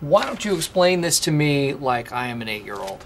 [0.00, 3.04] Why don't you explain this to me like I am an eight year old?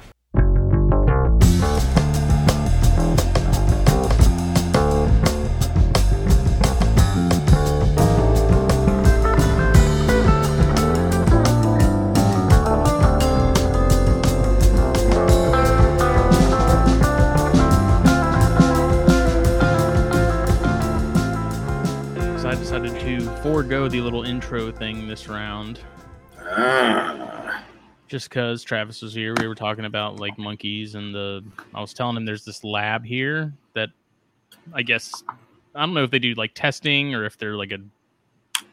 [23.43, 25.81] Forego the little intro thing this round.
[26.55, 27.65] Ah,
[28.09, 31.43] just because Travis was here, we were talking about like monkeys, and the
[31.75, 33.89] I was telling him there's this lab here that
[34.73, 35.23] I guess
[35.75, 37.79] I don't know if they do like testing or if they're like a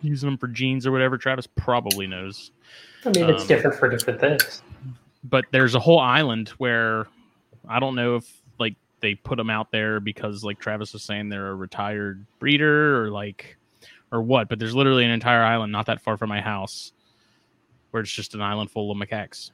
[0.01, 1.17] using them for genes or whatever.
[1.17, 2.51] Travis probably knows,
[3.05, 4.61] I mean, it's Um, different for different things.
[5.23, 7.07] but there's a whole island where
[7.67, 11.29] I don't know if like they put them out there because like Travis was saying
[11.29, 13.55] they're a retired breeder or like
[14.11, 14.49] or what.
[14.49, 16.91] But there's literally an entire island not that far from my house
[17.91, 19.51] where it's just an island full of macaques.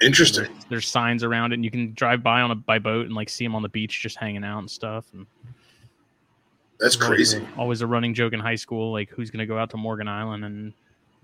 [0.00, 0.44] interesting.
[0.44, 3.14] There's, there's signs around it, and you can drive by on a by boat and
[3.14, 5.06] like see them on the beach just hanging out and stuff.
[5.12, 5.26] And
[6.78, 7.46] That's there's always crazy.
[7.56, 10.08] a- Always a running joke in high school, like who's gonna go out to Morgan
[10.08, 10.72] Island and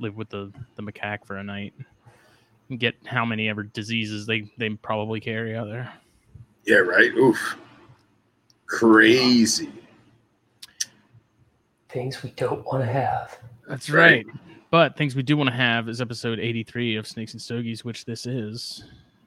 [0.01, 1.73] live with the the macaque for a night
[2.71, 5.93] and get how many ever diseases they they probably carry out there.
[6.65, 7.13] Yeah, right.
[7.15, 7.57] Oof.
[8.67, 9.71] Crazy.
[11.91, 13.39] Things we don't want to have.
[13.69, 14.27] That's right.
[14.27, 14.54] right.
[14.75, 18.05] But things we do want to have is episode 83 of Snakes and Stogies, which
[18.07, 18.83] this is.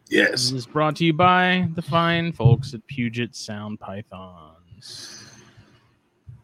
[0.09, 0.29] Yes.
[0.31, 5.23] This is brought to you by the fine folks at Puget Sound Pythons.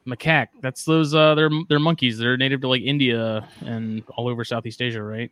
[0.08, 2.18] Macaque, that's those uh they're they're monkeys.
[2.18, 5.30] They're native to like India and all over Southeast Asia, right?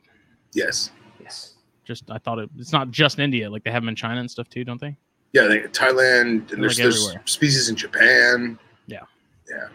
[0.53, 0.92] Yes.
[1.22, 1.53] Yes.
[1.86, 4.30] Just I thought it it's not just India, like they have them in China and
[4.30, 4.97] stuff too, don't they?
[5.31, 7.23] Yeah, think Thailand and there's, Like there's everywhere.
[7.25, 8.59] species in Japan.
[8.88, 9.03] Yeah.
[9.49, 9.69] Yeah.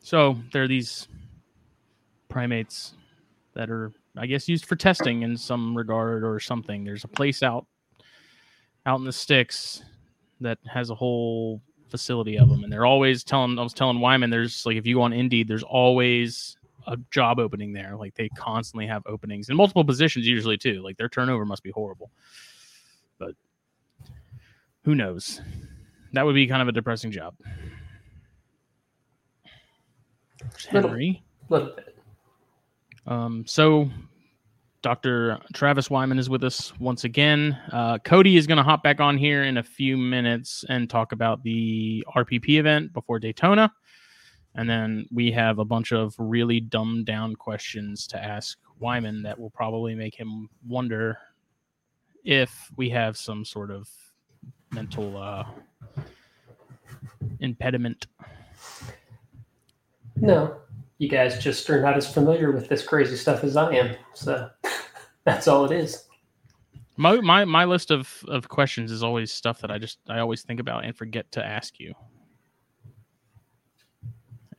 [0.00, 1.06] So they're these
[2.30, 2.94] primates
[3.54, 6.84] that are, I guess, used for testing in some regard or something.
[6.84, 7.66] There's a place out
[8.84, 9.82] out in the sticks
[10.40, 13.58] that has a whole facility of them, and they're always telling.
[13.58, 17.38] I was telling Wyman, there's like if you go on Indeed, there's always a job
[17.38, 17.96] opening there.
[17.96, 20.82] Like they constantly have openings in multiple positions, usually too.
[20.82, 22.10] Like their turnover must be horrible,
[23.18, 23.34] but
[24.84, 25.40] who knows?
[26.14, 27.34] That would be kind of a depressing job.
[30.68, 31.22] Henry.
[31.48, 31.91] A little bit.
[33.06, 33.90] Um, so
[34.82, 35.38] Dr.
[35.54, 37.56] Travis Wyman is with us once again.
[37.72, 41.12] Uh, Cody is going to hop back on here in a few minutes and talk
[41.12, 43.72] about the RPP event before Daytona.
[44.54, 49.38] And then we have a bunch of really dumbed down questions to ask Wyman that
[49.38, 51.16] will probably make him wonder
[52.24, 53.88] if we have some sort of
[54.72, 55.44] mental uh,
[57.40, 58.08] impediment.
[60.16, 60.56] No,
[61.02, 63.96] you guys just are not as familiar with this crazy stuff as I am.
[64.14, 64.48] So
[65.24, 66.04] that's all it is.
[66.96, 70.42] My my my list of of questions is always stuff that I just I always
[70.42, 71.92] think about and forget to ask you.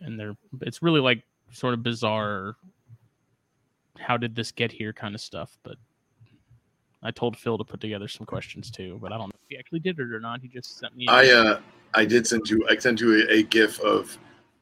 [0.01, 1.23] And they're it's really like
[1.53, 2.57] sort of bizarre
[3.97, 5.77] how did this get here kind of stuff, but
[7.01, 9.57] I told Phil to put together some questions too, but I don't know if he
[9.57, 10.41] actually did it or not.
[10.41, 11.61] He just sent me I uh
[11.93, 14.17] I did send you I sent you a, a gif of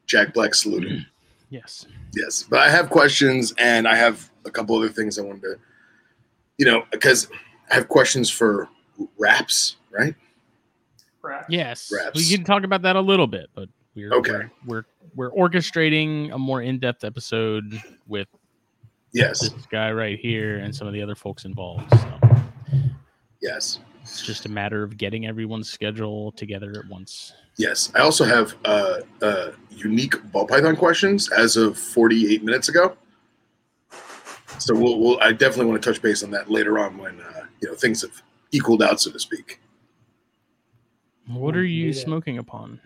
[0.06, 1.04] Jack Black saluting.
[1.52, 1.86] yes.
[2.14, 2.42] yes.
[2.42, 5.56] But I have questions and I have a couple other things I wanted to
[6.58, 7.28] you know, because
[7.70, 8.68] I have questions for
[9.18, 10.14] raps, right?
[11.22, 11.44] Right.
[11.48, 11.90] Yes.
[11.92, 12.16] Raps.
[12.18, 14.32] We can talk about that a little bit, but we're Okay.
[14.66, 14.84] we're
[15.16, 18.28] we're, we're orchestrating a more in-depth episode with
[19.12, 19.40] Yes.
[19.40, 21.88] this guy right here and some of the other folks involved.
[21.90, 22.18] So
[23.40, 23.80] Yes.
[24.02, 27.32] It's just a matter of getting everyone's schedule together at once.
[27.56, 27.92] Yes.
[27.94, 32.96] I also have uh, uh, unique ball python questions as of 48 minutes ago.
[34.58, 37.46] So we'll, we'll I definitely want to touch base on that later on when uh,
[37.60, 39.60] you know things have equaled out, so to speak.
[41.28, 42.02] What are you Yeah.
[42.04, 42.80] smoking upon?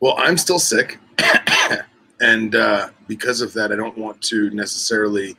[0.00, 0.98] Well, I'm still sick,
[2.20, 5.36] and uh, because of that, I don't want to necessarily.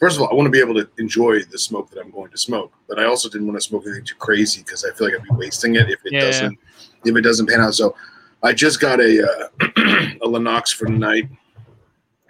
[0.00, 2.30] First of all, I want to be able to enjoy the smoke that I'm going
[2.30, 5.08] to smoke, but I also didn't want to smoke anything too crazy because I feel
[5.08, 6.20] like I'd be wasting it if it Yeah.
[6.20, 6.58] doesn't
[7.04, 7.74] if it doesn't pan out.
[7.74, 7.96] So,
[8.42, 11.28] I just got a uh, a Lennox for tonight.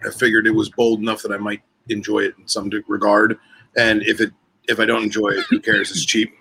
[0.07, 1.61] I figured it was bold enough that I might
[1.91, 3.39] enjoy it in some regard,
[3.77, 4.33] and if it
[4.69, 5.91] if I don't enjoy it, who cares?
[5.91, 6.33] It's cheap.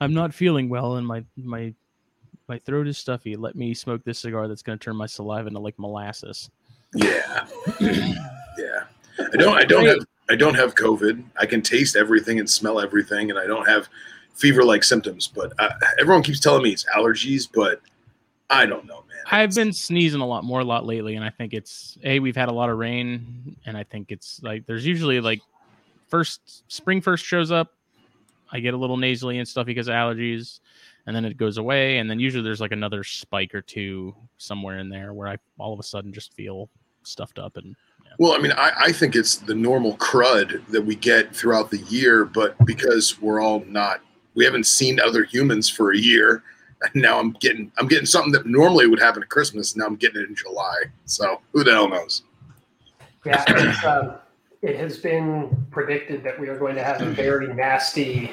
[0.00, 1.72] I'm not feeling well and my my
[2.48, 3.36] my throat is stuffy.
[3.36, 6.50] Let me smoke this cigar that's going to turn my saliva into like molasses.
[6.94, 7.46] Yeah,
[7.80, 8.84] yeah.
[9.18, 9.56] I don't.
[9.56, 9.98] I don't have.
[10.28, 11.22] I don't have COVID.
[11.38, 13.88] I can taste everything and smell everything, and I don't have
[14.34, 15.28] fever-like symptoms.
[15.28, 17.80] But uh, everyone keeps telling me it's allergies, but
[18.50, 19.22] I don't know, man.
[19.30, 22.36] I've been sneezing a lot more a lot lately and I think it's a we've
[22.36, 25.40] had a lot of rain and I think it's like there's usually like
[26.08, 27.72] first spring first shows up,
[28.50, 30.60] I get a little nasally and stuff because of allergies,
[31.06, 34.78] and then it goes away, and then usually there's like another spike or two somewhere
[34.78, 36.68] in there where I all of a sudden just feel
[37.02, 37.76] stuffed up and
[38.18, 41.78] Well, I mean, I, I think it's the normal crud that we get throughout the
[41.78, 44.00] year, but because we're all not,
[44.34, 46.42] we haven't seen other humans for a year,
[46.82, 49.72] and now I'm getting, I'm getting something that normally would happen at Christmas.
[49.72, 50.76] And now I'm getting it in July.
[51.04, 52.22] So who the hell knows?
[53.24, 53.42] Yeah,
[53.84, 54.16] um,
[54.62, 58.30] it has been predicted that we are going to have a very nasty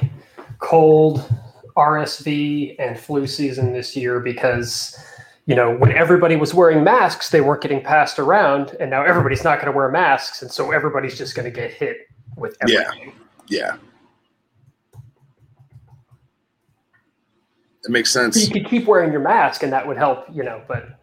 [0.60, 1.30] cold
[1.76, 4.98] RSV and flu season this year because,
[5.46, 9.44] you know, when everybody was wearing masks, they weren't getting passed around, and now everybody's
[9.44, 11.98] not going to wear masks, and so everybody's just going to get hit
[12.38, 12.80] with Yeah.
[12.90, 13.14] everything.
[13.48, 13.76] Yeah,
[17.84, 18.48] it makes So sense.
[18.48, 21.00] you could keep wearing your mask, and that would help, you know, but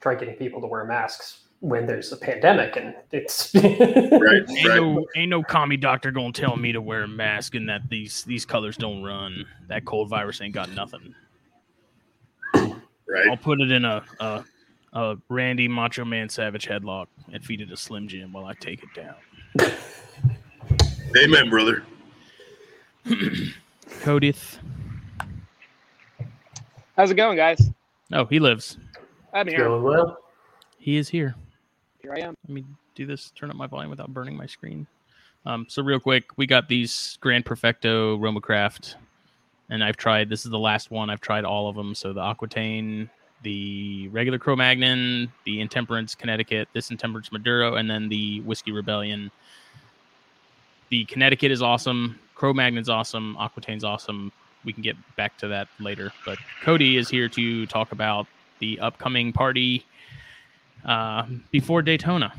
[0.00, 4.76] try getting people to wear masks when there's a pandemic and it's Right, ain't right.
[4.76, 8.24] no ain't no commie doctor gonna tell me to wear a mask and that these
[8.24, 9.46] these colors don't run.
[9.68, 11.14] That cold virus ain't got nothing.
[13.28, 14.44] I'll put it in a a,
[14.92, 18.82] a Randy Macho Man Savage headlock and feed it to Slim Jim while I take
[18.82, 19.14] it down.
[21.16, 21.84] Amen, brother.
[24.00, 24.58] Codith.
[26.96, 27.70] How's it going, guys?
[28.12, 28.78] Oh, he lives.
[29.32, 29.64] I'm here.
[29.64, 30.18] going well.
[30.78, 31.34] He is here.
[32.00, 32.36] Here I am.
[32.46, 33.30] Let me do this.
[33.30, 34.86] Turn up my volume without burning my screen.
[35.46, 38.94] Um, so real quick, we got these Grand Perfecto Romacraft,
[39.72, 40.28] and I've tried.
[40.28, 41.08] This is the last one.
[41.08, 41.94] I've tried all of them.
[41.94, 43.08] So the Aquitaine,
[43.42, 49.30] the regular Cro-Magnon, the Intemperance Connecticut, this Intemperance Maduro, and then the Whiskey Rebellion.
[50.90, 52.18] The Connecticut is awesome.
[52.34, 53.34] Cro-Magnon's awesome.
[53.40, 54.30] Aquitaine's awesome.
[54.62, 56.12] We can get back to that later.
[56.26, 58.26] But Cody is here to talk about
[58.58, 59.86] the upcoming party
[60.84, 62.30] uh, before Daytona.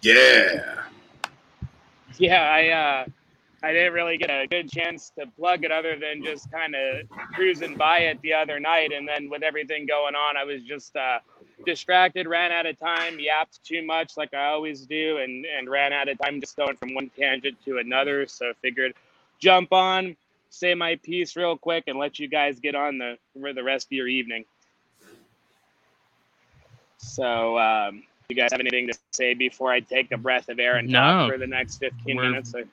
[0.00, 0.82] Yeah.
[2.18, 3.06] Yeah, I uh,
[3.64, 7.08] I didn't really get a good chance to plug it other than just kind of
[7.32, 10.94] cruising by it the other night, and then with everything going on, I was just
[10.94, 11.20] uh,
[11.64, 15.94] distracted, ran out of time, yapped too much like I always do, and and ran
[15.94, 18.26] out of time just going from one tangent to another.
[18.26, 18.92] So figured
[19.38, 20.14] jump on,
[20.50, 23.86] say my piece real quick, and let you guys get on the for the rest
[23.86, 24.44] of your evening.
[26.98, 27.58] So.
[27.58, 28.02] Um,
[28.34, 31.30] you guys have anything to say before I take a breath of air and talk
[31.30, 32.54] for the next 15 We're- minutes?
[32.54, 32.64] Or-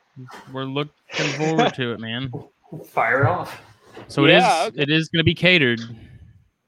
[0.51, 0.91] We're looking
[1.37, 2.31] forward to it, man.
[2.87, 3.61] Fire it off.
[4.07, 4.67] So it Yeah, is.
[4.69, 4.81] okay.
[4.83, 5.81] It is going to be catered.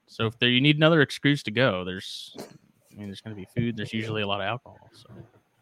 [0.06, 2.36] So if there you need another excuse to go, there's.
[2.38, 3.76] I mean, there's going to be food.
[3.76, 4.88] There's usually a lot of alcohol.
[4.92, 5.08] So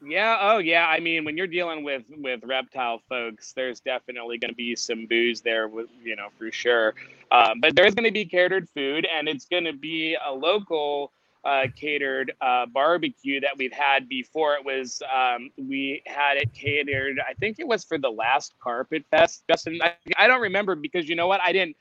[0.04, 0.36] Yeah.
[0.40, 0.86] Oh, yeah.
[0.88, 5.06] I mean, when you're dealing with with reptile folks, there's definitely going to be some
[5.06, 6.94] booze there, with you know, for sure.
[7.30, 11.12] Um, but there's going to be catered food, and it's going to be a local
[11.44, 14.54] uh, catered uh, barbecue that we've had before.
[14.54, 17.18] It was um, we had it catered.
[17.26, 19.44] I think it was for the last Carpet Fest.
[19.48, 21.40] Justin, I, I don't remember because you know what?
[21.40, 21.76] I didn't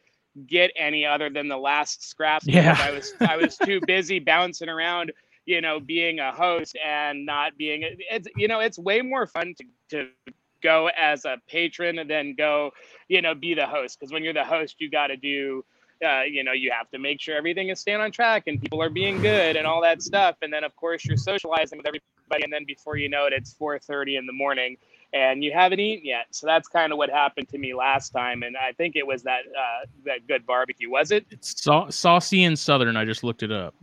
[0.47, 2.47] get any other than the last scraps.
[2.47, 2.75] because Yeah.
[2.79, 5.11] I was I was too busy bouncing around
[5.45, 9.53] you know, being a host and not being it's you know, it's way more fun
[9.57, 10.09] to to
[10.61, 12.71] go as a patron than go,
[13.07, 13.99] you know, be the host.
[13.99, 15.63] Because when you're the host, you got to do,
[16.03, 18.81] uh, you know, you have to make sure everything is staying on track and people
[18.81, 20.35] are being good and all that stuff.
[20.41, 23.53] And then of course you're socializing with everybody, and then before you know it, it's
[23.53, 24.77] 4:30 in the morning
[25.13, 26.27] and you haven't eaten yet.
[26.31, 29.23] So that's kind of what happened to me last time, and I think it was
[29.23, 30.89] that uh, that good barbecue.
[30.89, 31.25] Was it?
[31.29, 32.95] it's sau- saucy and southern.
[32.95, 33.75] I just looked it up.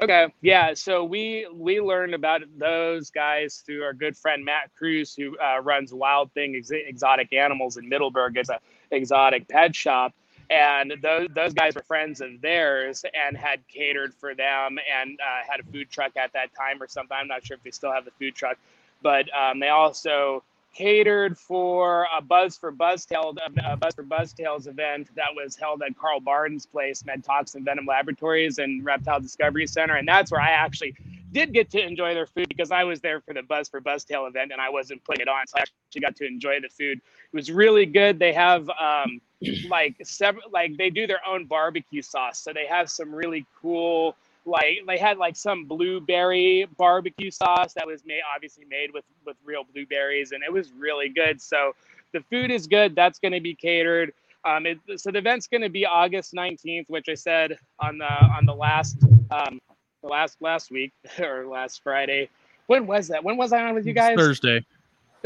[0.00, 0.74] Okay, yeah.
[0.74, 5.60] So we we learned about those guys through our good friend Matt Cruz, who uh,
[5.62, 8.36] runs Wild Thing Ex- Exotic Animals in Middleburg.
[8.36, 10.14] It's a exotic pet shop,
[10.50, 15.46] and those those guys were friends of theirs and had catered for them and uh,
[15.48, 17.16] had a food truck at that time or something.
[17.18, 18.58] I'm not sure if they still have the food truck,
[19.02, 20.42] but um, they also
[20.74, 23.34] catered for a Buzz for Buzztail,
[23.64, 28.58] a Buzz for Buzztails event that was held at Carl Barden's place, MedToxin Venom Laboratories
[28.58, 30.94] and Reptile Discovery Center, and that's where I actually
[31.32, 34.26] did get to enjoy their food because I was there for the Buzz for Buzztail
[34.26, 36.98] event and I wasn't putting it on, so I actually got to enjoy the food.
[36.98, 38.18] It was really good.
[38.18, 39.20] They have um,
[39.68, 44.16] like several, like they do their own barbecue sauce, so they have some really cool
[44.44, 49.36] like they had like some blueberry barbecue sauce that was made obviously made with with
[49.44, 51.74] real blueberries and it was really good so
[52.12, 54.12] the food is good that's going to be catered.
[54.44, 58.04] Um it, so the event's going to be august 19th which i said on the
[58.04, 58.98] on the last
[59.32, 59.60] um
[60.06, 62.28] the last last week or last friday.
[62.66, 63.22] When was that?
[63.22, 64.16] When was i on with you guys?
[64.16, 64.64] Thursday.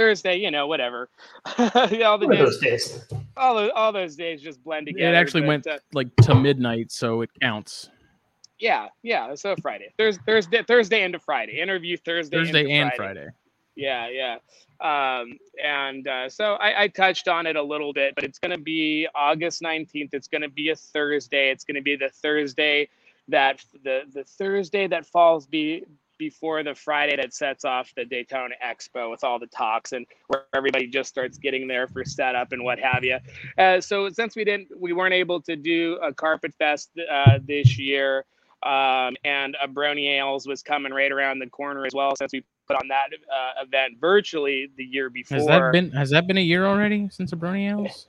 [0.01, 1.09] Thursday you know whatever
[1.59, 1.69] Yeah,
[2.09, 3.21] all the One of those days days.
[3.37, 6.35] all those, all those days just blend together It actually but, went uh, like to
[6.35, 7.91] midnight, so it counts.
[8.59, 13.21] yeah yeah so friday thursday thursday thursday into friday interview thursday Thursday into and Friday.
[13.21, 13.31] Friday.
[13.77, 14.37] Yeah, yeah.
[14.91, 18.51] Um, and uh, so I, I, touched on it a little bit, but it's going
[18.51, 20.11] to be August 19th.
[20.13, 21.51] It's going to be a Thursday.
[21.51, 22.89] It's going to be the Thursday
[23.29, 25.85] that the the Thursday that falls be
[26.21, 30.45] before the Friday that sets off the Daytona Expo with all the talks and where
[30.55, 33.17] everybody just starts getting there for setup and what have you.
[33.59, 37.79] Uh, so since we didn't, we weren't able to do a Carpet Fest uh, this
[37.79, 38.27] year,
[38.63, 42.15] um, and a Brony Ales was coming right around the corner as well.
[42.15, 45.39] Since we put on that uh, event virtually the year before.
[45.39, 48.07] Has that been Has that been a year already since a Brony Ales?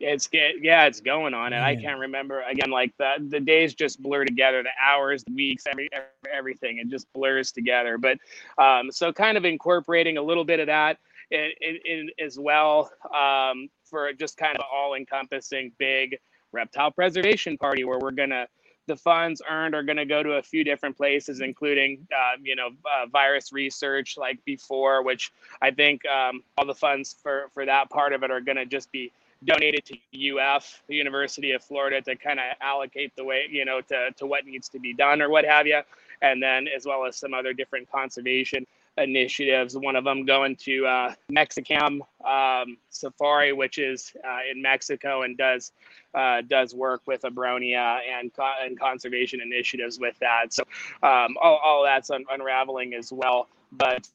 [0.00, 3.74] It's get yeah it's going on and i can't remember again like the the days
[3.74, 5.88] just blur together the hours the weeks every,
[6.32, 8.18] everything it just blurs together but
[8.58, 10.98] um, so kind of incorporating a little bit of that
[11.30, 16.16] in, in, in as well um, for just kind of all encompassing big
[16.52, 18.46] reptile preservation party where we're gonna
[18.86, 22.56] the funds earned are going to go to a few different places, including, uh, you
[22.56, 27.66] know, uh, virus research like before, which I think um, all the funds for, for
[27.66, 29.12] that part of it are going to just be
[29.44, 33.80] donated to UF, the University of Florida, to kind of allocate the way, you know,
[33.82, 35.80] to, to what needs to be done or what have you.
[36.22, 38.66] And then as well as some other different conservation
[38.98, 39.76] initiatives.
[39.76, 45.36] One of them going to uh, Mexicam um, Safari, which is uh, in Mexico and
[45.36, 45.72] does
[46.14, 48.30] uh, does work with Abronia and
[48.62, 50.52] and conservation initiatives with that.
[50.52, 50.64] So
[51.02, 53.48] um, all, all that's un- unraveling as well.
[53.72, 54.08] But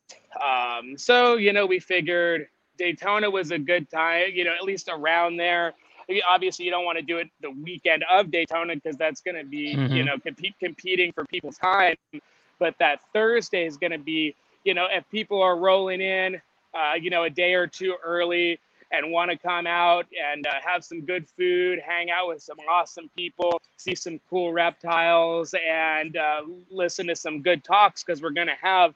[0.44, 4.89] um, so you know, we figured Daytona was a good time, you know, at least
[4.92, 5.74] around there.
[6.27, 9.46] Obviously, you don't want to do it the weekend of Daytona because that's going to
[9.46, 9.94] be, mm-hmm.
[9.94, 11.96] you know, compete, competing for people's time.
[12.60, 16.42] But that Thursday is going to be, you know, if people are rolling in,
[16.74, 18.60] uh, you know, a day or two early
[18.92, 22.58] and want to come out and uh, have some good food, hang out with some
[22.70, 28.30] awesome people, see some cool reptiles, and uh, listen to some good talks because we're
[28.30, 28.94] going to have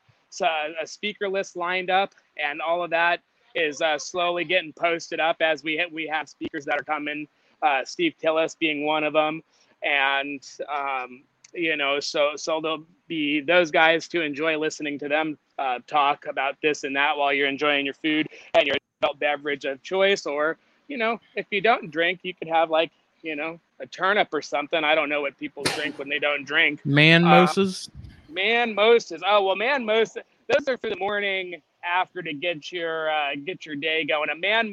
[0.82, 3.22] a speaker list lined up and all of that
[3.58, 7.28] is uh, slowly getting posted up as we we have speakers that are coming.
[7.62, 9.42] Uh, Steve Tillis being one of them,
[9.82, 11.24] and um,
[11.54, 16.28] you know, so so there'll be those guys to enjoy listening to them uh, talk
[16.28, 20.26] about this and that while you're enjoying your food and your adult beverage of choice,
[20.26, 22.92] or you know, if you don't drink, you could have like
[23.24, 24.84] you know a turnip or something.
[24.84, 26.86] I don't know what people drink when they don't drink.
[26.86, 27.90] Man mosas.
[27.90, 29.22] Uh, man mosas.
[29.26, 30.24] Oh well, man mosas.
[30.48, 34.30] Those are for the morning after to get your uh, get your day going.
[34.30, 34.72] A man,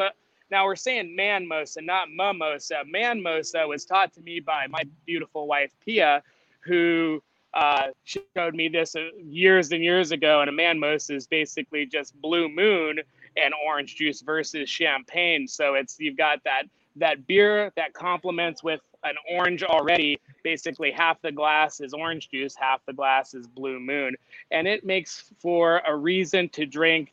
[0.50, 2.82] now we're saying man mosa, not mimosa.
[2.86, 6.22] Man mosa was taught to me by my beautiful wife Pia,
[6.60, 7.22] who
[7.54, 10.40] uh, showed me this uh, years and years ago.
[10.40, 13.00] And a man mosa is basically just blue moon
[13.36, 15.48] and orange juice versus champagne.
[15.48, 16.64] So it's you've got that
[16.96, 20.20] that beer that complements with an orange already.
[20.42, 24.14] Basically, half the glass is orange juice, half the glass is blue moon.
[24.50, 27.12] And it makes for a reason to drink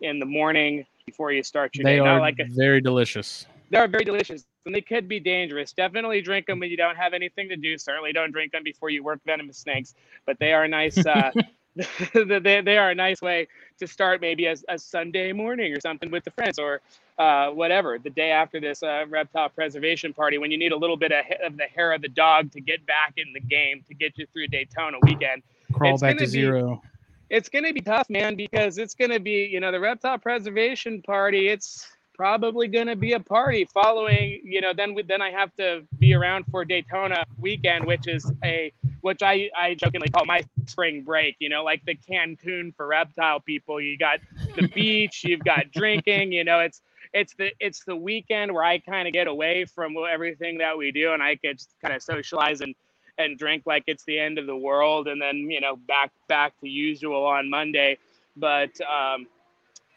[0.00, 1.98] in the morning before you start your they day.
[2.00, 3.46] They are like a, very delicious.
[3.70, 4.44] They are very delicious.
[4.66, 5.72] And they could be dangerous.
[5.72, 7.78] Definitely drink them when you don't have anything to do.
[7.78, 9.94] Certainly don't drink them before you work venomous snakes.
[10.26, 10.98] But they are nice.
[10.98, 11.32] Uh,
[12.14, 13.46] they, they are a nice way
[13.78, 16.80] to start maybe a, a Sunday morning or something with the friends or
[17.18, 20.96] uh, whatever the day after this uh, reptile preservation party when you need a little
[20.96, 23.94] bit of, of, the hair of the dog to get back in the game to
[23.94, 25.42] get you through Daytona weekend.
[25.72, 26.80] Crawl it's back to be, zero.
[27.28, 30.18] It's going to be tough, man, because it's going to be you know the reptile
[30.18, 31.48] preservation party.
[31.48, 31.86] It's
[32.18, 35.84] probably going to be a party following you know then we, then i have to
[36.00, 38.72] be around for daytona weekend which is a
[39.02, 43.38] which i i jokingly call my spring break you know like the cancun for reptile
[43.38, 44.18] people you got
[44.56, 48.78] the beach you've got drinking you know it's it's the it's the weekend where i
[48.78, 52.60] kind of get away from everything that we do and i could kind of socialize
[52.60, 52.74] and
[53.18, 56.52] and drink like it's the end of the world and then you know back back
[56.60, 57.96] to usual on monday
[58.36, 59.26] but um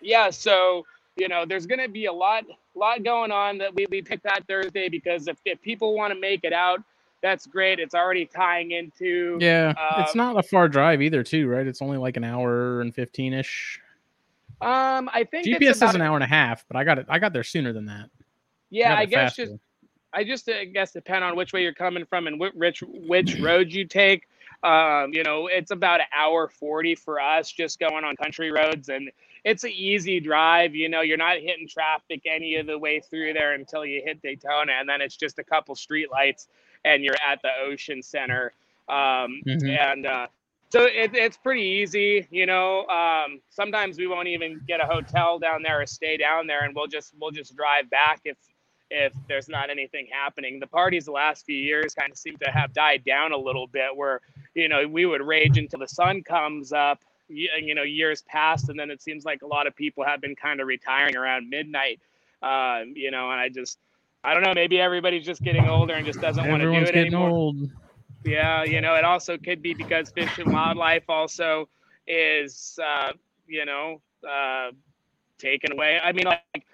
[0.01, 0.83] yeah so
[1.17, 4.23] you know, there's going to be a lot, lot going on that we, we picked
[4.23, 6.81] that Thursday because if, if people want to make it out,
[7.21, 7.79] that's great.
[7.79, 9.37] It's already tying into.
[9.39, 11.67] Yeah, uh, it's not a far drive either, too, right?
[11.67, 13.79] It's only like an hour and fifteen ish.
[14.61, 17.05] Um, I think GPS is an hour and a half, but I got it.
[17.09, 18.09] I got there sooner than that.
[18.69, 19.45] Yeah, I, I guess faster.
[19.45, 19.57] just.
[20.13, 23.71] I just I guess depend on which way you're coming from and which which road
[23.71, 24.27] you take.
[24.63, 28.89] Um, you know, it's about an hour forty for us just going on country roads,
[28.89, 29.09] and
[29.43, 30.75] it's an easy drive.
[30.75, 34.21] You know, you're not hitting traffic any of the way through there until you hit
[34.21, 36.47] Daytona, and then it's just a couple street lights,
[36.83, 38.53] and you're at the Ocean Center.
[38.89, 39.69] Um, mm-hmm.
[39.69, 40.27] And uh,
[40.71, 42.27] so it, it's pretty easy.
[42.31, 46.47] You know, um, sometimes we won't even get a hotel down there or stay down
[46.47, 48.37] there, and we'll just we'll just drive back if
[48.89, 50.59] if there's not anything happening.
[50.59, 53.67] The parties the last few years kind of seem to have died down a little
[53.67, 54.21] bit, where
[54.55, 56.99] you know we would rage until the sun comes up
[57.33, 60.35] you know years past, and then it seems like a lot of people have been
[60.35, 61.99] kind of retiring around midnight.
[62.41, 63.77] Um, you know, and I just
[64.23, 64.53] I don't know.
[64.53, 67.29] Maybe everybody's just getting older and just doesn't want to do it getting anymore.
[67.29, 67.69] old.
[68.23, 71.67] Yeah, you know, it also could be because fish and wildlife also
[72.07, 73.13] is, uh,
[73.47, 74.71] you know, uh,
[75.39, 75.99] taken away.
[76.03, 76.65] I mean, like,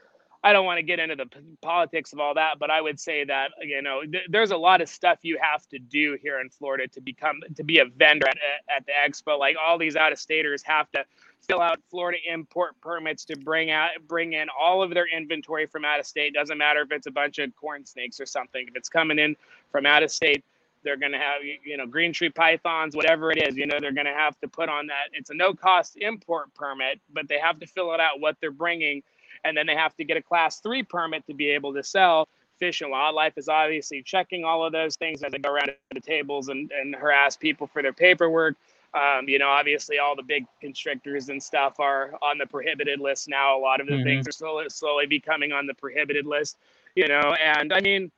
[0.43, 1.27] I don't want to get into the
[1.61, 4.81] politics of all that, but I would say that you know, th- there's a lot
[4.81, 8.27] of stuff you have to do here in Florida to become to be a vendor
[8.27, 8.37] at,
[8.73, 9.39] at the expo.
[9.39, 11.03] Like all these out of staters have to
[11.41, 15.85] fill out Florida import permits to bring out bring in all of their inventory from
[15.85, 16.33] out of state.
[16.33, 18.67] Doesn't matter if it's a bunch of corn snakes or something.
[18.67, 19.35] If it's coming in
[19.71, 20.43] from out of state,
[20.83, 23.91] they're going to have you know green tree pythons whatever it is you know they're
[23.93, 25.09] going to have to put on that.
[25.13, 28.51] It's a no cost import permit but they have to fill it out what they're
[28.51, 29.03] bringing
[29.43, 32.27] and then they have to get a class 3 permit to be able to sell
[32.59, 35.99] fish and wildlife is obviously checking all of those things as they go around the
[36.01, 38.55] tables and, and harass people for their paperwork.
[38.93, 43.27] Um, you know obviously all the big constrictors and stuff are on the prohibited list
[43.27, 43.57] now.
[43.57, 44.03] A lot of the Mhm.
[44.03, 46.57] things are slowly, slowly becoming on the prohibited list
[46.95, 48.11] you know and i mean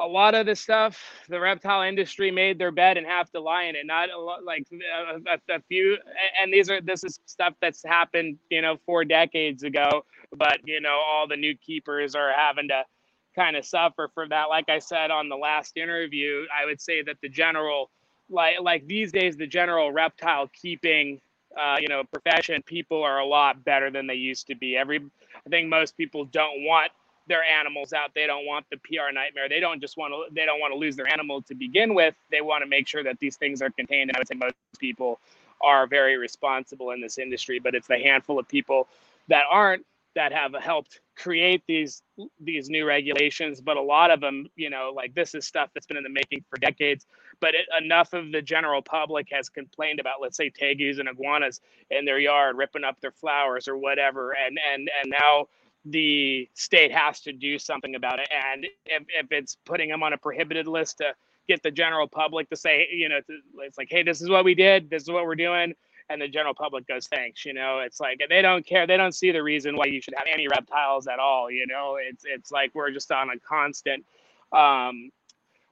[0.00, 3.64] a lot of the stuff the reptile industry made their bed and have to lie
[3.64, 5.96] in it not a lot like a, a, a few
[6.42, 10.04] and these are this is stuff that's happened you know four decades ago
[10.36, 12.82] but you know all the new keepers are having to
[13.36, 14.44] kind of suffer for that.
[14.48, 17.90] Like i said on the last interview i would say that the general
[18.28, 21.20] like like these days the general reptile keeping
[21.60, 24.76] uh, you know profession people are a lot better than they used to be.
[24.76, 24.98] Every
[25.46, 26.90] i think most people don't want
[27.26, 28.10] their animals out.
[28.14, 29.48] They don't want the pr nightmare.
[29.48, 32.14] They don't just want to they don't want to lose their animal to begin with.
[32.30, 34.54] They want to make sure that these things are contained and i would say most
[34.78, 35.20] people
[35.60, 38.88] are very responsible in this industry but it's the handful of people
[39.28, 42.02] that aren't that have helped create these
[42.40, 43.60] these new regulations.
[43.60, 46.08] But a lot of them you know like this is stuff that's been in the
[46.08, 47.06] making for decades
[47.40, 51.60] but it, enough of the general public has complained about let's say tegus and iguanas
[51.90, 54.32] in their yard ripping up their flowers or whatever.
[54.32, 55.46] And and and now
[55.84, 58.28] the state has to do something about it.
[58.52, 61.14] And if, if it's putting them on a prohibited list to
[61.46, 63.20] get the general public to say you know
[63.58, 65.74] it's like hey this is what we did this is what we're doing.
[66.10, 68.86] And the general public goes thanks you know it's like they don't care.
[68.86, 71.98] They don't see the reason why you should have any reptiles at all you know.
[72.00, 74.04] It's it's like we're just on a constant
[74.52, 75.10] um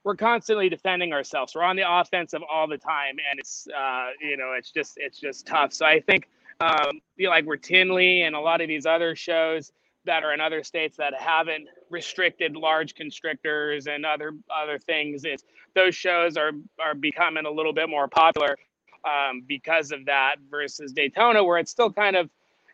[0.03, 1.55] we're constantly defending ourselves.
[1.55, 3.15] We're on the offensive all the time.
[3.31, 5.73] And it's uh you know it's just it's just tough.
[5.73, 9.15] So i think um you know, like we're tinley and a lot of these other
[9.15, 9.71] shows
[10.05, 15.43] that are in other states that haven't restricted large constrictors and other other things it's
[15.75, 18.57] those shows are are becoming a little bit more popular
[19.05, 22.29] um, because of that versus Daytona, where it's still kind of,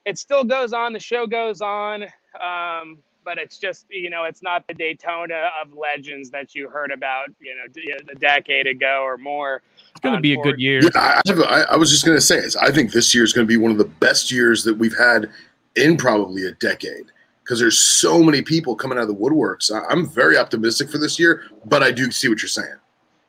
[0.06, 0.94] it still goes on.
[0.94, 2.04] The show goes on,
[2.40, 6.92] um, but it's just you know, it's not the Daytona of legends that you heard
[6.92, 9.62] about, you know, d- a decade ago or more.
[9.92, 10.82] It's going to be a good year.
[10.84, 13.34] Yeah, I, have- I, I was just going to say, I think this year is
[13.34, 15.30] going to be one of the best years that we've had
[15.76, 17.12] in probably a decade
[17.50, 19.72] because there's so many people coming out of the woodworks.
[19.72, 22.76] I, I'm very optimistic for this year, but I do see what you're saying.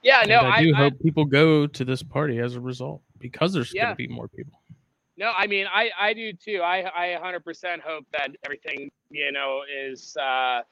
[0.03, 2.61] Yeah, no, And I I, do I, hope people go to this party as a
[2.61, 3.85] result because there's Yeah.
[3.85, 4.53] going to be more people.
[5.17, 6.61] No, I mean, I, I do too.
[6.63, 10.65] I, I 100% hope that everything, you know, is, uh,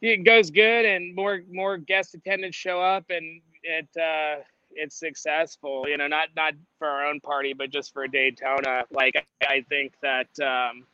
[0.00, 5.84] it goes good and more, more guest attendants show up and it, uh, it's successful,
[5.88, 8.84] you know, not, not for our own party, but just for Daytona.
[8.92, 10.84] Like, I, I think that, um,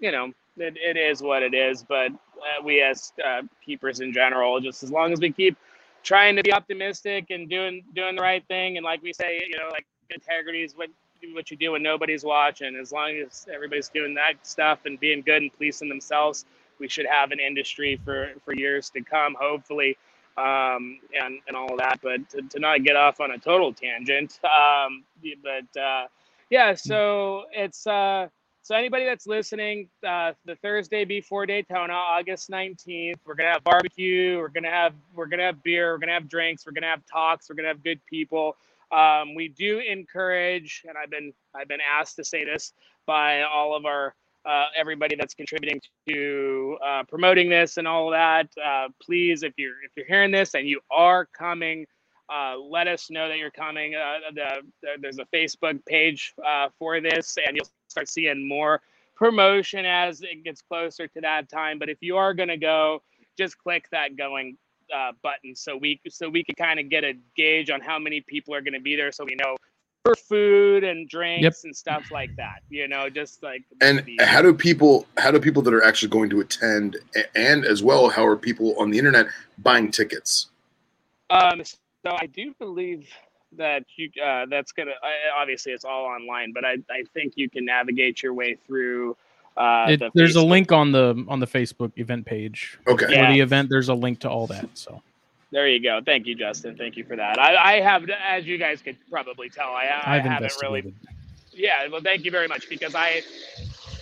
[0.00, 4.12] you know, it, it is what it is, but uh, we as uh, keepers in
[4.12, 5.56] general, just as long as we keep
[6.02, 8.76] trying to be optimistic and doing, doing the right thing.
[8.76, 10.88] And like we say, you know, like integrity is what,
[11.32, 12.76] what you do when nobody's watching.
[12.76, 16.44] As long as everybody's doing that stuff and being good and policing themselves,
[16.78, 19.96] we should have an industry for for years to come, hopefully,
[20.36, 22.00] um, and and all that.
[22.02, 25.04] But to, to not get off on a total tangent, um,
[25.42, 26.06] but uh,
[26.50, 26.74] yeah.
[26.74, 28.28] So it's uh,
[28.68, 34.36] so anybody that's listening, uh, the Thursday before Daytona, August nineteenth, we're gonna have barbecue.
[34.36, 35.94] We're gonna have we're gonna have beer.
[35.94, 36.66] We're gonna have drinks.
[36.66, 37.48] We're gonna have talks.
[37.48, 38.58] We're gonna have good people.
[38.92, 42.74] Um, we do encourage, and I've been I've been asked to say this
[43.06, 48.50] by all of our uh, everybody that's contributing to uh, promoting this and all that.
[48.62, 51.86] Uh, please, if you're if you're hearing this and you are coming,
[52.28, 53.94] uh, let us know that you're coming.
[53.94, 58.80] Uh, the, the, there's a Facebook page uh, for this, and you'll start seeing more
[59.16, 61.78] promotion as it gets closer to that time.
[61.78, 63.02] But if you are going to go,
[63.36, 64.56] just click that going
[64.94, 68.20] uh, button so we so we can kind of get a gauge on how many
[68.20, 69.56] people are going to be there, so we know
[70.04, 72.60] for food and drinks and stuff like that.
[72.70, 76.08] You know, just like And the- how do people how do people that are actually
[76.08, 76.96] going to attend
[77.34, 79.26] and as well how are people on the internet
[79.58, 80.46] buying tickets?
[81.30, 83.06] Um, so I do believe
[83.56, 87.48] that you uh, that's gonna I- obviously it's all online, but I, I think you
[87.48, 89.16] can navigate your way through.
[89.56, 93.06] Uh, It, the there's a link on the on the Facebook event page Okay.
[93.06, 93.32] for Yeah.
[93.32, 93.70] the event.
[93.70, 94.68] There's a link to all that.
[94.74, 95.02] So
[95.50, 96.00] There you go.
[96.04, 96.76] Thank you, Justin.
[96.76, 97.38] Thank you for that.
[97.38, 100.94] I, I have, as you guys could probably tell, I, I I've haven't really investigated.
[101.52, 103.22] Yeah, well, thank you very much because I,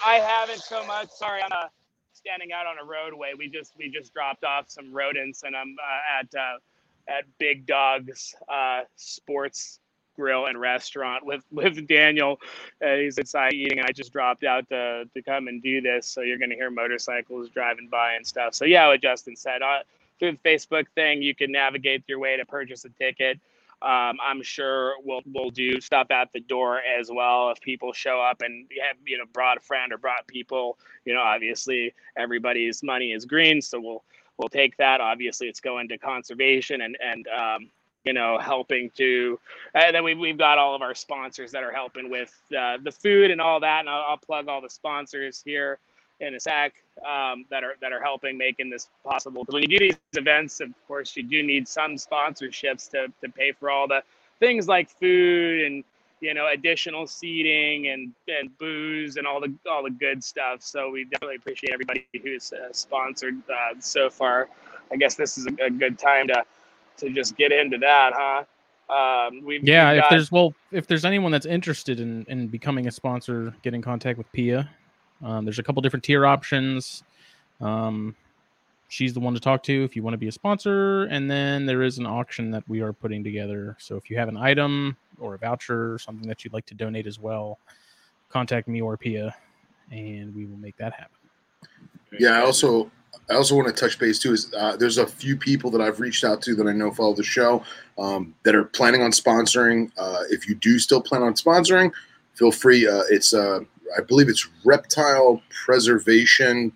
[0.04, 1.09] I haven't so much.
[1.11, 1.68] Sorry, I'm uh,
[2.12, 3.30] standing out on a roadway.
[3.38, 6.59] We just we just dropped off some rodents, and I'm uh, at uh,
[7.09, 9.81] at Big Dog's uh, Sports
[10.16, 12.40] Grill and Restaurant with with Daniel.
[12.85, 16.07] Uh, he's inside eating, and I just dropped out to to come and do this.
[16.07, 18.55] So you're gonna hear motorcycles driving by and stuff.
[18.55, 19.62] So yeah, what Justin said.
[19.62, 19.81] Uh,
[20.19, 23.38] through the Facebook thing, you can navigate your way to purchase a ticket.
[23.83, 28.21] Um, I'm sure we'll we'll do stuff at the door as well if people show
[28.21, 30.79] up and have you know brought a friend or brought people.
[31.05, 34.05] You know, obviously everybody's money is green, so we'll
[34.38, 35.01] we'll take that.
[35.01, 37.70] Obviously, it's going to conservation and and um,
[38.05, 39.38] you know helping to.
[39.75, 42.92] And then we we've got all of our sponsors that are helping with uh, the
[42.92, 43.81] food and all that.
[43.81, 45.79] And I'll, I'll plug all the sponsors here
[46.20, 46.75] in a sec
[47.07, 49.42] um, that are that are helping making this possible.
[49.42, 53.33] Because when you do these events, of course, you do need some sponsorships to to
[53.33, 54.03] pay for all the
[54.38, 55.85] things like food and
[56.20, 60.62] you know additional seating and and booze and all the all the good stuff.
[60.62, 64.48] So we definitely appreciate everybody who's uh, sponsored uh, so far.
[64.92, 66.44] I guess this is a, a good time to
[66.98, 68.44] to just get into that, huh?
[68.88, 72.87] Um, we've, Yeah, we've if there's well, if there's anyone that's interested in in becoming
[72.87, 74.68] a sponsor, get in contact with Pia.
[75.24, 77.02] Um, there's a couple different tier options.
[77.61, 78.14] Um,
[78.88, 81.66] she's the one to talk to if you want to be a sponsor, and then
[81.66, 83.77] there is an auction that we are putting together.
[83.81, 86.75] So if you have an item or a voucher or something that you'd like to
[86.75, 87.59] donate as well,
[88.29, 89.35] contact me or Pia,
[89.90, 91.16] and we will make that happen.
[92.18, 92.90] Yeah, I also
[93.29, 94.33] I also want to touch base too.
[94.33, 97.14] Is uh, there's a few people that I've reached out to that I know follow
[97.14, 97.64] the show
[97.99, 99.90] um, that are planning on sponsoring.
[99.99, 101.92] Uh, if you do still plan on sponsoring,
[102.35, 102.87] feel free.
[102.87, 103.61] Uh, it's uh,
[103.96, 106.72] I believe it's reptile preservation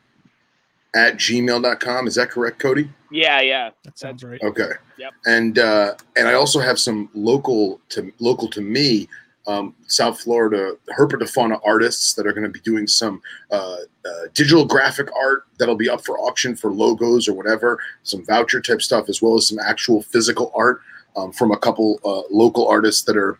[0.95, 2.07] at gmail.com.
[2.07, 2.91] Is that correct, Cody?
[3.11, 3.71] yeah, yeah.
[3.85, 4.41] That sounds right.
[4.43, 4.71] Okay.
[4.99, 5.13] Yep.
[5.27, 9.09] And uh, and I also have some local to local to me,
[9.47, 14.65] um, South Florida herpetofauna artists that are going to be doing some uh, uh, digital
[14.65, 19.09] graphic art that'll be up for auction for logos or whatever, some voucher type stuff,
[19.09, 20.81] as well as some actual physical art
[21.17, 23.39] um, from a couple uh, local artists that are,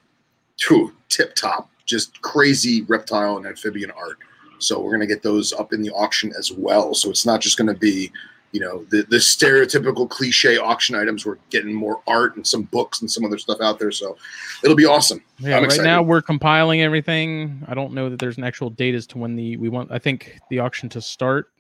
[1.09, 4.19] tip top, just crazy reptile and amphibian art.
[4.63, 6.95] So we're going to get those up in the auction as well.
[6.95, 8.11] So it's not just going to be
[8.53, 13.01] you know the, the stereotypical cliche auction items we're getting more art and some books
[13.01, 14.17] and some other stuff out there so
[14.65, 15.85] it'll be awesome Yeah, I'm right excited.
[15.85, 17.65] now we're compiling everything.
[17.69, 19.93] I don't know that there's an actual date as to when the we want.
[19.93, 21.53] I think the auction to start.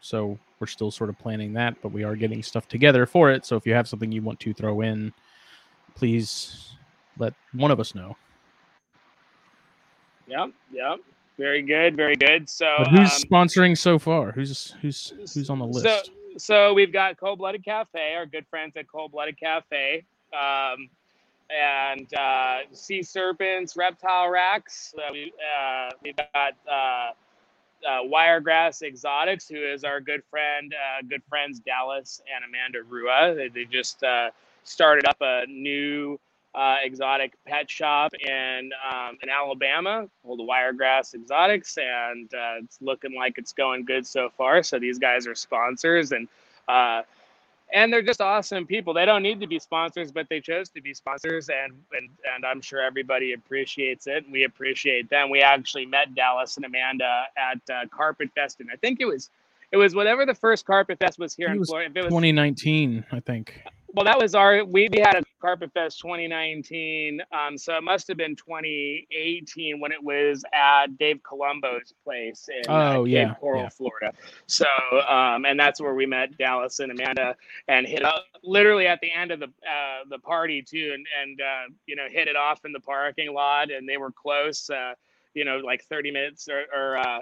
[0.00, 3.46] So we're still sort of planning that, but we are getting stuff together for it.
[3.46, 5.12] So if you have something you want to throw in,
[5.94, 6.74] please
[7.18, 8.16] let one of us know.
[10.28, 10.98] Yep, yep.
[11.38, 12.48] Very good, very good.
[12.48, 14.32] So, But who's um, sponsoring so far?
[14.32, 15.84] Who's who's who's on the list?
[15.84, 20.88] So, so we've got Cold Blooded Cafe, our good friends at Cold Blooded Cafe, um,
[21.50, 24.94] and uh, Sea Serpents, Reptile Racks.
[24.96, 27.12] Uh, we, uh, we've got uh,
[27.88, 33.34] uh, Wiregrass Exotics, who is our good friend, uh, good friends Dallas and Amanda Rua.
[33.34, 34.30] They, they just uh,
[34.64, 36.18] started up a new
[36.54, 43.14] uh, exotic pet shop in um, in Alabama called Wiregrass Exotics, and uh, it's looking
[43.14, 44.62] like it's going good so far.
[44.62, 46.28] So these guys are sponsors, and
[46.68, 47.02] uh,
[47.72, 48.92] and they're just awesome people.
[48.92, 52.44] They don't need to be sponsors, but they chose to be sponsors, and and and
[52.44, 54.24] I'm sure everybody appreciates it.
[54.24, 55.30] And we appreciate them.
[55.30, 59.30] We actually met Dallas and Amanda at uh, Carpet Fest, and I think it was.
[59.70, 61.88] It was whatever the first Carpet Fest was here in Florida.
[61.88, 63.62] If it was 2019, I think.
[63.94, 68.06] Well, that was our we, we had a Carpet Fest 2019, um, so it must
[68.08, 73.34] have been 2018 when it was at Dave Colombo's place in uh, Oh, Cape yeah,
[73.34, 73.68] Coral, yeah.
[73.68, 74.12] Florida.
[74.46, 74.66] So,
[75.08, 77.36] um, and that's where we met Dallas and Amanda,
[77.68, 81.40] and hit up literally at the end of the uh, the party too, and and
[81.40, 84.94] uh, you know hit it off in the parking lot, and they were close, uh,
[85.34, 86.64] you know, like 30 minutes or.
[86.74, 87.20] or uh,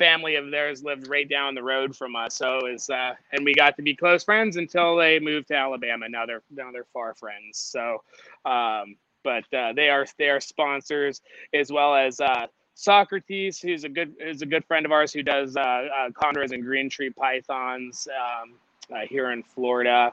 [0.00, 2.34] family of theirs lived right down the road from us.
[2.34, 5.54] So it was uh and we got to be close friends until they moved to
[5.56, 6.08] alabama.
[6.08, 7.58] Now they're now they're far friends.
[7.58, 8.02] So
[8.46, 11.20] um but uh, they are they are sponsors
[11.54, 15.22] as well as uh socrates who's a good is a good friend of ours who
[15.22, 18.54] does uh, uh condors and green tree pythons um
[18.96, 20.12] uh, here in florida.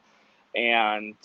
[0.56, 1.16] And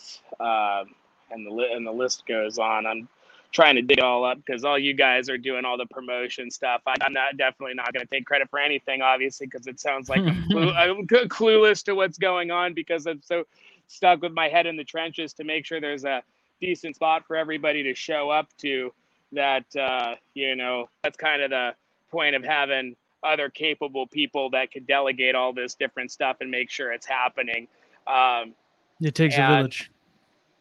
[0.40, 0.94] um
[1.32, 2.86] and the and the list goes on.
[2.86, 3.08] I'm
[3.52, 6.50] trying to dig it all up because all you guys are doing all the promotion
[6.50, 6.82] stuff.
[6.86, 10.08] I, I'm not definitely not going to take credit for anything, obviously, because it sounds
[10.08, 13.44] like I'm, clue, I'm clueless to what's going on because I'm so
[13.88, 16.22] stuck with my head in the trenches to make sure there's a
[16.60, 18.92] decent spot for everybody to show up to.
[19.32, 21.74] That uh, you know, that's kind of the
[22.10, 26.70] point of having other capable people that could delegate all this different stuff and make
[26.70, 27.68] sure it's happening.
[28.06, 28.54] Um,
[29.00, 29.90] It takes a village.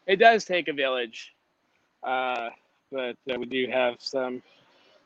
[0.06, 1.34] it does take a village,
[2.02, 2.50] uh,
[2.92, 4.42] but uh, we do have some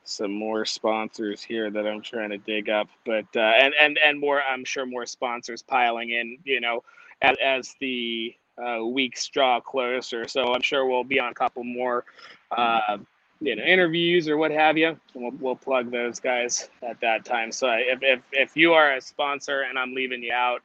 [0.05, 2.89] some more sponsors here that I'm trying to dig up.
[3.05, 6.39] But uh, and and and more, I'm sure more sponsors piling in.
[6.45, 6.83] You know,
[7.23, 10.27] as, as the uh, weeks draw closer.
[10.29, 12.05] So I'm sure we'll be on a couple more.
[12.51, 12.99] Uh,
[13.41, 14.99] you know, interviews or what have you.
[15.15, 17.53] We'll, we'll plug those guys at that time.
[17.53, 20.63] So if, if, if you are a sponsor and I'm leaving you out,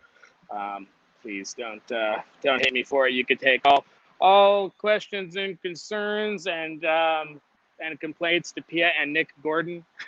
[0.50, 0.88] um,
[1.22, 3.14] please don't uh, don't hit me for it.
[3.14, 3.86] You could take all
[4.22, 7.42] all questions and concerns and um,
[7.82, 9.84] and complaints to Pia and Nick Gordon.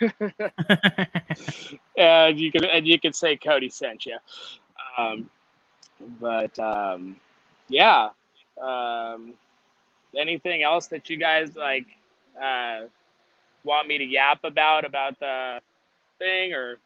[1.98, 4.16] and you can and you can say Cody sent you.
[4.96, 5.28] Um,
[6.20, 7.16] but um,
[7.68, 8.10] yeah.
[8.60, 9.34] Um,
[10.16, 11.86] anything else that you guys like
[12.40, 12.82] uh,
[13.64, 15.60] want me to yap about about the
[16.18, 16.78] thing, or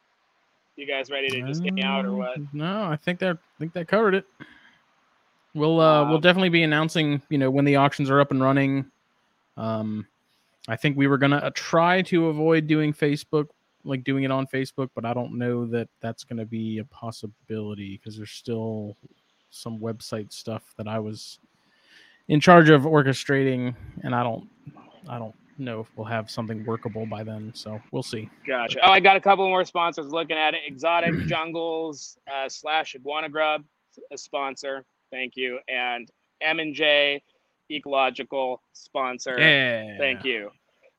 [0.77, 2.37] you guys ready to just get me out, or what?
[2.39, 4.25] Um, No, I think that I think that covered it.
[5.59, 8.43] We'll uh we'll Um, definitely be announcing, you know, when the auctions are up and
[8.43, 8.87] running.
[9.57, 10.07] Um
[10.69, 13.47] I think we were going to try to avoid doing Facebook
[13.85, 16.85] like doing it on Facebook, but I don't know that that's going to be a
[16.85, 18.97] possibility because there's still
[19.51, 21.39] some website stuff that I was
[22.29, 24.47] in charge of orchestrating and I don't
[25.09, 28.29] I don't know if we'll have something workable by then, so we'll see.
[28.47, 28.79] Gotcha.
[28.87, 30.61] Oh, I got a couple more sponsors looking at it.
[30.67, 33.65] Exotic Jungles uh, slash Iguana Grub,
[34.13, 34.85] a sponsor.
[35.11, 35.59] Thank you.
[35.69, 37.23] And M and J
[37.71, 39.37] Ecological sponsor.
[39.39, 39.99] Yeah.
[39.99, 40.51] Thank you.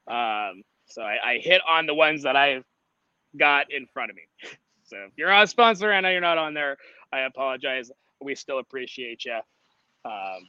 [0.08, 2.64] Um, so I, I hit on the ones that I
[3.38, 4.24] got in front of me.
[4.90, 6.78] So if you're on sponsor, I know you're not on there.
[7.14, 7.92] I apologize.
[8.20, 9.40] We still appreciate you.
[10.04, 10.48] Um,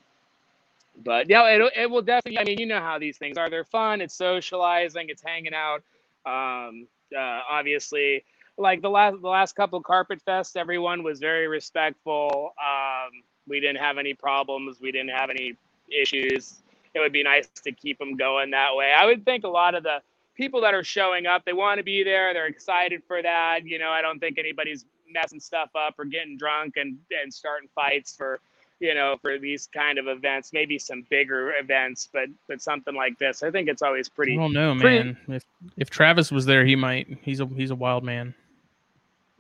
[1.05, 2.39] but yeah, it, it will definitely.
[2.39, 3.51] I mean, you know how these things are.
[3.51, 4.01] They're fun.
[4.01, 5.11] It's socializing.
[5.11, 5.83] It's hanging out.
[6.25, 8.25] Um, uh, obviously,
[8.57, 12.55] like the last the last couple carpet fests, everyone was very respectful.
[12.59, 13.11] Um,
[13.51, 14.81] we didn't have any problems.
[14.81, 15.57] We didn't have any
[15.91, 16.63] issues.
[16.95, 18.93] It would be nice to keep them going that way.
[18.97, 19.99] I would think a lot of the
[20.37, 22.33] people that are showing up, they want to be there.
[22.33, 23.67] They're excited for that.
[23.67, 27.69] You know, I don't think anybody's messing stuff up or getting drunk and and starting
[27.75, 28.39] fights for
[28.79, 30.53] you know for these kind of events.
[30.53, 34.39] Maybe some bigger events, but but something like this, I think it's always pretty.
[34.39, 35.17] Well, no, pretty- man.
[35.29, 35.45] If
[35.77, 37.19] if Travis was there, he might.
[37.23, 38.35] He's a he's a wild man.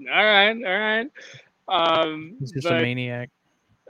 [0.00, 1.10] All right, all right.
[1.68, 3.30] Um, He's just but- a maniac.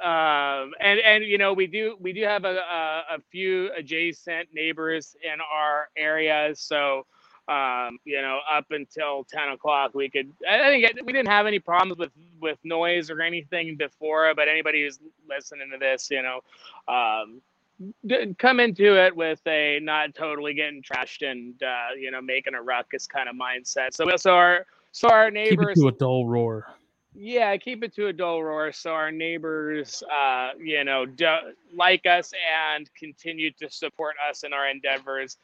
[0.00, 4.48] Um, and and you know we do we do have a, a, a few adjacent
[4.52, 7.06] neighbors in our area so
[7.48, 11.58] um, you know up until 10 o'clock we could i think we didn't have any
[11.58, 16.40] problems with with noise or anything before but anybody who's listening to this you know
[16.88, 17.40] um,
[18.38, 22.62] come into it with a not totally getting trashed and uh, you know making a
[22.62, 26.26] ruckus kind of mindset so so our so our neighbors Keep it to a dull
[26.26, 26.66] roar.
[27.22, 31.26] Yeah, keep it to a dull roar so our neighbors, uh, you know, do,
[31.74, 32.32] like us
[32.72, 35.36] and continue to support us in our endeavors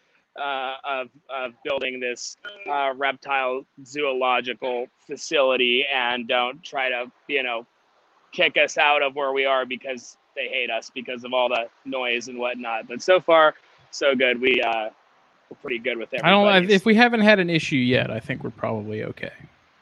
[0.42, 7.66] uh, of, of building this uh, reptile zoological facility and don't try to, you know,
[8.32, 11.68] kick us out of where we are because they hate us because of all the
[11.84, 12.88] noise and whatnot.
[12.88, 13.54] But so far,
[13.90, 14.40] so good.
[14.40, 14.88] We, uh,
[15.50, 16.48] we're pretty good with I don't.
[16.48, 16.72] everybody.
[16.72, 19.32] If we haven't had an issue yet, I think we're probably okay.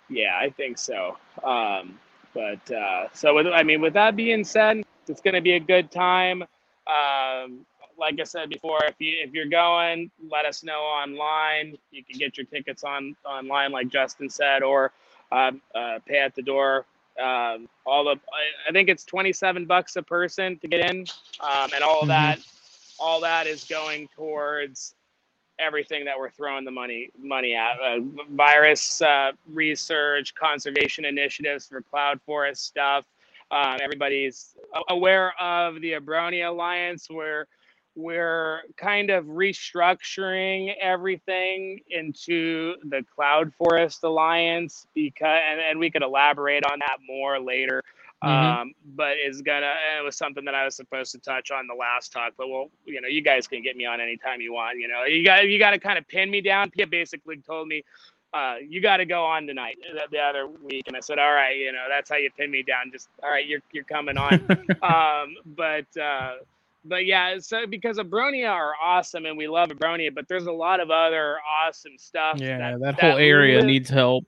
[0.08, 1.16] Yeah, I think so.
[1.42, 1.98] Um,
[2.34, 5.60] but uh, so with, I mean, with that being said, it's going to be a
[5.60, 6.42] good time.
[6.86, 7.64] Um,
[7.98, 11.78] like I said before, if you if you're going, let us know online.
[11.92, 14.92] You can get your tickets on online, like Justin said, or
[15.30, 16.84] uh, uh, pay at the door.
[17.22, 21.06] Um, all the I, I think it's 27 bucks a person to get in,
[21.40, 22.08] um, and all of Mhm.
[22.08, 22.38] that,
[22.98, 24.94] all that is going towards
[25.58, 27.78] everything that we're throwing the money money at.
[27.80, 33.04] Uh, virus uh, research conservation initiatives for cloud forest stuff.
[33.50, 34.54] Um, everybody's
[34.88, 37.08] aware of the abronia alliance.
[37.08, 37.46] Where
[37.96, 46.02] we're kind of restructuring everything into the cloud forest alliance because and, and we could
[46.02, 47.82] elaborate on that more later
[48.24, 48.60] Mhm.
[48.60, 51.74] um, but is gonna it was something that I was supposed to touch on the
[51.74, 52.32] last talk.
[52.37, 54.78] But well, you know, you guys can get me on anytime you want.
[54.78, 56.70] You know, you got you got to kind of pin me down.
[56.70, 57.84] Pia basically told me,
[58.32, 61.32] uh, you got to go on tonight the, the other week, and I said, all
[61.32, 62.90] right, you know, that's how you pin me down.
[62.92, 64.34] Just all right, you're you're coming on.
[64.82, 66.32] um, but uh,
[66.84, 70.80] but yeah, so because Abronia are awesome and we love Abronia, but there's a lot
[70.80, 72.38] of other awesome stuff.
[72.38, 74.24] Yeah, that, whole area live- needs help.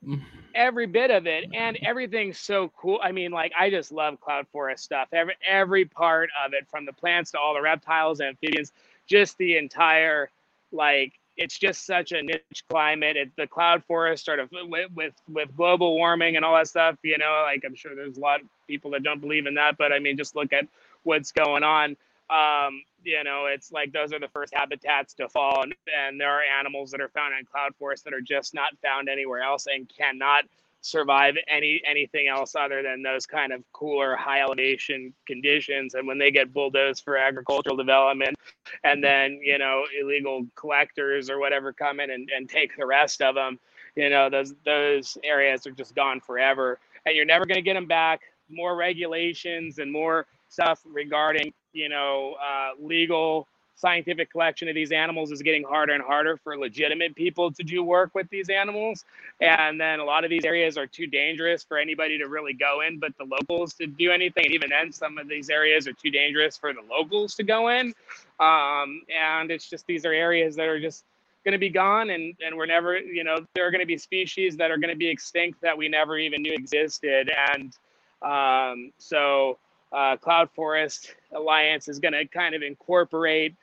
[0.56, 4.46] Every bit of it and everything's so cool i mean like i just love cloud
[4.48, 8.72] forest stuff every every part of it from the plants to all the reptiles amphibians
[9.06, 10.30] just the entire
[10.72, 13.16] like it's just such a niche climate.
[13.16, 16.96] It's the cloud forest sort of with, with with global warming and all that stuff.
[17.02, 19.76] You know, like I'm sure there's a lot of people that don't believe in that,
[19.76, 20.66] but I mean, just look at
[21.02, 21.96] what's going on.
[22.30, 26.30] Um, you know, it's like those are the first habitats to fall, and, and there
[26.30, 29.66] are animals that are found in cloud forests that are just not found anywhere else
[29.66, 30.44] and cannot
[30.80, 35.94] survive any anything else other than those kind of cooler high elevation conditions.
[35.94, 38.36] And when they get bulldozed for agricultural development
[38.84, 43.20] and then you know illegal collectors or whatever come in and, and take the rest
[43.20, 43.58] of them
[43.96, 46.78] you know those those areas are just gone forever.
[47.04, 48.20] And you're never going to get them back.
[48.48, 55.30] More regulations and more stuff regarding you know uh, legal scientific collection of these animals
[55.30, 59.04] is getting harder and harder for legitimate people to do work with these animals.
[59.40, 62.80] And then a lot of these areas are too dangerous for anybody to really go
[62.80, 64.46] in, but the locals to do anything.
[64.46, 67.68] And even then, some of these areas are too dangerous for the locals to go
[67.68, 67.94] in.
[68.40, 71.04] Um, and it's just these are areas that are just
[71.44, 73.98] going to be gone and, and we're never, you know, there are going to be
[73.98, 77.30] species that are going to be extinct that we never even knew existed.
[77.52, 77.76] And
[78.22, 79.58] um, so,
[79.96, 83.54] uh, Cloud Forest Alliance is going to kind of incorporate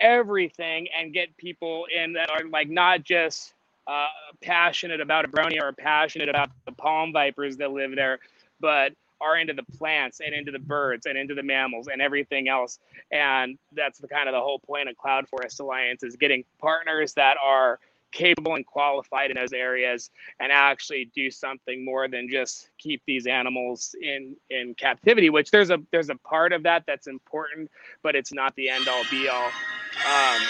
[0.00, 3.52] everything and get people in that are like not just
[3.86, 4.06] uh,
[4.42, 8.18] passionate about a abronia or passionate about the palm vipers that live there,
[8.60, 12.48] but are into the plants and into the birds and into the mammals and everything
[12.48, 12.78] else.
[13.12, 17.12] And that's the kind of the whole point of Cloud Forest Alliance is getting partners
[17.14, 17.78] that are
[18.14, 23.26] capable and qualified in those areas and actually do something more than just keep these
[23.26, 27.68] animals in in captivity which there's a there's a part of that that's important
[28.02, 29.50] but it's not the end all be all
[30.06, 30.40] um,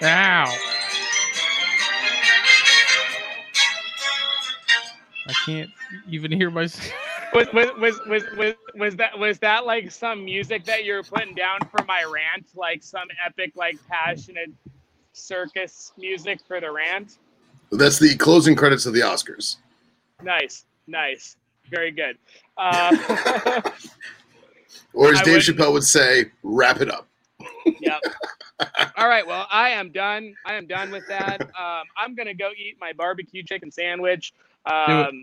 [0.00, 0.44] Ow.
[5.26, 5.70] I can't
[6.08, 6.92] even hear myself.
[7.34, 11.02] was, was, was, was, was, was that was that like some music that you were
[11.02, 12.46] putting down for my rant?
[12.54, 14.50] Like some epic like passionate
[15.12, 17.18] circus music for the rant?
[17.70, 19.56] That's the closing credits of the Oscars.
[20.22, 21.36] nice nice.
[21.70, 22.16] Very good.
[22.56, 23.60] Uh,
[24.94, 27.06] Or as I Dave would- Chappelle would say, wrap it up.
[27.80, 28.00] yep.
[28.96, 30.34] All right well i am done.
[30.44, 31.40] I am done with that.
[31.42, 34.32] Um, i'm gonna go eat my barbecue chicken sandwich.
[34.66, 35.14] It.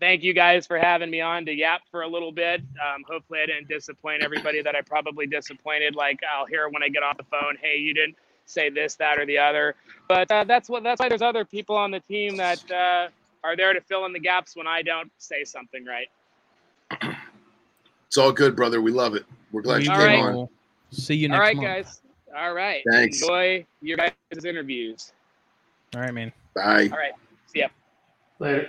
[0.00, 3.40] Thank you guys for having me on to yap for a little bit um, hopefully
[3.42, 7.16] i didn't disappoint everybody that i probably disappointed like i'll hear when i get off
[7.16, 9.74] the phone hey you didn't say this that or the other
[10.08, 13.08] but uh, that's what that's why there's other people on the team that uh,
[13.44, 16.08] are there to fill in the gaps when i don't say something right
[18.08, 18.82] It's all good, brother.
[18.82, 19.24] We love it.
[19.52, 20.18] We're glad you All came right.
[20.20, 20.34] on.
[20.34, 20.50] will
[20.90, 21.66] See you next all right month.
[21.68, 22.00] guys
[22.36, 23.22] all right Thanks.
[23.22, 24.12] enjoy your guys'
[24.44, 25.12] interviews
[25.94, 26.30] All right, man.
[26.54, 26.90] Bye.
[26.92, 27.12] all right
[27.46, 27.68] see ya
[28.38, 28.68] Later.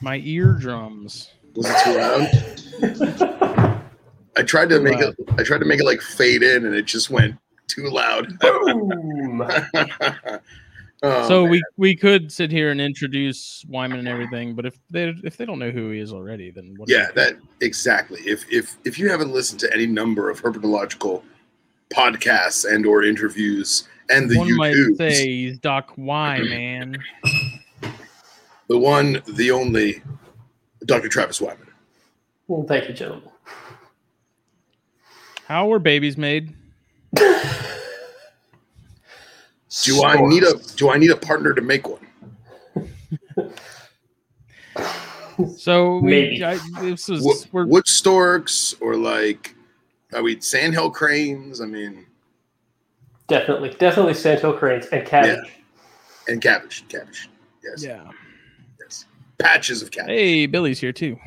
[0.00, 1.30] My eardrums.
[1.54, 3.82] Was it too loud?
[4.36, 5.14] I tried to make it.
[5.38, 7.36] I tried to make it like fade in, and it just went
[7.66, 8.38] too loud.
[8.40, 9.42] Boom.
[11.02, 11.50] Oh, so man.
[11.50, 15.46] we we could sit here and introduce Wyman and everything, but if they if they
[15.46, 18.20] don't know who he is already, then what yeah, that exactly.
[18.20, 21.22] If if if you haven't listened to any number of herpetological
[21.90, 26.98] podcasts and or interviews and the one might say he's Doc Wyman.
[28.70, 30.00] the one, the only,
[30.86, 31.08] Dr.
[31.08, 31.66] Travis Wyman.
[32.46, 33.28] well, thank you, gentlemen.
[35.46, 36.54] How were babies made?
[39.82, 42.06] Do I need a Do I need a partner to make one?
[45.56, 46.44] So we Maybe.
[46.44, 49.56] I, this was Wood, we're wood storks or like
[50.12, 51.60] are we sandhill cranes?
[51.60, 52.06] I mean,
[53.26, 55.50] Definitely, definitely sandhill cranes and cabbage.
[56.28, 57.28] and cabbage, cabbage.
[57.64, 58.10] Yes, yeah.
[59.40, 59.52] Yes.
[59.52, 60.10] Patches of cabbage.
[60.10, 61.18] Hey, Billy's here too.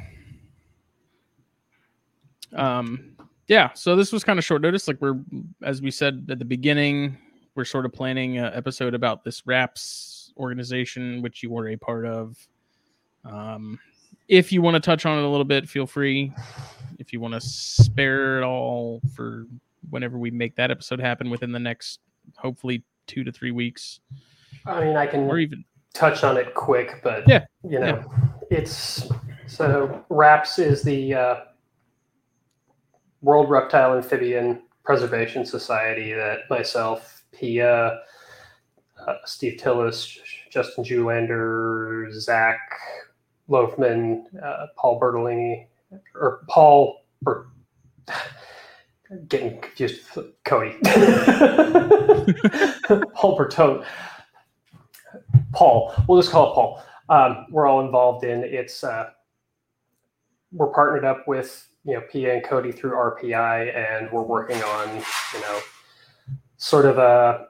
[2.56, 3.15] Um,
[3.47, 3.73] yeah.
[3.73, 4.88] So this was kind of short notice.
[4.88, 5.19] Like we're,
[5.63, 7.17] as we said at the beginning,
[7.56, 12.06] we're sort of planning an episode about this RAPS organization, which you were a part
[12.06, 12.38] of.
[13.26, 13.80] Um,
[14.28, 16.34] if you want to touch on it a little bit, feel free.
[16.99, 19.45] If you want to spare it all for
[19.89, 21.99] whenever we make that episode happen within the next,
[22.38, 23.99] hopefully two to three weeks,
[24.66, 28.04] I mean, I can or even touch on it quick, but Yeah, you know,
[28.50, 29.08] it's
[29.48, 31.36] so RAPS is the uh,
[33.22, 38.00] World Reptile Amphibian Preservation Society that myself, Pia,
[39.08, 40.18] uh, Steve Tillis,
[40.50, 42.60] Justin Julander, Zach
[43.50, 45.68] Loafman, uh, Paul Bertolini,
[46.16, 47.06] or Paul.
[47.22, 47.48] Ber-
[49.28, 50.76] getting confused with Cody.
[53.14, 53.86] Paul Bertone.
[55.54, 55.93] Paul.
[56.08, 56.84] We'll just call it Paul.
[57.10, 58.43] Um, we're all involved in.
[58.43, 59.10] It's uh,
[60.51, 64.97] we're partnered up with you know PA and Cody through RPI, and we're working on
[65.34, 65.60] you know
[66.58, 67.47] sort of a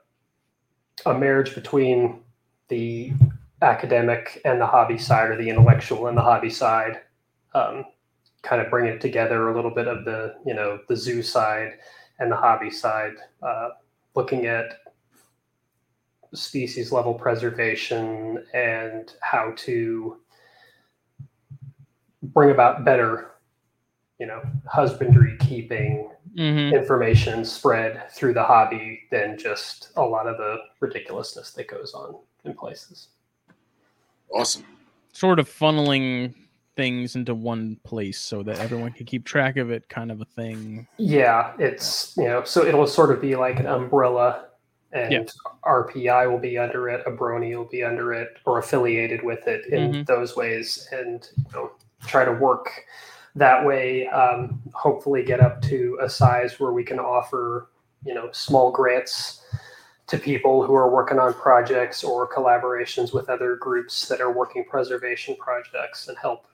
[1.06, 2.22] a marriage between
[2.70, 3.14] the
[3.62, 7.01] academic and the hobby side, or the intellectual and the hobby side.
[7.56, 7.86] Um,
[8.41, 11.74] kind of bring it together a little bit of the you know the zoo side
[12.20, 13.70] and the hobby side, uh,
[14.16, 14.78] looking at
[16.34, 20.17] species level preservation and how to
[22.21, 23.31] bring about better
[24.19, 26.73] you know husbandry keeping Mhm.
[26.73, 32.15] information spread through the hobby than just a lot of the ridiculousness that goes on
[32.45, 33.09] in places
[34.34, 34.65] Awesome.
[35.11, 36.34] Sort of funneling
[36.75, 40.25] things into one place so that everyone can keep track of it, kind of a
[40.25, 40.88] thing.
[40.97, 44.45] yeah it's you know so it'll sort of be like an umbrella
[44.94, 45.52] and Yeah.
[45.66, 49.91] rpi will be under it abroni will be under it or affiliated with it in
[49.91, 50.06] Mhm.
[50.06, 51.72] those ways and you know
[52.06, 52.70] try to work
[53.36, 57.70] that way um, hopefully get up to a size where we can offer
[58.06, 59.41] you know small grants
[60.06, 64.64] to people who are working on projects or collaborations with other groups that are working
[64.66, 66.46] preservation projects and help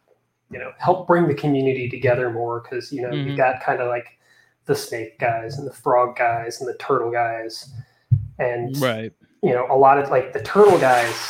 [0.52, 3.26] you know help bring the community together more because you know Mhm.
[3.32, 4.18] you got kind of like
[4.66, 7.74] the snake guys and the frog guys and the turtle guys
[8.40, 9.12] and Right.
[9.44, 11.30] you know a lot of like the turtle guys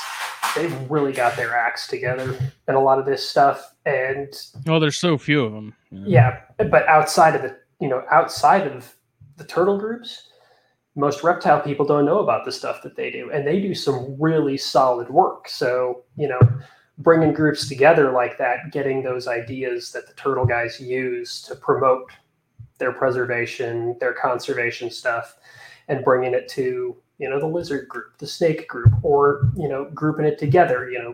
[0.55, 2.35] they've really got their acts together
[2.67, 4.33] and a lot of this stuff and
[4.65, 5.75] Well, there's so few of them.
[5.91, 8.95] yeah but outside of the you know outside of
[9.37, 10.27] the turtle groups
[10.95, 14.15] most reptile people don't know about the stuff that they do and they do some
[14.19, 16.39] really solid work so you know
[16.97, 22.11] bringing groups together like that getting those ideas that the turtle guys use to promote
[22.79, 25.35] their preservation their conservation stuff
[25.89, 29.89] and bringing it to you know the lizard group the snake group or you know
[29.93, 31.13] grouping it together you know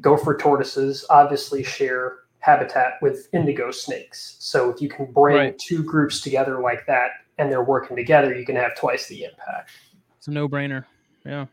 [0.00, 5.58] gopher tortoises obviously share habitat with indigo snakes so if you can bring Right.
[5.58, 9.70] two groups together like that and they're working together you can have twice the impact
[10.18, 10.84] It's a no brainer.
[11.24, 11.46] Yeah.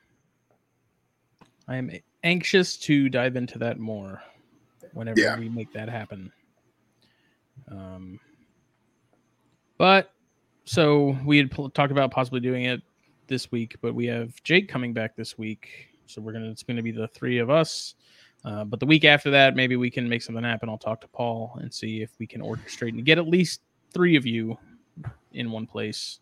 [1.68, 1.92] I am
[2.24, 4.22] anxious to dive into that more
[4.94, 5.40] whenever Yeah.
[5.40, 6.32] we make that happen.
[7.70, 8.20] Um,
[9.78, 10.12] but
[10.66, 12.82] so we had pl- talked about possibly doing it
[13.28, 15.90] this week, but we have Jake coming back this week.
[16.06, 17.96] So we're gonna it's gonna be the three of us.
[18.46, 20.68] Uh, but the week after that, maybe we can make something happen.
[20.68, 23.62] I'll talk to Paul and see if we can orchestrate and get at least
[23.94, 24.58] three of you
[25.32, 26.20] in one place.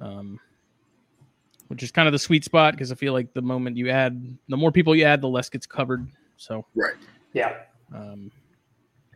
[0.00, 0.38] Um,
[1.68, 4.36] which is kind of the sweet spot because I feel like the moment you add,
[4.48, 6.04] the more people you add, the less gets covered.
[6.36, 6.94] So, Right.
[7.32, 7.58] yeah
[7.94, 8.32] um,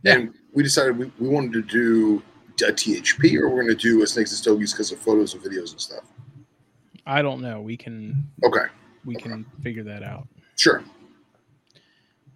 [0.04, 0.14] Yeah.
[0.14, 2.22] And we decided we, we wanted to do
[2.62, 5.42] a THP or we're going to do a Snakes and Stogies because of photos and
[5.42, 6.04] videos and stuff.
[7.06, 7.60] I don't know.
[7.60, 8.66] We can Okay.
[9.04, 10.26] we can figure that out.
[10.56, 10.82] Sure.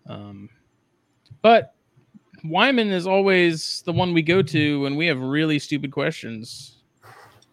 [0.07, 0.49] Um,
[1.43, 1.75] but
[2.45, 6.77] Wyman is always the one we go to when we have really stupid questions.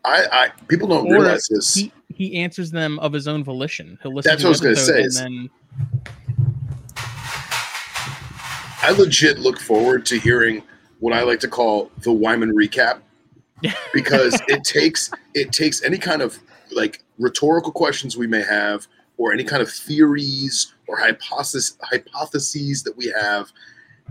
[0.03, 1.73] I, I people don't Or realize this.
[1.73, 3.97] He he answers them of his own volition.
[4.03, 5.49] He'll listen That's to what I was gonna say, and then
[8.81, 10.61] I legit look forward to hearing
[10.99, 12.99] what I like to call the Wyman recap
[13.93, 16.37] because it takes it takes any kind of
[16.71, 18.87] like rhetorical questions we may have
[19.17, 23.51] or any kind of theories or hypothesis hypotheses that we have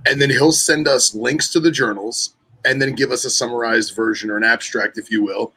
[0.07, 3.95] and then he'll send us links to the journals and then give us a summarized
[3.95, 5.53] version or an abstract if you will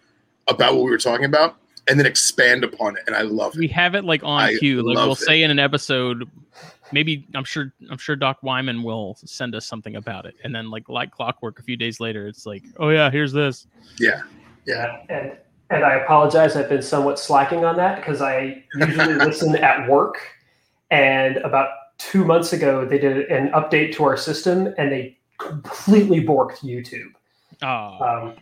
[0.47, 1.55] about what we were talking about
[1.87, 3.59] and then expand upon it and I love it.
[3.59, 4.83] we have it like on I cue.
[4.83, 5.19] Like we'll it.
[5.19, 6.29] say in an episode,
[6.91, 10.69] maybe I'm sure I'm sure Doc Wyman will send us something about it, and then
[10.69, 13.67] like like clockwork, a few days later, it's like, oh yeah, here's this.
[13.99, 14.21] Yeah.
[14.65, 15.37] Yeah, and
[15.69, 16.55] and I apologize.
[16.55, 20.17] I've been somewhat slacking on that because I usually listen at work.
[20.91, 26.21] And about two months ago, they did an update to our system, and they completely
[26.21, 27.11] borked YouTube.
[27.61, 28.35] Oh, Um,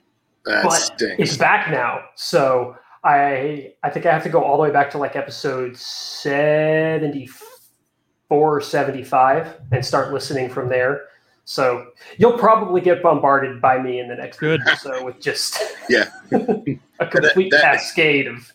[0.45, 1.15] That But stinks.
[1.19, 4.89] it's back now, so I I think I have to go all the way back
[4.91, 7.44] to like episode seventy four
[8.29, 11.07] or seventy five and start listening from there.
[11.47, 14.61] So you'll probably get bombarded by me in the next Good.
[14.65, 16.09] week or so with just Yeah.
[16.31, 18.51] a complete that- cascade of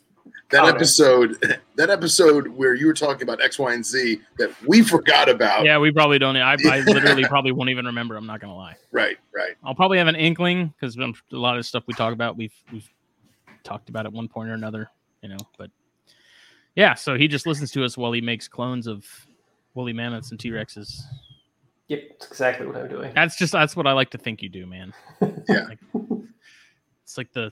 [0.50, 0.74] that comment.
[0.76, 5.28] episode that episode where you were talking about X, Y, and Z that we forgot
[5.28, 5.64] about.
[5.64, 6.36] yeah, we probably don't.
[6.36, 8.16] I, I literally probably won't even remember.
[8.16, 8.74] I'm not gonna lie.
[8.90, 9.54] Right, right.
[9.62, 12.90] I'll probably have an inkling because a lot of stuff we talk about, we've we've
[13.62, 14.90] talked about at one point or another,
[15.22, 15.36] you know.
[15.56, 15.70] But
[16.74, 19.06] yeah, so he just listens to us while he makes clones of
[19.74, 21.00] woolly mammoths and T Rexes.
[21.88, 23.12] Yep, that's exactly what I'm doing.
[23.14, 24.92] That's just that's what I like to think you do, man.
[25.48, 25.64] Yeah.
[25.64, 25.78] Like,
[27.02, 27.50] it's like the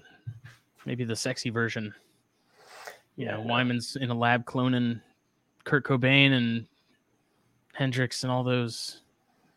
[0.87, 1.93] maybe the sexy version.
[3.17, 3.47] You know, Yeah.
[3.47, 5.01] Wyman's in a lab cloning
[5.65, 6.67] Kurt Cobain and
[7.75, 9.01] Hendrix and all those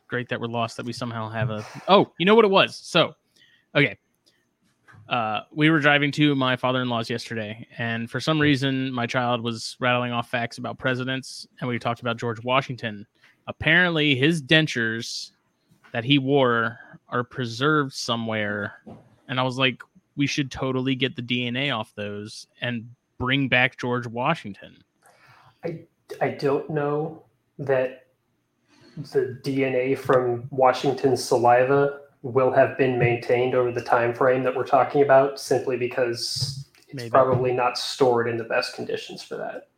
[0.07, 1.65] great that we're lost that we somehow have a.
[1.87, 2.75] Oh, you know what it was?
[2.75, 3.13] So,
[3.75, 3.97] okay.
[5.09, 9.75] Uh, we were driving to my father-in-law's yesterday, and for some reason, my child was
[9.79, 13.05] rattling off facts about presidents, and we talked about George Washington.
[13.47, 15.31] Apparently, his dentures
[15.91, 16.79] that he wore
[17.09, 18.73] are preserved somewhere,
[19.27, 19.83] and I was like,
[20.15, 24.77] we should totally get the DNA off those and bring back George Washington.
[26.19, 27.23] I don't know
[27.59, 28.07] that
[28.97, 34.65] the DNA from Washington's saliva will have been maintained over the time frame that we're
[34.65, 37.09] talking about, simply because it's Maybe.
[37.09, 39.69] probably not stored in the best conditions for that.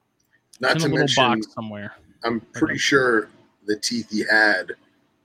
[0.60, 1.94] Not It's to a mention, box somewhere.
[2.24, 2.78] I'm pretty Okay.
[2.80, 3.30] sure
[3.66, 4.74] the teeth he had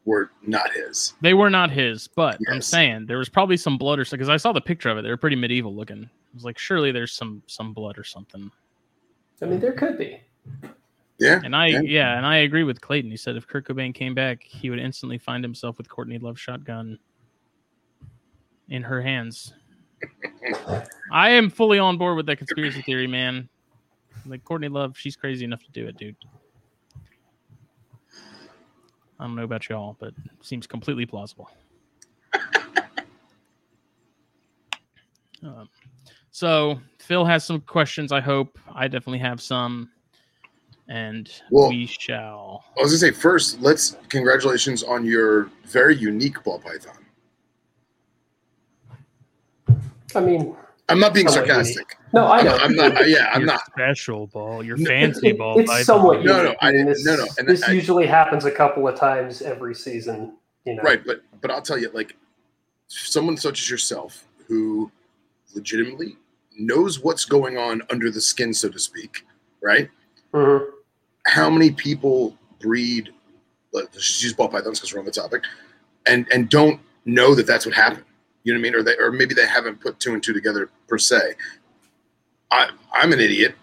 [0.04, 1.14] were not his.
[1.20, 4.28] They were not his, but I'm saying there was probably some blood or something because
[4.30, 5.02] I saw the picture of it.
[5.02, 6.04] They were pretty medieval looking.
[6.04, 8.50] I was like, surely there's some some blood or something.
[9.42, 10.20] I mean, there could be.
[11.18, 11.40] Yeah.
[11.44, 11.80] And I Yeah.
[11.82, 13.10] yeah, and I agree with Clayton.
[13.10, 16.40] He said if Kurt Cobain came back, he would instantly find himself with Courtney Love's
[16.40, 16.98] shotgun
[18.68, 19.52] in her hands.
[21.12, 23.48] I am fully on board with that conspiracy theory, man.
[24.26, 26.16] Like Courtney Love, she's crazy enough to do it, dude.
[29.20, 31.50] I don't know about y'all, but it seems completely plausible.
[35.42, 35.68] Um,
[36.30, 38.10] so Phil has some questions.
[38.12, 39.88] I hope I definitely have some,
[40.88, 42.64] and Well- we shall.
[42.76, 47.04] I was gonna say first, let's congratulations on your very unique ball python.
[50.14, 50.56] I mean,
[50.88, 51.96] I'm not being Somewhat sarcastic.
[52.14, 52.56] no, I I'm, know.
[52.56, 53.08] I'm not.
[53.08, 53.60] Yeah, I'm not.
[53.66, 55.58] special ball, your No, fancy It- ball.
[55.60, 55.84] it's python.
[55.84, 56.56] somewhat No, no, unique.
[56.62, 59.74] I mean, this, no, no, and this I- usually happens a couple of times every
[59.74, 60.34] season.
[60.64, 62.16] You know, Right, but but I'll tell you, like
[62.88, 64.90] someone such as yourself who
[65.54, 66.16] legitimately
[66.58, 69.24] knows what's going on under the skin, so to speak,
[69.62, 69.88] right?
[70.34, 70.66] Mhm.
[71.26, 73.10] How many people breed?
[73.72, 75.42] Let's just use ball pythons because we're on the topic,
[76.06, 78.04] and and don't know that that's what happened.
[78.44, 78.74] You know what I mean?
[78.74, 81.34] Or they or maybe they haven't put two and two together per se.
[82.50, 83.54] I I'm an idiot.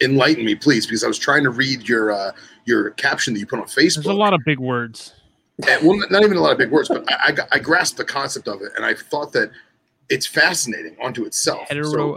[0.00, 2.32] Enlighten me, please, because I was trying to read your uh,
[2.64, 4.02] your caption that you put on Facebook.
[4.02, 5.14] There's a lot of big words.
[5.68, 8.04] And, well, not even a lot of big words, but I, I, I grasped the
[8.04, 9.52] concept of it, and I thought that
[10.08, 11.68] it's fascinating onto itself.
[11.68, 12.16] So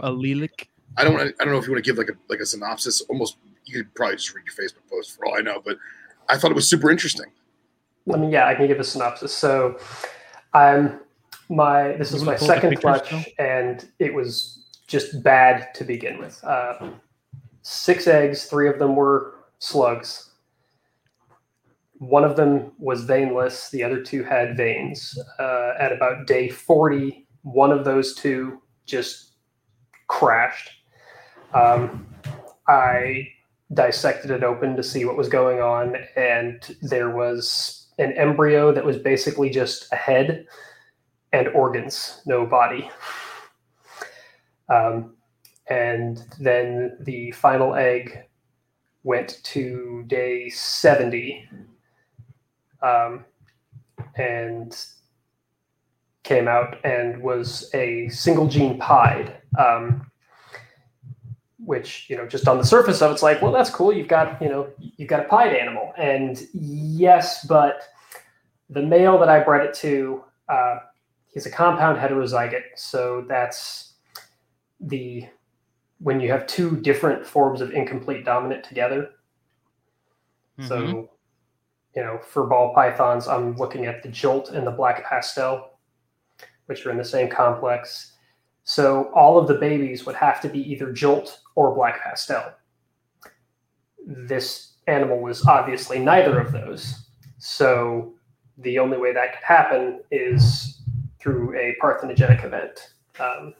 [0.96, 3.00] I don't, I don't know if you want to give like a like a synopsis.
[3.02, 5.62] Almost, you could probably just read your Facebook post for all I know.
[5.64, 5.78] But
[6.28, 7.26] I thought it was super interesting.
[8.12, 9.32] I mean, yeah, I can give a synopsis.
[9.32, 9.78] So,
[10.52, 10.98] I'm
[11.48, 13.24] my this is my wanna pull up the second clutch, Phil?
[13.38, 16.42] and it was just bad to begin with.
[16.44, 16.90] Uh,
[17.62, 20.30] six eggs, three of them were slugs.
[21.98, 23.70] One of them was veinless.
[23.70, 25.18] The other two had veins.
[25.38, 29.32] Uh, at about day forty, one of those two just
[30.06, 30.70] crashed.
[31.54, 32.06] Um,
[32.68, 33.28] I
[33.74, 38.84] dissected it open to see what was going on, and there was an embryo that
[38.84, 40.46] was basically just a head
[41.32, 42.90] and organs, no body.
[44.68, 45.16] Um,
[45.68, 48.24] and then the final egg
[49.02, 51.48] went to day 70
[52.82, 53.24] um,
[54.16, 54.84] and
[56.22, 59.36] came out and was a single gene pied.
[59.58, 60.10] Um,
[61.68, 64.40] which you know just on the surface of it's like well that's cool you've got
[64.40, 67.82] you know you've got a pied animal and yes but
[68.70, 70.78] the male that i bred it to uh,
[71.38, 73.92] he's a compound heterozygote so that's
[74.80, 75.24] the
[76.00, 79.10] when you have two different forms of incomplete dominant together
[80.58, 80.66] Mhm.
[80.68, 81.08] so
[81.94, 85.78] you know for ball pythons i'm looking at the jolt and the black pastel
[86.66, 88.16] which are in the same complex
[88.64, 92.52] so all of the babies would have to be either jolt or black pastel.
[94.06, 97.06] This animal was obviously neither of those.
[97.38, 98.12] So
[98.58, 100.77] the only way that could happen is
[101.18, 102.92] through a parthenogenic event.
[103.18, 103.54] Um,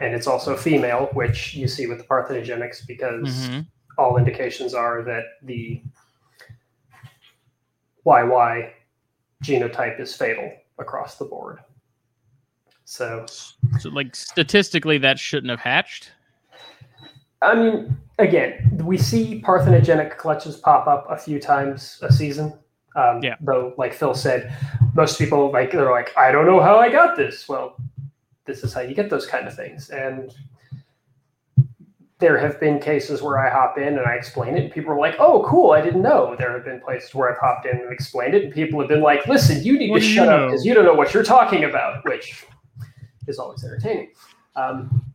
[0.00, 3.66] and it's also female, which you see with the parthenogenics because Mhm.
[3.98, 5.82] all indications are that the
[8.04, 8.72] YY
[9.42, 11.58] genotype is fatal across the board.
[12.84, 16.12] So So, like statistically, that shouldn't have hatched.
[17.42, 22.58] I mean, again, we see parthenogenic clutches pop up a few times a season.
[22.96, 23.36] Um, Yeah.
[23.40, 24.52] Though, like Phil said,
[24.94, 27.48] most people like they're like, I don't know how I got this.
[27.48, 27.76] Well,
[28.46, 29.90] this is how you get those kind of things.
[29.90, 30.34] And
[32.18, 34.98] there have been cases where I hop in and I explain it, and people are
[34.98, 35.72] like, "Oh, cool!
[35.72, 38.54] I didn't know." There have been places where I've hopped in and explained it, and
[38.54, 40.94] people have been like, "Listen, you need What to shut up because you don't know
[40.94, 42.46] what you're talking about," which
[43.26, 44.12] is always entertaining.
[44.54, 45.05] Um,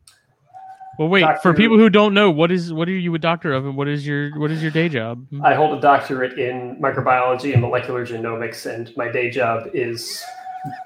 [1.02, 1.26] Well, wait.
[1.42, 3.88] For people who don't know, what is what are you a doctor of, and what
[3.88, 5.26] is your what is your day job?
[5.42, 10.24] I hold a doctorate in microbiology and molecular genomics, and my day job is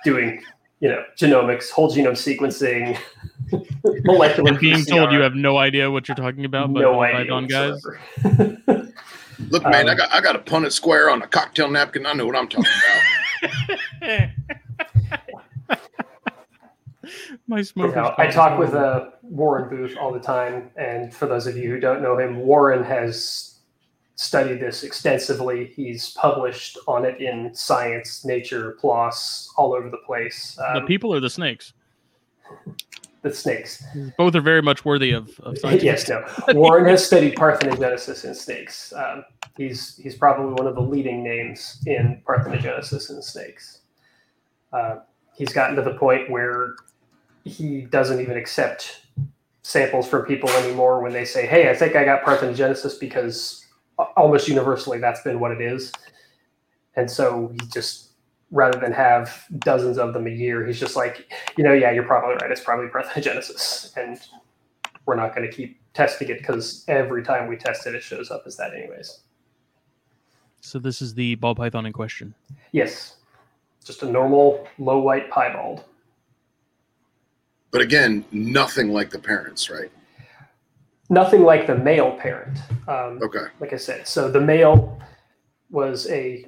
[0.05, 0.41] doing,
[0.79, 2.97] you know, genomics, whole genome sequencing,
[4.05, 4.51] molecular.
[4.51, 7.47] And being told you have no idea what you're talking about, but no idea, Python
[7.47, 7.85] guys.
[9.49, 12.05] Look, man, I Um, got I got a Punnett square on a cocktail napkin.
[12.05, 12.71] I know what I'm talking
[14.01, 14.29] about.
[17.47, 17.95] My You smoker.
[17.95, 21.69] know, I talk with uh, Warren Booth all the time, and for those of you
[21.69, 23.51] who don't know him, Warren has
[24.15, 25.65] studied this extensively.
[25.75, 30.55] He's published on it in Science, Nature, PLOS, all over the place.
[30.55, 31.73] the Um, people or the snakes.
[33.23, 33.83] the snakes.
[34.17, 35.83] Both are very much worthy of, of science.
[35.83, 36.23] yes, no.
[36.49, 38.93] Warren has studied parthenogenesis in snakes.
[38.93, 39.25] Um,
[39.57, 43.79] he's he's probably one of the leading names in parthenogenesis in snakes.
[44.71, 44.97] Uh,
[45.33, 46.75] he's gotten to the point where
[47.45, 49.01] he doesn't even accept
[49.61, 53.65] samples from people anymore when they say, "Hey, I think I got parthenogenesis," because
[53.97, 55.91] uh, almost universally that's been what it is.
[56.95, 58.09] And so he just
[58.51, 62.03] rather than have dozens of them a year, he's just like, you know, yeah, you're
[62.03, 62.51] probably right.
[62.51, 64.19] It's probably parthenogenesis, and
[65.05, 68.31] we're not going to keep testing it because every time we test it, it shows
[68.31, 69.21] up as that, anyways.
[70.61, 72.33] So this is the ball python in question.
[72.71, 73.17] Yes,
[73.83, 75.83] just a normal low white piebald.
[77.71, 79.91] But again, nothing like the parents, right?
[81.09, 82.57] Nothing like the male parent.
[82.87, 83.45] Um, Okay.
[83.59, 84.99] like I said, so the male
[85.69, 86.45] was a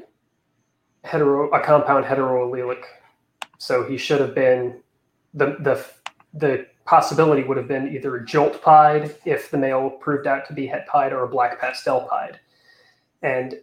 [1.03, 2.83] hetero, a compound heteroallelic.
[3.59, 4.81] So he should have been
[5.33, 5.85] the the
[6.33, 10.53] the possibility would have been either a jolt pied if the male proved out to
[10.53, 12.39] be het pied or a black pastel pied.
[13.21, 13.59] And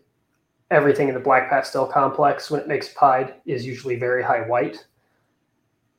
[0.70, 4.84] everything in the black pastel complex when it makes pied is usually very high white.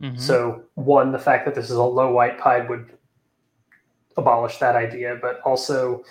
[0.01, 0.19] Mhm.
[0.19, 2.97] So one, the fact that this is a low white pied would
[4.17, 6.03] abolish that idea, but also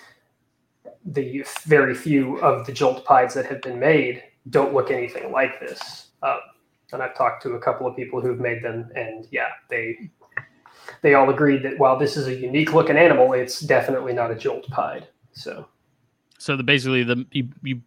[1.05, 5.59] the very few of the jolt pieds that have been made don't look anything like
[5.59, 6.07] this.
[6.23, 6.39] Um,
[6.93, 10.09] and I've talked to a couple of people who've made them, and yeah, they
[11.01, 14.35] they all agreed that while this is a unique looking animal, it's definitely not a
[14.35, 15.07] jolt pied.
[15.33, 15.67] So
[16.37, 17.81] So the basically the you, you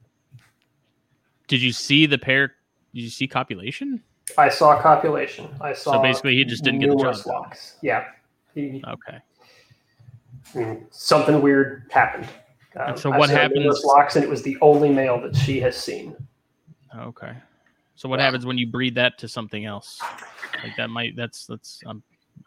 [1.46, 2.48] did you see the pair?
[2.94, 4.02] Did you see copulation?
[4.36, 5.48] I saw copulation.
[5.60, 7.76] I saw So basically he just didn't get the job locks.
[7.82, 8.04] Yeah,
[8.54, 9.18] he, Okay.
[10.54, 12.28] Mm, something weird happened.
[12.76, 16.16] Um, so what happens- Locks, and it was the only male that she has seen.
[16.96, 17.32] Okay.
[17.96, 18.26] So what Wow.
[18.26, 20.00] happens when you breed that to something else?
[20.62, 22.02] Like that might that's that's I'm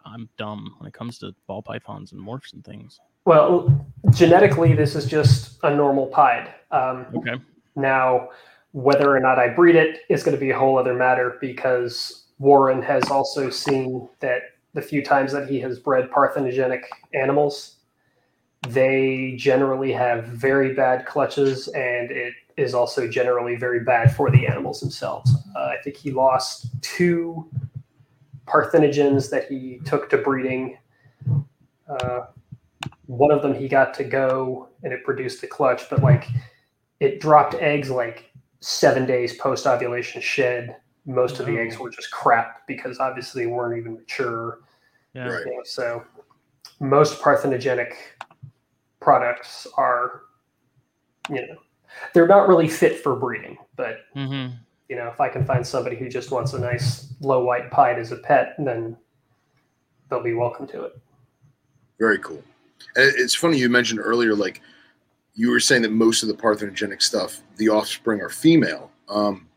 [0.05, 2.99] I'm dumb when it comes to ball pythons and morphs and things.
[3.25, 6.53] Well, genetically, this is just a normal pied.
[6.71, 7.36] Um, Okay.
[7.75, 8.29] now,
[8.74, 12.26] whether or not I breed it is going to be a whole other matter because
[12.39, 14.41] Warren has also seen that
[14.74, 17.78] the few times that he has bred parthenogenic animals,
[18.69, 24.47] they generally have very bad clutches, and it is also generally very bad for the
[24.47, 25.36] animals themselves.
[25.55, 27.49] Uh, I think he lost two
[28.45, 30.78] parthenogens that he took to breeding.
[31.88, 32.22] Uh,
[33.07, 36.28] one of them he got to go and it produced a clutch, but like
[36.99, 38.30] it dropped eggs like
[38.62, 40.78] seven days post ovulation shed.
[41.05, 44.59] Most of the eggs were just crap because obviously they weren't even mature.
[45.14, 45.28] Yeah.
[45.28, 45.45] Right.
[45.45, 46.03] You know, so
[46.80, 47.93] most parthenogenic
[48.99, 50.22] products are,
[51.30, 51.55] you know,
[52.14, 53.57] they're not really fit for breeding.
[53.76, 54.55] But Mm-hmm.
[54.89, 57.97] you know, if I can find somebody who just wants a nice low white pied
[57.97, 58.95] as a pet, then
[60.09, 60.99] they'll be welcome to it.
[61.99, 62.43] Very cool.
[62.95, 64.62] And it's funny you mentioned earlier, like
[65.34, 68.91] you were saying that most of the parthenogenic stuff, the offspring are female.
[69.09, 69.47] Um,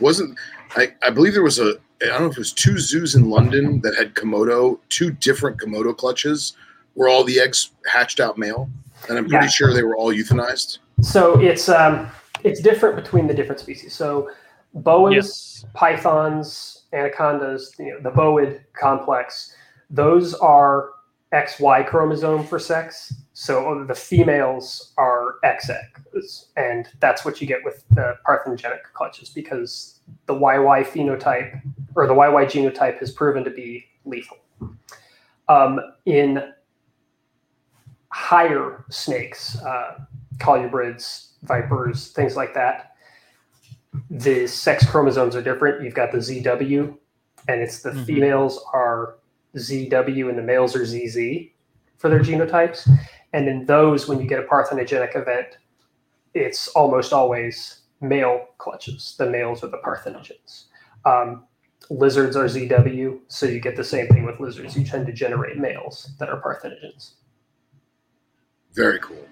[0.00, 0.38] wasn't
[0.76, 3.30] I, I believe there was a I don't know if it was two zoos in
[3.30, 6.54] London that had Komodo, two different Komodo clutches
[6.94, 8.68] where all the eggs hatched out male.
[9.08, 9.50] And I'm pretty Yeah.
[9.50, 10.78] sure they were all euthanized.
[11.00, 12.08] So it's um,
[12.44, 13.94] it's different between the different species.
[13.94, 14.30] So
[14.74, 15.64] boas, Yes.
[15.74, 19.54] pythons, anacondas, you know, the boid complex,
[19.88, 20.90] those are
[21.32, 23.12] XY chromosome for sex.
[23.38, 25.76] So the females are XX,
[26.56, 31.60] and that's what you get with the parthenogenic clutches because the YY phenotype
[31.94, 34.38] or the YY genotype has proven to be lethal.
[35.50, 36.50] Um, in
[38.08, 39.98] higher snakes, uh,
[40.38, 42.92] colubrids, vipers, things like that,
[44.08, 45.84] the sex chromosomes are different.
[45.84, 46.96] You've got the ZW,
[47.48, 48.06] and it's the Mhm.
[48.06, 49.16] females are
[49.56, 51.52] ZW and the males are ZZ
[51.98, 52.88] for their genotypes.
[53.36, 55.58] And in those, when you get a parthenogenic event,
[56.32, 59.14] it's almost always male clutches.
[59.18, 60.64] The males are the parthenogens.
[61.04, 61.44] Um,
[61.90, 64.74] lizards are ZW, so you get the same thing with lizards.
[64.74, 67.16] You tend to generate males that are parthenogens.
[68.72, 69.28] Very cool.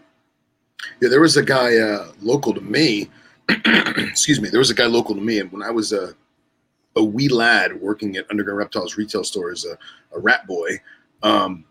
[1.01, 3.09] Yeah, there was a guy uh, local to me.
[3.49, 4.51] excuse me.
[4.51, 6.15] There was a guy local to me, and when I was a
[6.97, 9.79] a wee lad working at Underground Reptiles retail store as a,
[10.15, 10.79] a rat boy,
[11.23, 11.65] um,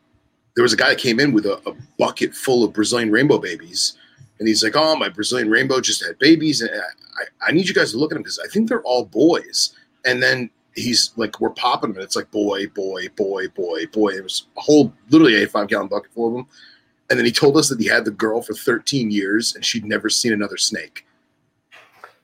[0.56, 3.38] there was a guy that came in with a, a, bucket full of Brazilian rainbow
[3.38, 3.98] babies,
[4.40, 7.74] and he's like, "Oh, my Brazilian rainbow just had babies, and I, I need you
[7.74, 9.76] guys to look at them because I think they're all boys."
[10.06, 14.10] And then he's like, "We're popping them, and it's like boy, boy, boy, boy, boy."
[14.10, 16.48] It was a whole, literally a five gallon bucket full of them.
[17.10, 19.86] And then he told us that he had the girl for 13 years and she'd
[19.86, 21.06] never seen another snake.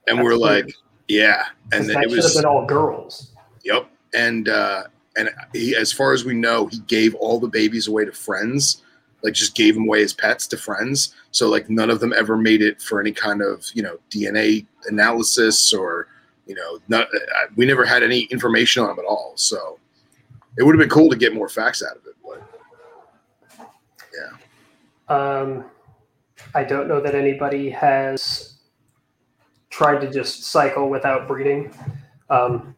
[0.08, 0.66] And That's we're weird.
[0.66, 0.74] like,
[1.08, 1.44] yeah.
[1.72, 3.34] And then that it should have was, been all girls.
[3.64, 3.88] yep.
[4.16, 4.86] And, uh,
[5.18, 8.84] and he, as far as we know, he gave all the babies away to friends,
[9.24, 11.16] like just gave them away as pets to friends.
[11.32, 14.66] So like none of them ever made it for any kind of, you know, DNA
[14.86, 16.08] analysis or,
[16.46, 17.08] you know, not,
[17.56, 19.34] we never had any information on them at all.
[19.36, 19.80] So
[20.58, 22.16] it would have been cool to get more facts out of it.
[22.24, 23.70] But
[24.16, 25.16] yeah.
[25.16, 25.66] Um,
[26.56, 28.56] I don't know that anybody has
[29.70, 31.74] tried to just cycle without breeding.
[32.30, 32.76] Um,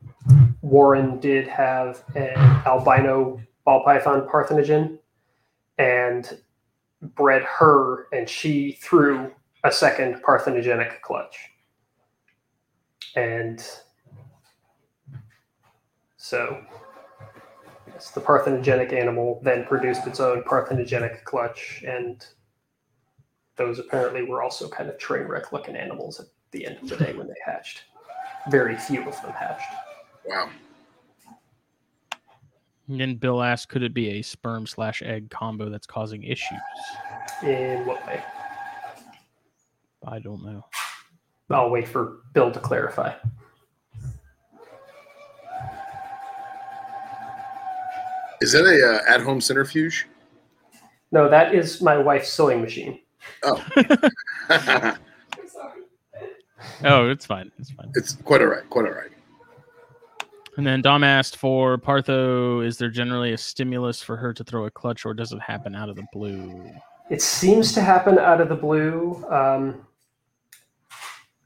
[0.62, 5.00] Warren did have an albino ball python parthenogen
[5.78, 6.38] and
[7.02, 9.32] bred her, and she threw
[9.64, 11.50] a second parthenogenic clutch.
[13.16, 13.64] And
[16.18, 16.64] so,
[17.88, 22.26] yes, the parthenogenic animal then produced its own parthenogenic clutch, and
[23.56, 26.98] those apparently were also kind of train wreck looking animals at the end of the
[26.98, 27.84] day when they hatched.
[28.50, 29.74] Very few of them hatched.
[30.26, 30.50] Wow.
[32.88, 36.60] And then Bill asked, could it be a sperm slash egg combo that's causing issues?
[37.44, 38.22] In what way?
[40.06, 40.66] I don't know.
[41.50, 43.14] I'll wait for Bill to clarify.
[48.42, 50.08] Is that a uh, at-home centrifuge?
[51.12, 53.00] No, that is my wife's sewing machine.
[53.44, 53.64] Oh,
[56.84, 57.52] Oh, it's fine.
[57.60, 57.92] It's fine.
[57.96, 58.68] it's quite all right.
[58.70, 59.12] Quite all right.
[60.58, 64.66] And then Dom asked for Partho, is there generally a stimulus for her to throw
[64.66, 66.70] a clutch or does it happen out of the blue?
[67.10, 69.24] It seems to happen out of the blue.
[69.30, 69.86] Um,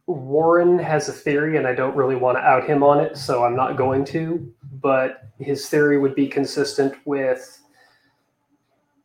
[0.08, 3.44] Warren has a theory, and I don't really want to out him on it, so
[3.44, 4.54] I'm not going to.
[4.80, 7.60] But his theory would be consistent with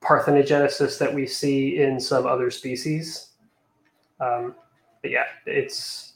[0.03, 3.31] parthenogenesis that we see in some other species.
[4.21, 4.55] Um,
[5.01, 6.10] but yeah, it's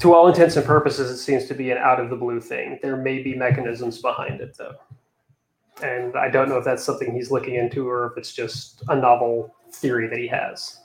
[0.00, 2.78] to all intents and purposes, it seems to be an out of the blue thing.
[2.82, 4.76] There may be mechanisms behind it, though
[5.82, 8.96] and I don't know if that's something he's looking into or if it's just a
[8.96, 10.80] novel theory that he has.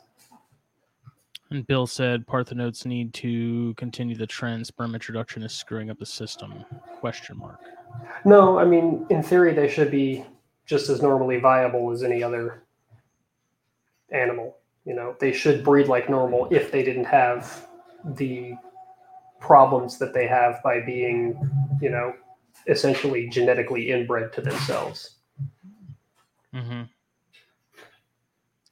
[1.51, 4.67] And Bill said Parthenotes need to continue the trend.
[4.67, 6.63] Sperm introduction is screwing up the system.
[6.99, 7.59] Question mark.
[8.23, 10.23] No, I mean, in theory, they should be
[10.67, 12.63] just as normally viable as any other
[14.11, 14.57] animal.
[14.85, 17.67] You know, they should breed like normal if they didn't have
[18.03, 18.53] the
[19.39, 21.37] problems that they have by being,
[21.81, 22.13] you know,
[22.67, 25.17] essentially genetically inbred to themselves.
[26.53, 26.83] Mm-hmm.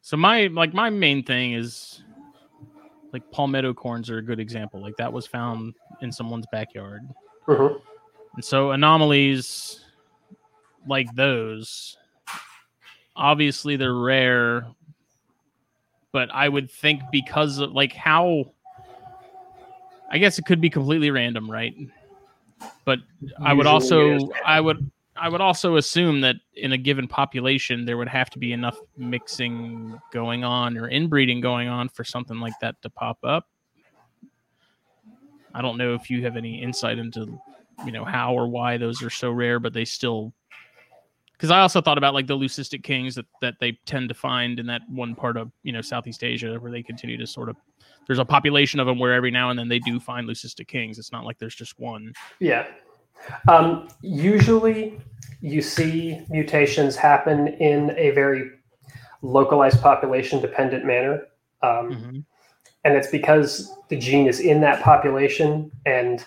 [0.01, 2.03] So my like my main thing is
[3.13, 4.81] like palmetto corns are a good example.
[4.81, 7.01] Like that was found in someone's backyard.
[7.47, 7.81] Mhm.
[8.35, 9.83] And so anomalies
[10.85, 11.97] like those,
[13.15, 14.67] obviously they're rare,
[16.11, 18.53] but I would think because of like how,
[20.09, 21.75] I guess it could be completely random, right?
[22.85, 22.99] But
[23.43, 27.97] I would also, I would, I would also assume that in a given population there
[27.97, 32.53] would have to be enough mixing going on or inbreeding going on for something like
[32.61, 33.47] that to pop up.
[35.53, 37.39] I don't know if you have any insight into,
[37.85, 40.33] you know, how or why those are so rare, but they still.
[41.33, 44.59] Because I also thought about like the leucistic kings that, that they tend to find
[44.59, 47.57] in that one part of you know Southeast Asia where they continue to sort of.
[48.07, 50.97] There's a population of them where every now and then they do find leucistic kings.
[50.97, 52.13] It's not like there's just one.
[52.39, 52.65] Yeah.
[53.49, 54.99] Um, usually,
[55.41, 58.51] you see mutations happen in a very
[59.21, 61.23] localized population dependent manner.
[61.61, 62.23] Um, Mhm.
[62.83, 65.71] and it's because the gene is in that population.
[65.85, 66.23] And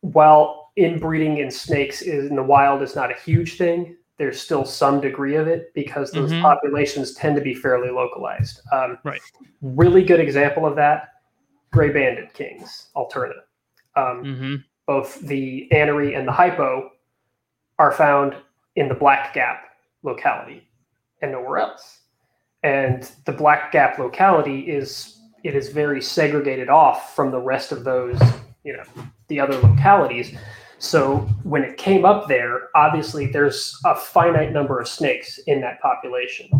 [0.00, 4.64] while inbreeding in snakes is in the wild is not a huge thing, there's still
[4.64, 6.42] some degree of it because those Mhm.
[6.42, 8.60] populations tend to be fairly localized.
[8.70, 9.20] Um, Right.
[9.62, 11.08] Really good example of that:
[11.72, 13.40] gray banded kings, alterna.
[13.96, 14.54] Um, Mm-hmm.
[14.86, 16.88] both the anery and the hypo
[17.80, 18.36] are found
[18.76, 19.64] in the black gap
[20.04, 20.68] locality
[21.20, 22.02] and nowhere else.
[22.62, 27.82] And the black gap locality is it is very segregated off from the rest of
[27.82, 28.20] those
[28.62, 28.84] you know
[29.26, 30.36] the other localities.
[30.82, 35.80] So when it came up there, obviously there's a finite number of snakes in that
[35.80, 36.50] population.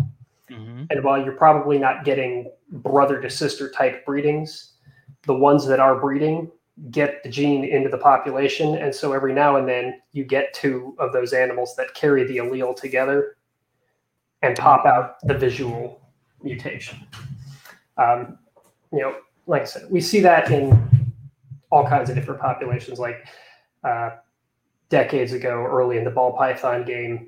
[0.49, 0.87] Mhm.
[0.89, 4.75] And while you're probably not getting brother to sister type breedings,
[5.23, 6.49] the ones that are breeding
[6.89, 8.77] get the gene into the population.
[8.77, 12.37] And so every now and then you get two of those animals that carry the
[12.37, 13.35] allele together
[14.41, 15.99] and pop out the visual
[16.41, 16.97] mutation.
[17.97, 18.39] Um,
[18.93, 19.15] you know,
[19.47, 21.13] like I said, we see that in
[21.71, 22.99] all kinds of different populations.
[22.99, 23.27] Like
[23.83, 24.11] uh,
[24.89, 27.27] decades ago, early in the ball python game,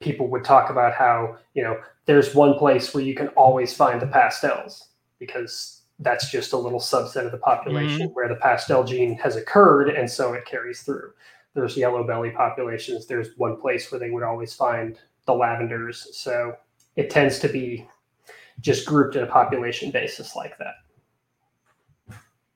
[0.00, 4.00] people would talk about how, you know, there's one place where you can always find
[4.00, 4.88] the pastels
[5.18, 9.88] because that's just a little subset of the population where the pastel gene has occurred
[9.88, 11.12] and so it carries through.
[11.54, 13.06] There's yellow belly populations.
[13.06, 16.08] There's one place where they would always find the lavenders.
[16.16, 16.56] So
[16.96, 17.86] it tends to be
[18.60, 20.74] just grouped in a population basis like that.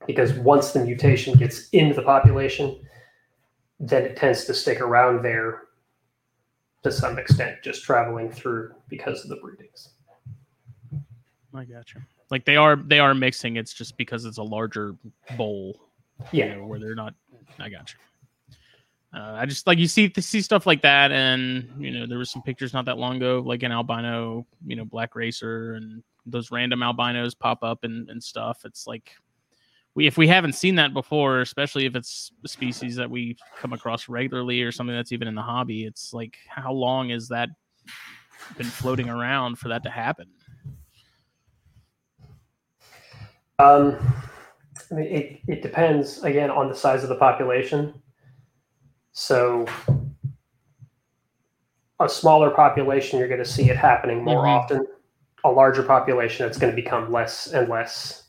[0.07, 2.86] Because once the mutation gets into the population,
[3.81, 5.63] then it tends to stick around there
[6.83, 9.91] to some extent, just traveling through because of the breedings.
[11.55, 11.99] I gotcha.
[12.31, 13.57] Like they are they are mixing.
[13.57, 14.95] It's just because it's a larger
[15.37, 15.81] bowl.
[16.33, 16.55] you Yeah.
[16.57, 17.15] know, where they're not.
[17.59, 17.97] I gotcha.
[19.15, 22.31] Uh, I just like you see see stuff like that, and you know there was
[22.31, 26.51] some pictures not that long ago, like an albino, you know, black racer, and those
[26.51, 28.63] random albinos pop up and, and stuff.
[28.65, 29.13] It's like
[29.97, 33.73] we if we haven't seen that before, especially if it's a species that we come
[33.73, 37.49] across regularly or something that's even in the hobby, it's like how long has that
[38.59, 40.27] been floating around for that to happen?
[43.59, 43.97] Um,
[44.91, 47.95] I mean, it, it depends again on the size of the population.
[49.13, 49.65] So,
[52.01, 54.59] a smaller population, you're going to see it happening more Mhm.
[54.59, 54.87] often.
[55.45, 58.26] A larger population, it's going to become less and less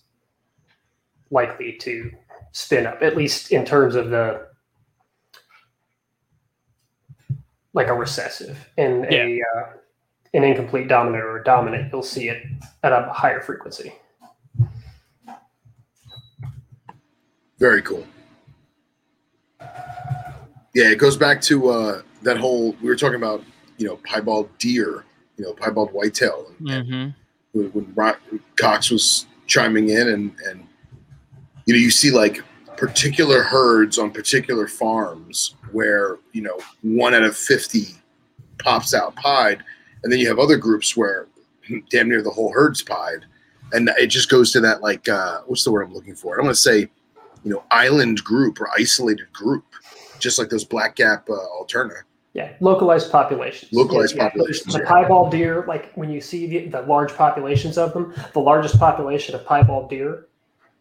[1.31, 2.11] likely to
[2.51, 4.47] spin up, at least in terms of the
[7.73, 9.63] like a recessive and a uh,
[10.33, 11.91] an incomplete dominant or dominant.
[11.91, 12.43] You'll see it
[12.83, 13.93] at a higher frequency.
[17.59, 18.05] Very cool.
[20.75, 23.43] Yeah, it goes back to uh, that whole we were talking about,
[23.77, 25.05] you know, piebald deer,
[25.37, 27.15] you know, piebald whitetail, and, and
[27.55, 27.71] Mm-hmm.
[27.73, 30.66] when, when Cox was chiming in, and and
[31.67, 32.41] you know, you see like
[32.77, 37.87] particular herds on particular farms where you know one out of fifty
[38.57, 39.63] pops out pied,
[40.03, 41.27] and then you have other groups where
[41.89, 43.25] damn near the whole herd's pied,
[43.73, 46.39] and it just goes to that like uh, what's the word I'm looking for?
[46.39, 46.89] I want to say,
[47.43, 49.65] you know, island group or isolated group,
[50.19, 52.01] just like those black gap uh, alterna.
[52.33, 53.73] Yeah, localized populations.
[53.73, 54.29] Localized Yeah, yeah.
[54.29, 58.39] populations, The piebald deer, like when you see the, the large populations of them, the
[58.39, 60.27] largest population of piebald deer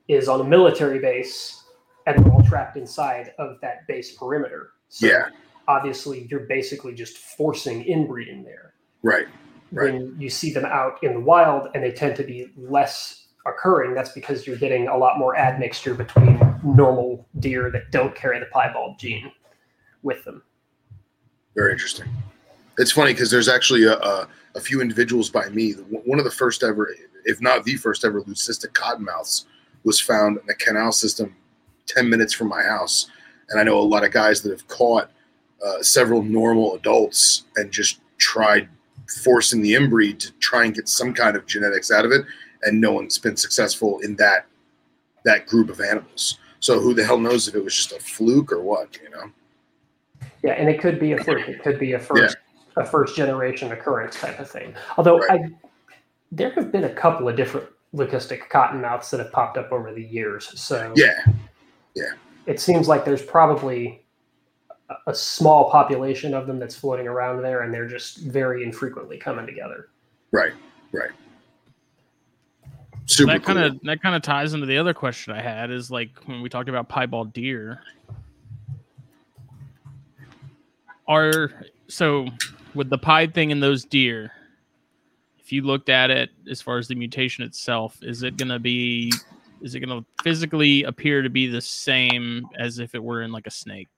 [0.09, 1.64] is on a military base,
[2.07, 4.70] and they're all trapped inside of that base perimeter.
[4.88, 5.28] So Yeah.
[5.68, 8.74] obviously, you're basically just forcing inbreeding there.
[9.02, 9.26] Right.
[9.72, 9.92] Right.
[9.92, 13.94] When you see them out in the wild, and they tend to be less occurring,
[13.94, 18.46] that's because you're getting a lot more admixture between normal deer that don't carry the
[18.46, 19.32] piebald gene
[20.02, 20.42] with them.
[21.57, 22.07] Very interesting.
[22.78, 25.72] It's funny because there's actually a, a, a few individuals by me.
[25.72, 26.94] One of the first ever,
[27.24, 29.46] if not the first ever, leucistic cottonmouths
[29.87, 31.34] was found in a canal system
[31.87, 33.09] 10 minutes from my house.
[33.49, 35.11] And I know a lot of guys that have caught
[35.64, 38.68] uh, several normal adults and just tried
[39.22, 42.26] forcing the inbreed to try and get some kind of genetics out of it.
[42.62, 44.47] And no one's been successful in that
[45.24, 46.39] that group of animals.
[46.61, 49.30] So who the hell knows if it was just a fluke or what, you know?
[50.43, 51.49] Yeah, and it could be a fluke.
[51.49, 52.37] It could be a first
[52.76, 54.74] a first generation occurrence type of thing.
[54.97, 55.43] Although Right.
[55.43, 55.51] I
[56.32, 60.03] there have been a couple of different leucistic cottonmouths that have popped up over the
[60.05, 60.59] years.
[60.61, 61.18] So Yeah.
[61.94, 62.12] yeah,
[62.47, 64.05] it seems like there's probably
[64.90, 69.18] a- a small population of them that's floating around there, and they're just very infrequently
[69.18, 69.88] coming together.
[70.30, 70.53] Right.
[70.92, 71.11] Right.
[73.07, 73.66] Super that kind cool.
[73.68, 76.49] of that kind of ties into the other question I had is like when we
[76.49, 77.80] talked about piebald deer.
[81.09, 81.53] Are
[81.86, 82.26] so
[82.74, 84.32] with the pied thing in those deer,
[85.47, 89.12] if you looked at it as far as the mutation itself, is it gonna be
[89.62, 93.47] is it gonna physically appear to be the same as if it were in like
[93.47, 93.88] a snake?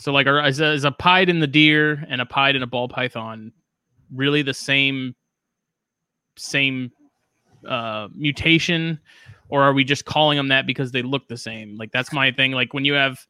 [0.00, 2.64] So like are, is, a, is a pied in the deer and a pied in
[2.64, 3.52] a ball python
[4.12, 5.14] really the same
[6.36, 6.90] same
[7.64, 8.98] uh, mutation,
[9.50, 11.76] or are we just calling them that because they look the same?
[11.76, 12.50] Like that's my thing.
[12.50, 13.24] Like when you have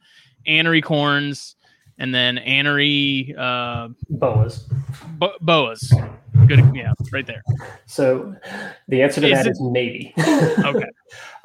[0.49, 1.57] anery corns
[1.99, 4.71] and then anery uh, Boas.
[5.19, 5.93] bo- boas.
[6.47, 7.43] Good, yeah, right there.
[7.87, 8.35] So
[8.89, 10.15] the answer to Is that it- is maybe.
[10.59, 10.87] Okay.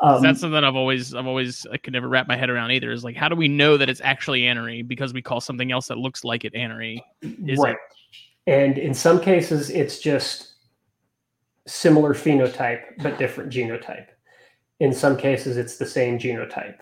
[0.02, 2.92] Um, That's something I've always, I've always, I could never wrap my head around either.
[2.92, 5.88] Is like, how do we know that it's actually anery because we call something else
[5.88, 7.00] that looks like it anery?
[7.22, 7.78] Is right.
[8.48, 10.54] And in some cases, it's just
[11.68, 14.08] similar phenotype but different genotype.
[14.80, 16.78] In some cases, it's the same genotype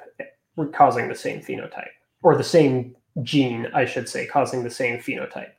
[0.73, 1.87] causing the same phenotype,
[2.23, 5.51] or the same gene, I should say, causing the same phenotype.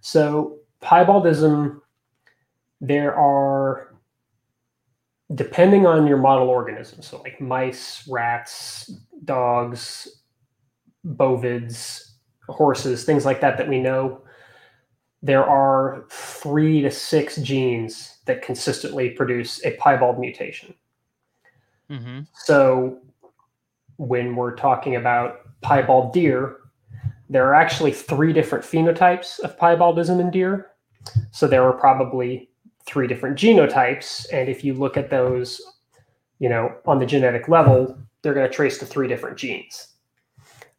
[0.00, 1.80] So piebaldism,
[2.80, 3.94] there are,
[5.34, 8.90] depending on your model organism, so like mice, rats,
[9.24, 10.22] dogs,
[11.06, 12.12] bovids,
[12.48, 14.22] horses, things like that that we know,
[15.22, 20.74] there are three to six genes that consistently produce a piebald mutation.
[21.90, 22.20] Mm-hmm.
[22.34, 22.98] So
[23.96, 26.58] when we're talking about piebald deer,
[27.28, 30.68] there are actually three different phenotypes of piebaldism in deer.
[31.32, 32.47] So there are probably
[32.88, 34.26] three different genotypes.
[34.32, 35.60] And if you look at those,
[36.38, 39.94] you know, on the genetic level, they're going to trace to three different genes.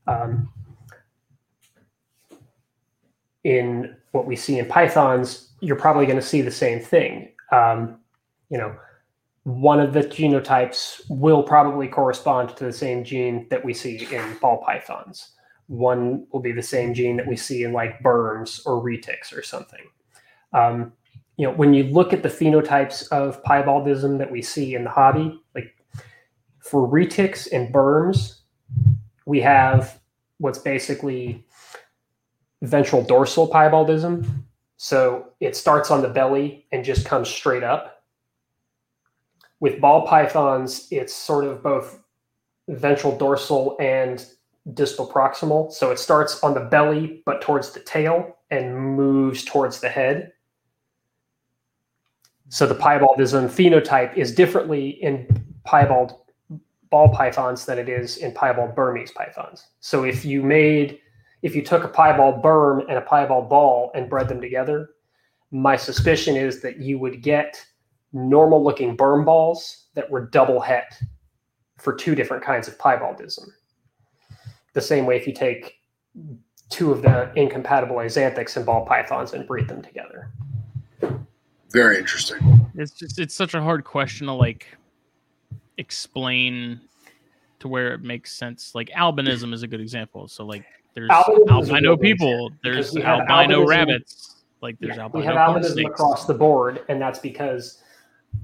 [0.07, 0.51] Um,
[3.43, 7.31] in what we see in pythons, you're probably going to see the same thing.
[7.51, 7.99] Um,
[8.49, 8.75] you know,
[9.43, 14.37] one of the genotypes will probably correspond to the same gene that we see in
[14.41, 15.31] ball pythons.
[15.67, 19.43] One will be the same gene that we see in like berms or retics or
[19.43, 19.85] something.
[20.51, 20.93] Um,
[21.39, 24.89] you know, when you look at the phenotypes of piebaldism that we see in the
[24.89, 25.73] hobby, like
[26.59, 28.39] for retics and berms,
[29.25, 30.01] we have
[30.39, 31.45] what's basically
[32.61, 34.29] ventral dorsal piebaldism.
[34.75, 38.03] So it starts on the belly and just comes straight up.
[39.61, 42.03] With ball pythons, it's sort of both
[42.67, 44.25] ventral dorsal and
[44.73, 45.71] distal proximal.
[45.71, 50.33] So it starts on the belly, but towards the tail and moves towards the head.
[52.49, 55.27] So the piebaldism phenotype is differently in
[55.65, 56.13] piebald
[56.89, 59.67] ball pythons than it is in piebald Burmese pythons.
[59.79, 60.99] So if you made
[61.41, 64.89] if you took a piebald berm and a piebald ball and bred them together,
[65.51, 67.63] my suspicion is that you would get
[68.11, 70.99] normal looking berm balls that were double het
[71.77, 73.47] for two different kinds of piebaldism.
[74.73, 75.75] The same way if you take
[76.69, 80.31] two of the incompatible axanthics and ball pythons and breed them together.
[81.71, 82.69] Very interesting.
[82.75, 84.65] It's just it's such a hard question to like
[85.77, 86.81] explain
[87.59, 88.73] to where it makes sense.
[88.75, 90.27] Like albinism is a good example.
[90.27, 90.65] So like
[90.95, 95.03] there's Albinism is a albino people, there's we have albino albinism- rabbits, like there's Yeah,
[95.03, 95.89] albino we have albinism snakes.
[95.91, 97.81] across the board, and that's because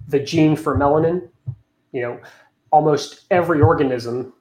[0.07, 1.27] the gene for melanin,
[1.91, 2.19] you know,
[2.71, 4.33] almost every organism,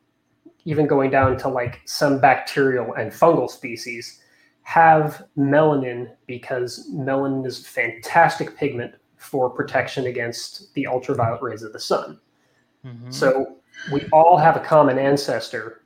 [0.64, 4.20] even going down to like some bacterial and fungal species,
[4.64, 11.72] have melanin because melanin is a fantastic pigment for protection against the ultraviolet rays of
[11.72, 12.18] the sun.
[12.84, 13.12] Mhm.
[13.12, 13.56] So
[13.92, 15.82] we all have a common ancestor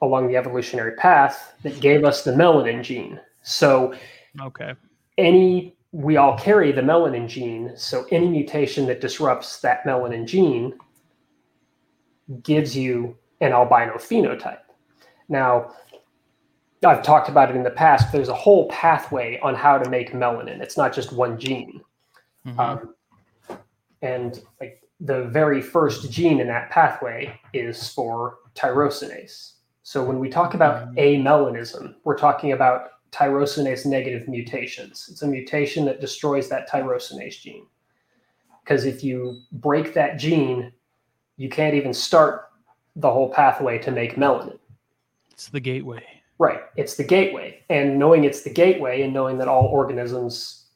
[0.00, 3.20] along the evolutionary path that gave us the melanin gene.
[3.42, 3.94] So
[4.40, 4.74] okay.
[5.16, 10.74] any we all carry the melanin gene, so any mutation that disrupts that melanin gene
[12.42, 14.60] gives you an albino phenotype.
[15.28, 15.72] Now,
[16.84, 18.12] I've talked about it in the past.
[18.12, 20.60] There's a whole pathway on how to make melanin.
[20.60, 21.80] It's not just one gene.
[22.46, 22.58] Mhm.
[22.58, 22.94] Um,
[24.02, 29.54] and like the very first gene in that pathway is for tyrosinase.
[29.82, 35.08] So when we talk about amelanism, we're talking about tyrosinase negative mutations.
[35.10, 37.66] It's a mutation that destroys that tyrosinase gene.
[38.62, 40.72] Because if you break that gene,
[41.38, 42.50] you can't even start
[42.96, 44.58] the whole pathway to make melanin.
[45.32, 46.04] it's the gateway.
[46.38, 46.60] Right.
[46.76, 47.62] It's the gateway.
[47.68, 50.66] And knowing it's the gateway and knowing that all organisms,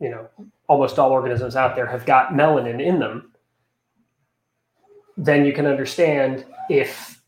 [0.00, 0.28] you know,
[0.66, 3.32] almost all organisms out there have got melanin in them,
[5.16, 7.22] then you can understand if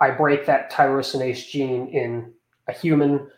[0.00, 2.32] I break that tyrosinase gene in
[2.68, 3.28] a human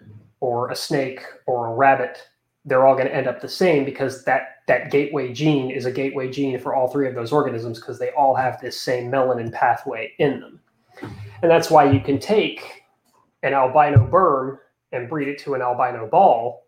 [0.41, 2.27] or a snake or a rabbit,
[2.67, 5.91] they're all going to end up the same because that that gateway gene is a
[5.91, 9.53] gateway gene for all three of those organisms because they all have this same melanin
[9.53, 10.61] pathway in them.
[11.43, 12.80] And that's why you can take
[13.43, 14.59] an albino berm
[14.93, 16.67] and breed it to an albino ball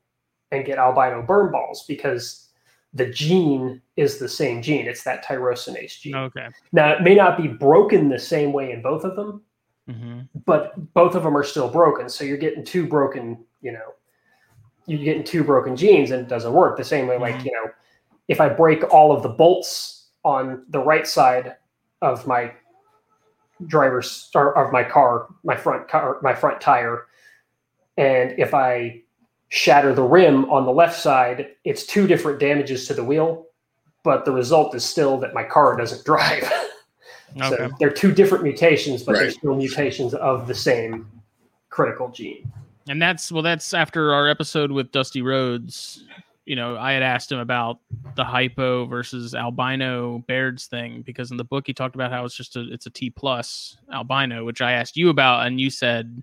[0.51, 2.49] and get albino berm balls because
[2.95, 4.87] the gene is the same gene.
[4.87, 6.14] It's that tyrosinase gene.
[6.14, 6.49] Okay.
[6.73, 9.43] Now, it may not be broken the same way in both of them,
[9.89, 12.09] hmm but both of them are still broken.
[12.09, 13.95] So you're getting two broken, you know,
[14.87, 17.18] you're getting two broken genes and it doesn't work the same way.
[17.18, 17.45] Like, Mhm.
[17.47, 17.70] you know,
[18.29, 21.57] if I break all of the bolts on the right side
[22.01, 22.53] of my
[23.66, 27.06] driver's or of my car, my front car, my front tire,
[27.96, 29.02] and if I
[29.48, 33.46] shatter the rim on the left side, it's two different damages to the wheel.
[34.04, 36.42] but the result is still that my car doesn't drive.
[37.36, 37.48] Okay.
[37.48, 41.08] So they're two different mutations, but they're still mutations of the same
[41.70, 42.50] critical gene.
[42.88, 46.04] And that's well, that's after our episode with Dusty Rhodes.
[46.53, 47.78] You know, I had asked him about
[48.14, 52.34] the hypo versus albino Baird's thing because in the book he talked about how it's
[52.34, 56.22] just a it's a T plus albino, which I asked you about, and you said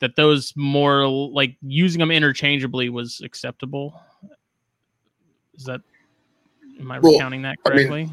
[0.00, 4.02] that those more like using them interchangeably was acceptable.
[5.54, 5.82] Is that
[6.80, 8.10] am I Well, recounting that I mean, correctly?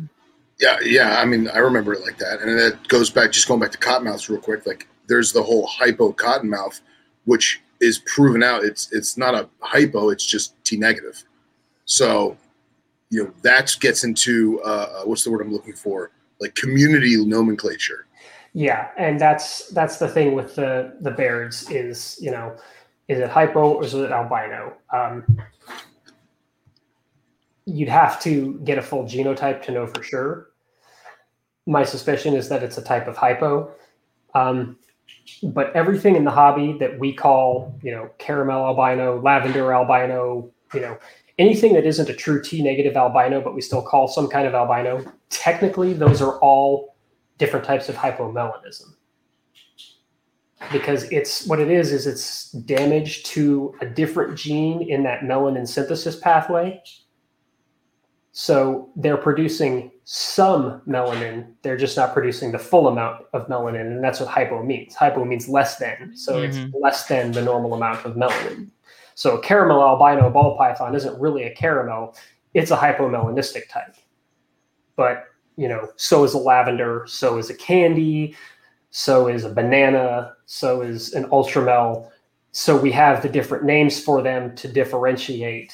[0.60, 1.20] Yeah, yeah.
[1.20, 3.32] I mean, I remember it like that, and that goes back.
[3.32, 4.68] Just going back to cottonmouths real quick.
[4.68, 6.82] Like, there's the whole hypo cottonmouth,
[7.24, 8.64] which is proven out.
[8.64, 10.10] It's it's not a hypo.
[10.10, 11.24] It's just T negative.
[11.86, 12.38] So,
[13.10, 16.12] you know, that gets into uh, what's the word I'm looking for?
[16.40, 18.08] Like community nomenclature.
[18.54, 22.56] Yeah, and that's that's the thing with the the Bairds is you know,
[23.08, 24.74] is it hypo or is it albino?
[24.94, 25.26] Um,
[27.66, 30.48] you'd have to get a full genotype to know for sure.
[31.66, 33.72] My suspicion is that it's a type of hypo.
[34.36, 34.78] Um,
[35.44, 40.80] but everything in the hobby that we call, you know, caramel albino, lavender albino, you
[40.82, 40.98] know,
[41.38, 44.54] anything that isn't a true T negative albino, but we still call some kind of
[44.54, 46.96] albino, technically those are all
[47.38, 48.94] different types of hypomelanism.
[50.72, 55.68] Because it's what it is is it's damage to a different gene in that melanin
[55.68, 56.82] synthesis pathway.
[58.38, 64.04] So they're producing some melanin, they're just not producing the full amount of melanin, and
[64.04, 64.94] that's what hypo means.
[64.94, 66.44] Hypo means less than, so Mhm.
[66.50, 68.72] it's less than the normal amount of melanin.
[69.14, 72.14] So a caramel albino ball python isn't really a caramel,
[72.54, 73.96] it's a hypomelanistic type.
[74.98, 78.36] But you know, so is a lavender, so is a candy,
[78.90, 82.10] so is a banana, so is an ultramel.
[82.52, 85.74] So we have the different names for them to differentiate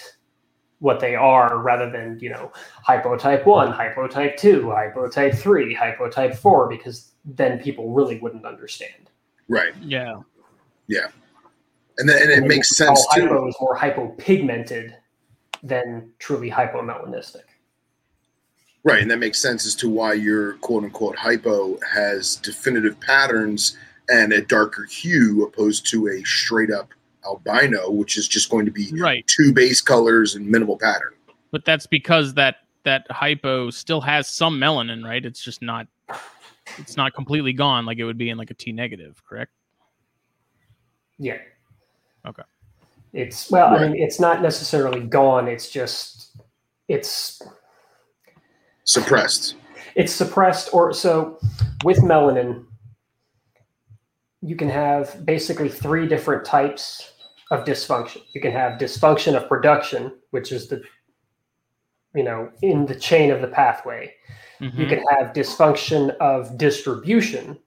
[0.81, 2.51] what they are rather than, you know,
[2.85, 9.09] hypotype 1, hypotype 2, hypotype 3, hypotype 4 because then people really wouldn't understand.
[9.47, 9.73] Right.
[9.79, 10.21] Yeah.
[10.87, 11.07] Yeah.
[11.99, 13.21] And then and it And makes sense too.
[13.21, 14.95] Hypo is more hypopigmented
[15.61, 17.43] than truly hypomelanistic.
[18.83, 23.77] Right, and that makes sense as to why your quote unquote hypo has definitive patterns
[24.09, 26.89] and a darker hue opposed to a straight up
[27.25, 29.25] albino, which is just going to be Right.
[29.27, 31.13] two base colors and minimal pattern.
[31.51, 35.23] But that's because that that hypo still has some melanin, right?
[35.25, 35.87] It's just not
[36.77, 39.51] it's not completely gone like it would be in like a T negative, correct?
[41.19, 41.37] Yeah.
[42.25, 42.43] Okay.
[43.13, 45.47] It's well, I mean, it's not necessarily gone.
[45.47, 46.37] It's just
[46.87, 47.41] it's
[48.83, 49.55] Suppressed.
[49.95, 51.37] it's suppressed or so
[51.83, 52.65] with melanin
[54.41, 57.10] you can have basically three different types
[57.51, 58.23] of dysfunction.
[58.33, 60.81] You can have dysfunction of production which is the
[62.15, 64.13] you know in the chain of the pathway.
[64.59, 64.89] You Mhm.
[64.89, 67.59] can have dysfunction of distribution.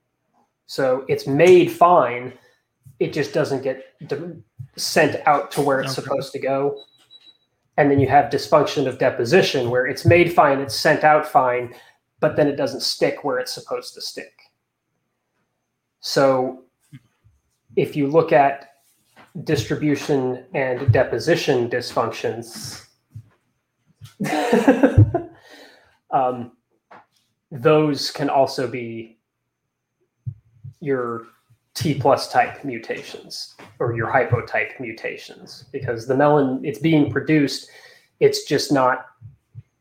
[0.66, 2.32] So it's made fine.
[3.00, 4.42] It just doesn't get d-
[4.76, 6.02] sent out to where it's Okay.
[6.02, 6.82] supposed to go.
[7.76, 11.74] And then you have dysfunction of deposition where it's made fine it's sent out fine
[12.20, 14.32] but then it doesn't stick where it's supposed to stick.
[16.00, 16.62] So
[17.76, 18.73] if you look at
[19.42, 22.84] distribution and deposition dysfunctions
[26.10, 26.52] um,
[27.50, 29.18] those can also be
[30.80, 31.26] your
[31.74, 37.68] T plus type mutations or your hypotype mutations because the melon it's being produced,
[38.20, 39.06] it's just not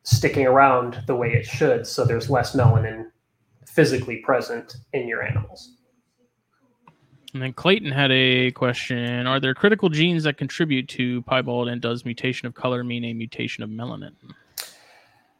[0.03, 1.85] sticking around the way it should.
[1.85, 3.11] So there's less melanin
[3.67, 5.77] physically present in your animals.
[7.33, 11.81] And then Clayton had a question: Are there critical genes that contribute to piebald, and
[11.81, 14.13] does mutation of color mean a mutation of melanin?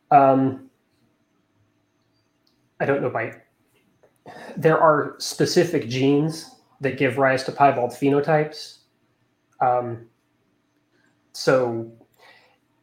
[0.09, 0.69] Um,
[2.79, 3.35] I don't know by.
[4.57, 6.49] There are specific genes
[6.81, 8.79] that give rise to piebald phenotypes.
[9.61, 10.07] Um,
[11.33, 11.91] so,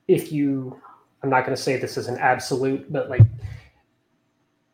[0.06, 0.80] if you,
[1.22, 3.22] I'm not going to say this is an absolute, but like,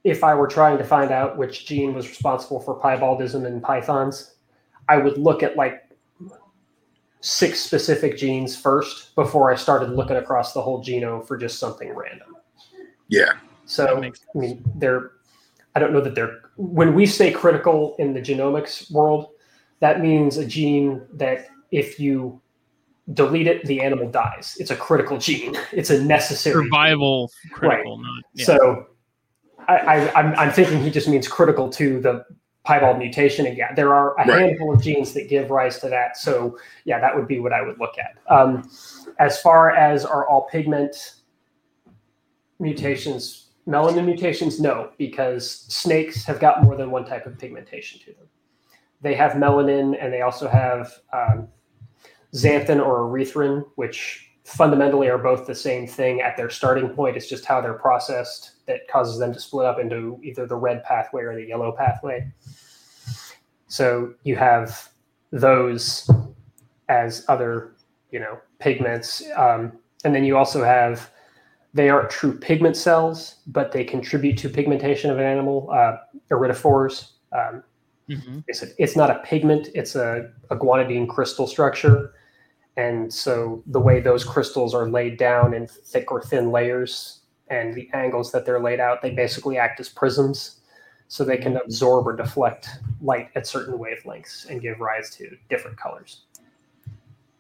[0.06, 4.36] if I were trying to find out which gene was responsible for piebaldism in pythons,
[4.88, 5.82] I would look at like
[7.20, 11.92] six specific genes first before I started looking across the whole genome for just something
[11.92, 12.36] random.
[13.08, 13.32] Yeah.
[13.64, 15.10] So I mean, they're.
[15.74, 16.38] I don't know that they're.
[16.56, 19.30] When we say critical in the genomics world,
[19.80, 22.40] that means a gene that if you
[23.12, 24.56] delete it, the animal dies.
[24.60, 25.56] It's a critical gene.
[25.72, 26.62] It's a necessary.
[26.62, 26.70] gene.
[26.70, 28.46] Survival critical, not yeah.
[28.46, 28.86] So,
[29.68, 32.24] I, I, I'm, I'm thinking he just means critical to the
[32.66, 33.46] piebald mutation.
[33.46, 34.40] And yeah, there are a Right.
[34.40, 36.16] handful of genes that give rise to that.
[36.16, 38.16] So yeah, that would be what I would look at.
[38.32, 38.68] Um,
[39.18, 41.14] as far as are all pigment
[42.58, 48.06] mutations, melanin mutations, no, because snakes have got more than one type of pigmentation to
[48.06, 48.26] them.
[49.00, 51.48] They have melanin and they also have um,
[52.32, 57.16] xanthin or erythrin, which fundamentally are both the same thing at their starting point.
[57.16, 60.84] It's just how they're processed that causes them to split up into either the red
[60.84, 62.30] pathway or the yellow pathway.
[63.66, 64.88] So you have
[65.32, 66.08] those
[66.88, 67.74] as other,
[68.12, 69.24] you know, pigments.
[69.36, 69.72] Um,
[70.04, 71.10] and then you also have,
[71.74, 75.96] they aren't true pigment cells, but they contribute to pigmentation of an animal, uh,
[76.30, 77.10] iridophores.
[77.32, 77.64] Um,
[78.08, 78.44] Mhm.
[78.46, 82.12] it's, a, it's not a pigment, it's a, a guanidine crystal structure.
[82.76, 87.74] And so the way those crystals are laid down in thick or thin layers and
[87.74, 90.60] the angles that they're laid out, they basically act as prisms.
[91.08, 92.68] So they can absorb or deflect
[93.00, 96.22] light at certain wavelengths and give rise to different colors.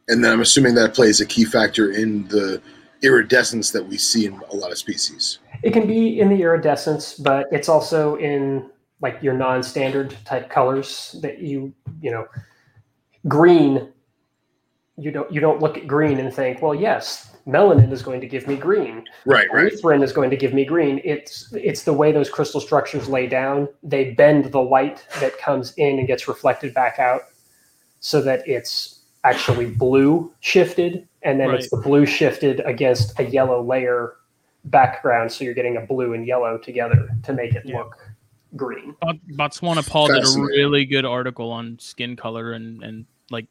[0.08, 2.62] And then I'm assuming that plays a key factor in the
[3.02, 5.40] iridescence that we see in a lot of species.
[5.62, 11.16] It can be in the iridescence, but it's also in like your non-standard type colors
[11.20, 12.26] that you you know
[13.28, 13.92] green
[14.98, 18.26] you don't you don't look at green and think well yes melanin is going to
[18.26, 19.04] give me green.
[19.24, 19.72] Right, right.
[19.72, 21.00] erythrin is going to give me green.
[21.04, 23.68] It's it's the way those crystal structures lay down.
[23.82, 27.22] They bend the light that comes in and gets reflected back out
[28.00, 33.62] so that it's actually blue shifted and then it's the blue shifted against a yellow
[33.62, 34.16] layer
[34.64, 35.30] background.
[35.32, 37.78] So you're getting a blue and yellow together to make it Yeah.
[37.78, 37.96] look
[38.54, 38.94] green.
[39.00, 43.46] Bot- Botswana Paul did a really good article on skin color and and like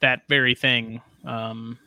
[0.00, 1.78] that very thing um,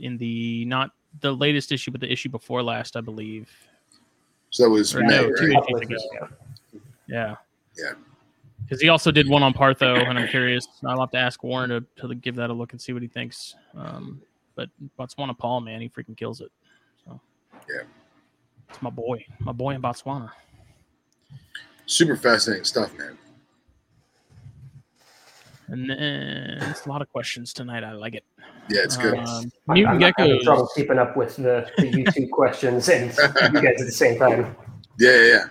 [0.00, 0.90] in the not
[1.20, 3.50] the latest issue, but the issue before last, I believe.
[4.50, 5.32] So that was Or May, no, right?
[5.38, 5.88] two Couple issues of ago.
[5.90, 6.28] years ago.
[7.06, 7.34] Yeah.
[7.76, 7.92] Yeah.
[8.62, 10.68] Because he also did one on Partho, and I'm curious.
[10.86, 13.08] I'll have to ask Warren to, to give that a look and see what he
[13.08, 13.54] thinks.
[13.74, 14.20] Um,
[14.56, 14.68] but
[14.98, 16.50] Botswana Paul, man, he freaking kills it.
[17.06, 17.18] So
[17.68, 17.82] Yeah.
[18.68, 20.30] it's my boy, my boy in Botswana.
[21.86, 23.16] Super fascinating stuff, man.
[25.68, 27.84] And then it's a lot of questions tonight.
[27.84, 28.24] I like it.
[28.70, 29.14] Yeah, it's good.
[29.14, 30.42] Um, I'm- mutant I'm not having geckos.
[30.44, 34.54] trouble keeping up with the, the youtube questions and you guys at the same time
[34.98, 35.44] yeah, yeah, yeah.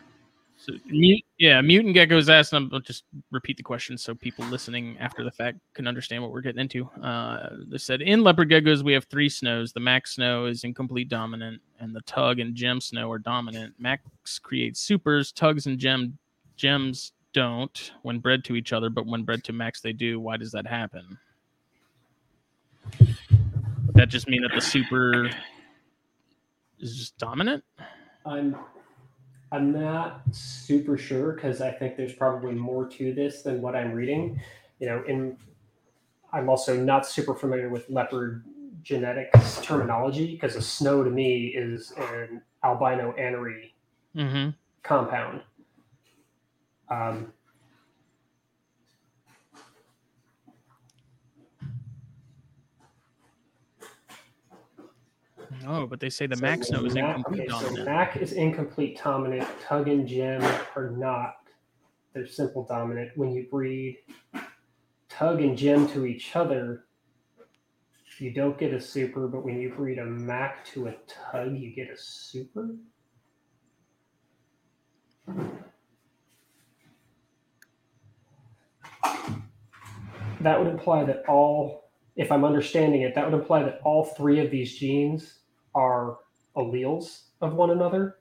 [0.57, 2.69] So, mute, yeah, mutant geckos asked them.
[2.73, 6.41] I'll just repeat the question so people listening after the fact can understand what we're
[6.41, 6.89] getting into.
[7.01, 9.71] Uh, they said in leopard geckos we have three snows.
[9.71, 13.75] The max snow is incomplete dominant, and the tug and gem snow are dominant.
[13.79, 14.03] Max
[14.39, 15.31] creates supers.
[15.31, 16.17] Tugs and gem
[16.57, 20.19] gems don't when bred to each other, but when bred to max they do.
[20.19, 21.19] Why does that happen?
[23.85, 25.29] Would that just mean that the super
[26.79, 27.63] is just dominant?
[28.25, 28.57] I'm
[29.51, 33.93] I'm not super sure because I think there's probably more to this than what I'm
[33.93, 34.41] reading.
[34.79, 35.37] You know, in
[36.33, 38.45] I'm also not super familiar with leopard
[38.81, 43.73] genetics terminology because a snow to me is an albino anery
[44.15, 44.49] Mm-hmm.
[44.81, 45.43] compound.
[46.89, 47.33] Um,
[55.65, 57.83] Oh, but they say the so max snow is Mac- incomplete okay, so.
[57.83, 59.47] Mac is incomplete dominant.
[59.61, 60.41] Tug and Gem
[60.75, 61.35] are not.
[62.13, 63.11] They're simple dominant.
[63.15, 63.97] When you breed
[65.09, 66.85] Tug and Gem to each other,
[68.19, 69.27] you don't get a super.
[69.27, 72.75] But when you breed a Mac to a Tug, you get a super.
[80.41, 84.39] That would imply that all, if I'm understanding it, that would imply that all three
[84.39, 85.39] of these genes
[85.73, 86.17] are
[86.55, 88.17] alleles of one another.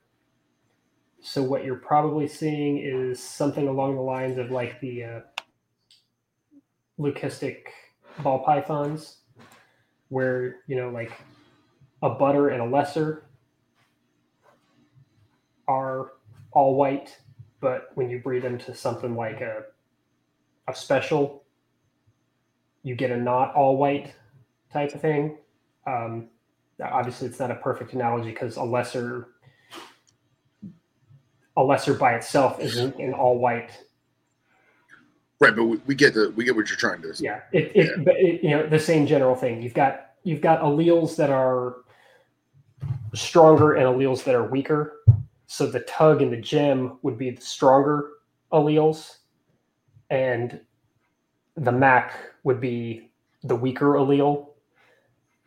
[1.19, 5.19] So what you're probably seeing is something along the lines of like the uh,
[6.99, 7.65] leucistic
[8.19, 9.17] ball pythons,
[10.09, 11.11] where you know like
[12.01, 13.25] a butter and a lesser
[15.67, 16.13] are
[16.51, 17.17] all white,
[17.59, 19.63] but when you breed them to something like a
[20.67, 21.43] a special,
[22.87, 24.13] you get a not all white
[24.71, 25.37] type of thing.
[25.85, 26.29] Um,
[26.83, 29.29] obviously it's not a perfect analogy because a lesser
[31.57, 33.71] a lesser by itself isn't an all white
[35.39, 37.13] Right, but we, we get the we get what you're trying to.
[37.13, 37.25] Say.
[37.25, 40.61] Yeah it, it, but it you know the same general thing you've got you've got
[40.61, 41.77] alleles that are
[43.13, 44.97] stronger and alleles that are weaker
[45.47, 48.09] so the tug and the gem would be the stronger
[48.51, 49.17] alleles
[50.09, 50.59] and
[51.57, 52.13] the mac
[52.43, 53.09] would be
[53.43, 54.47] the weaker allele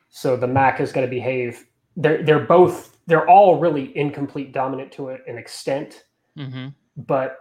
[0.08, 1.66] so the mac is going to behave
[1.96, 6.04] they're they're both they're all really incomplete dominant to an extent
[6.38, 6.68] Mm-hmm.
[6.96, 7.38] but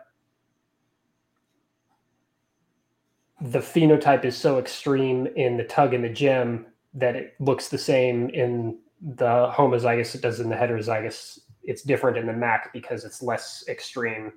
[3.39, 6.65] the phenotype is so extreme in the tug and the gem
[6.95, 12.17] that it looks the same in the homozygous it does in the heterozygous it's different
[12.17, 14.33] in the Mac because it's less extreme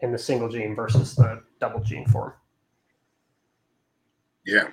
[0.00, 2.34] in the single gene versus the double gene form.
[4.46, 4.68] Yeah.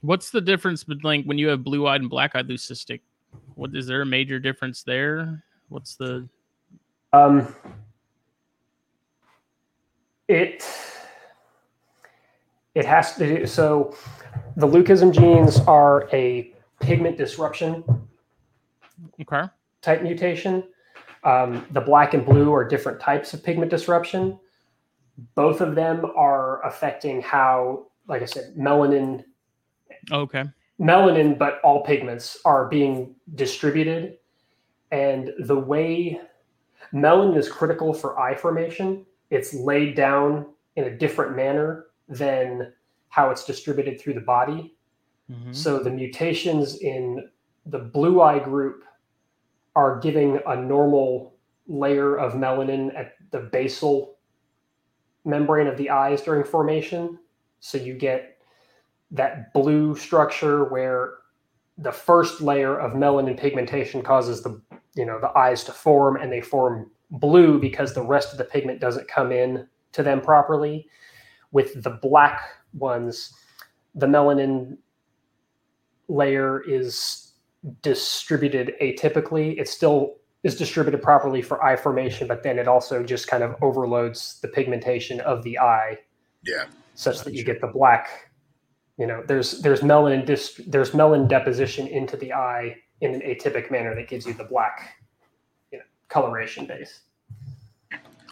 [0.00, 3.00] What's the difference between when you have blue-eyed and black-eyed leucistic?
[3.54, 5.44] What is there a major difference there?
[5.68, 6.28] What's the
[7.12, 7.54] Um,
[10.28, 10.64] it
[12.74, 13.94] it has to do so
[14.56, 17.84] the leucism genes are a pigment disruption
[19.20, 19.50] okay?
[19.80, 20.64] type mutation.
[21.24, 24.38] Um, the black and blue are different types of pigment disruption.
[25.34, 29.24] Both of them are affecting how, like I said, melanin,
[30.12, 30.44] Okay.
[30.78, 34.18] melanin, but all pigments are being distributed.
[34.90, 36.20] And the way
[36.92, 40.44] melanin is critical for eye formation, it's laid down
[40.76, 42.74] in a different manner than
[43.08, 44.76] how it's distributed through the body.
[45.30, 45.54] Mhm.
[45.54, 47.30] So the mutations in
[47.64, 48.84] the blue eye group
[49.74, 51.32] are giving a normal
[51.66, 54.18] layer of melanin at the basal
[55.24, 57.18] membrane of the eyes during formation.
[57.62, 58.38] So you get
[59.12, 61.14] that blue structure where
[61.78, 64.60] the first layer of melanin pigmentation causes the
[64.94, 68.44] you know the eyes to form and they form blue because the rest of the
[68.44, 70.88] pigment doesn't come in to them properly.
[71.52, 72.40] With the black
[72.74, 73.32] ones,
[73.94, 74.78] the melanin
[76.08, 77.32] layer is
[77.82, 79.58] distributed atypically.
[79.60, 83.54] It still is distributed properly for eye formation, but then it also just kind of
[83.62, 85.98] overloads the pigmentation of the eye
[86.42, 86.64] Yeah.
[86.94, 88.32] Such that you get the black.
[88.98, 93.70] You know, there's there's melanin dis, there's melanin deposition into the eye in an atypic
[93.70, 94.96] manner that gives you the black,
[95.72, 97.00] you know, coloration base.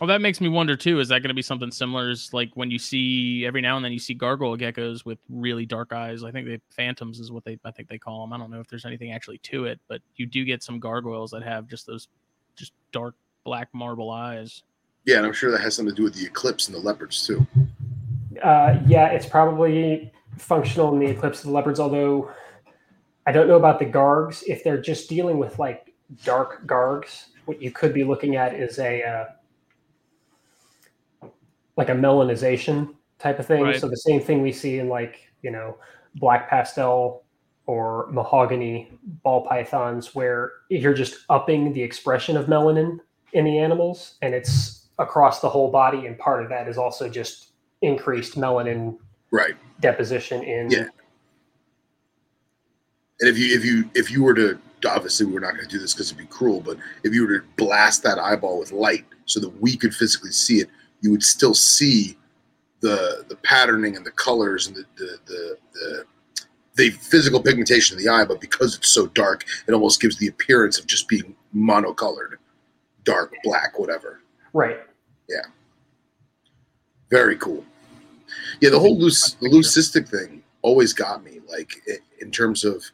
[0.01, 0.99] Well, that makes me wonder too.
[0.99, 2.09] Is that going to be something similar?
[2.09, 5.67] Is like when you see every now and then you see gargoyle geckos with really
[5.67, 6.25] dark eyes.
[6.25, 8.33] I think they phantoms is what they I think they call them.
[8.33, 11.33] I don't know if there's anything actually to it, but you do get some gargoyles
[11.33, 12.09] that have just those
[12.57, 13.15] just dark
[13.45, 14.63] black marble eyes.
[15.05, 17.27] Yeah, and I'm sure that has something to do with the eclipse and the leopards
[17.27, 17.47] too.
[18.43, 22.31] Uh, yeah, it's probably functional in the eclipse of the leopards, although
[23.27, 24.43] I don't know about the gargs.
[24.47, 25.95] If they're just dealing with like
[26.25, 29.03] dark gargs, what you could be looking at is a
[31.23, 31.29] uh,
[31.77, 33.63] like a melanization type of thing.
[33.63, 33.81] Right.
[33.81, 35.79] So the same thing we see in like you know
[36.17, 37.25] black pastel
[37.67, 38.91] or mahogany
[39.23, 42.99] ball pythons, where you're just upping the expression of melanin
[43.33, 46.07] in the animals, and it's across the whole body.
[46.07, 47.50] And part of that is also just
[47.83, 48.99] increased melanin
[49.31, 49.55] Right.
[49.81, 50.89] deposition in Yeah.
[53.21, 54.59] And if you if you if you were to
[54.89, 57.39] obviously we're not going to do this because it'd be cruel, but if you were
[57.41, 60.71] to blast that eyeball with light so that we could physically see it,
[61.03, 62.17] you would still see
[62.81, 66.05] the the patterning and the colors and the the the, the
[66.77, 70.29] the physical pigmentation of the eye, but because it's so dark, it almost gives the
[70.29, 72.37] appearance of just being monocolored,
[73.05, 74.21] dark, black, whatever.
[74.55, 74.81] right.
[77.11, 77.65] Very cool.
[78.61, 81.41] Yeah, the whole loose, leucistic thing always got me.
[81.51, 81.75] Like
[82.21, 82.85] in terms of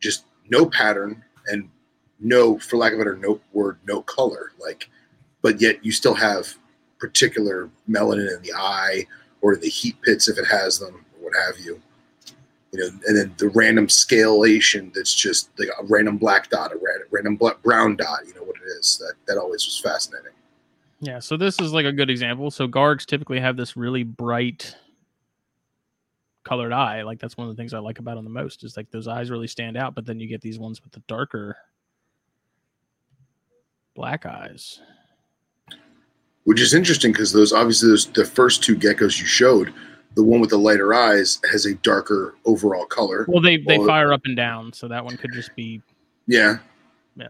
[0.00, 1.68] just no pattern and
[2.20, 4.52] no, for lack of a better no word, no color.
[4.60, 4.88] Like,
[5.42, 6.54] but yet you still have
[6.98, 9.06] particular melanin in the eye
[9.40, 11.80] or the heat pits if it has them or what have you.
[12.70, 16.76] You know, and then the random scalation that's just like a random black dot, a
[16.76, 18.20] random, random black, brown dot.
[18.26, 18.98] You know what it is.
[18.98, 20.32] That that always was fascinating.
[21.04, 22.50] Yeah, so this is like a good example.
[22.52, 24.76] So gargs typically have this really bright
[26.44, 27.02] colored eye.
[27.02, 29.08] Like that's one of the things I like about them the most is like those
[29.08, 31.56] eyes really stand out, but then you get these ones with the darker
[33.96, 34.80] black eyes.
[36.44, 39.74] which is interesting because those obviously those the first two geckos you showed
[40.14, 43.88] the one with the lighter eyes has a darker overall color Well, they they Well,
[43.88, 45.82] fire up and down, so that one could just be
[46.26, 46.58] Yeah.
[47.16, 47.28] yeah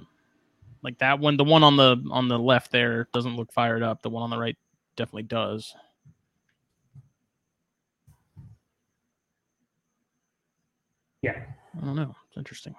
[0.83, 1.37] like that one.
[1.37, 4.03] The one on the on the left there doesn't look fired up.
[4.03, 4.57] The one on the right
[4.97, 5.75] definitely does.
[11.23, 11.41] Yeah.
[11.81, 12.15] I don't know.
[12.29, 12.75] It's interesting.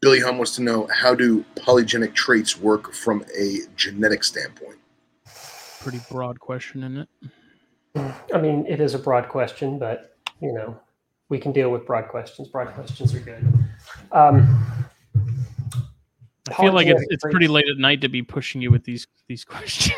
[0.00, 4.78] billy hum wants to know how do polygenic traits work from a genetic standpoint
[5.80, 7.08] Pretty broad question, isn't
[7.94, 8.12] it?
[8.34, 10.78] I mean, it is a broad question, but you know,
[11.28, 12.48] we can deal with broad questions.
[12.48, 13.46] Broad questions are good.
[14.12, 14.64] Um,
[16.48, 19.06] I feel like it's, it's pretty late at night to be pushing you with these
[19.26, 19.96] these questions.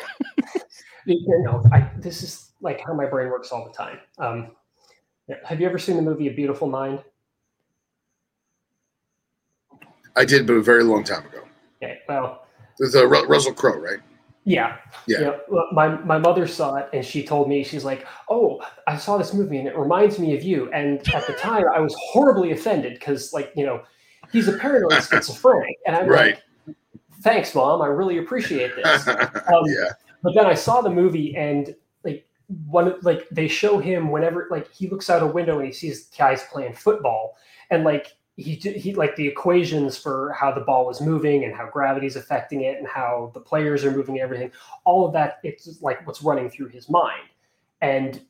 [1.07, 3.99] you know, I, this is like how my brain works all the time.
[4.19, 4.51] Um,
[5.45, 7.03] have you ever seen the movie A Beautiful Mind?
[10.17, 11.43] i did but a very long time ago
[11.83, 12.47] Okay, well,
[12.79, 14.01] with uh, Ru- russell crowe right
[14.45, 14.79] Yeah.
[15.07, 15.37] Yeah.
[15.49, 19.19] Well, My my mother saw it and she told me she's like, "Oh, I saw
[19.19, 22.51] this movie and it reminds me of you." And at the time, I was horribly
[22.53, 23.83] offended because, like, you know,
[24.33, 26.41] he's a paranoid schizophrenic, and I'm Right.
[26.67, 26.77] like,
[27.23, 27.83] "Thanks, mom.
[27.83, 29.91] I really appreciate this." Um, yeah.
[30.23, 32.27] But then I saw the movie and like
[32.67, 36.07] one like they show him whenever like he looks out a window and he sees
[36.17, 37.37] guys playing football
[37.71, 41.69] and like he he like the equations for how the ball is moving and how
[41.69, 44.51] gravity's affecting it and how the players are moving everything
[44.85, 47.29] all of that it's like what's running through his mind.
[47.81, 48.21] And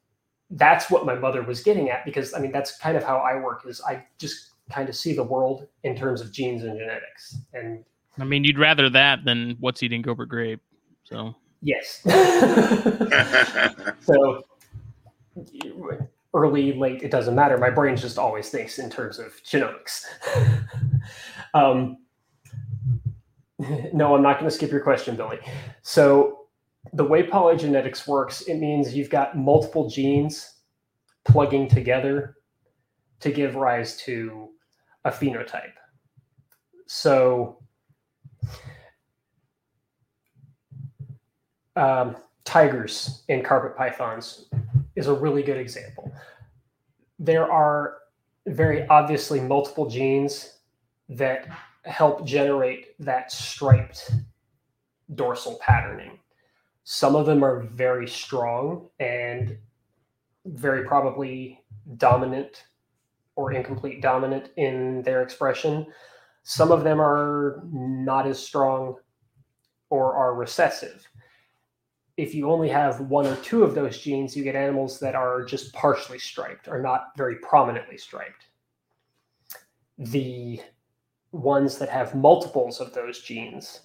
[0.50, 3.36] that's what my mother was getting at because I mean that's kind of how I
[3.36, 7.36] work is I just kind of see the world in terms of genes and genetics.
[7.52, 7.84] And
[8.18, 10.60] I mean, you'd rather that than what's eating Gilbert Grape.
[11.04, 11.34] So.
[11.62, 12.02] Yes.
[14.00, 14.44] So
[16.34, 17.58] early, late, it doesn't matter.
[17.58, 20.04] My brain just always thinks in terms of genomics.
[21.54, 21.98] um,
[23.92, 25.38] no, I'm not going to skip your question, Billy.
[25.82, 26.46] So
[26.92, 30.54] the way polygenetics works, it means you've got multiple genes
[31.24, 32.36] plugging together
[33.20, 34.48] to give rise to
[35.04, 35.72] a phenotype.
[36.86, 37.58] So
[41.76, 44.46] um, tigers and carpet pythons
[44.96, 46.12] is a really good example.
[47.18, 47.98] There are
[48.46, 50.58] very obviously multiple genes
[51.08, 51.48] that
[51.84, 54.10] help generate that striped
[55.14, 56.18] dorsal patterning.
[56.84, 59.56] Some of them are very strong and
[60.46, 61.60] very probably
[61.96, 62.64] dominant
[63.36, 65.86] or incomplete dominant in their expression.
[66.42, 68.96] Some of them are not as strong
[69.90, 71.06] or are recessive
[72.20, 75.42] if you only have one or two of those genes, you get animals that are
[75.42, 78.44] just partially striped or not very prominently striped.
[79.96, 80.60] The
[81.32, 83.80] ones that have multiples of those genes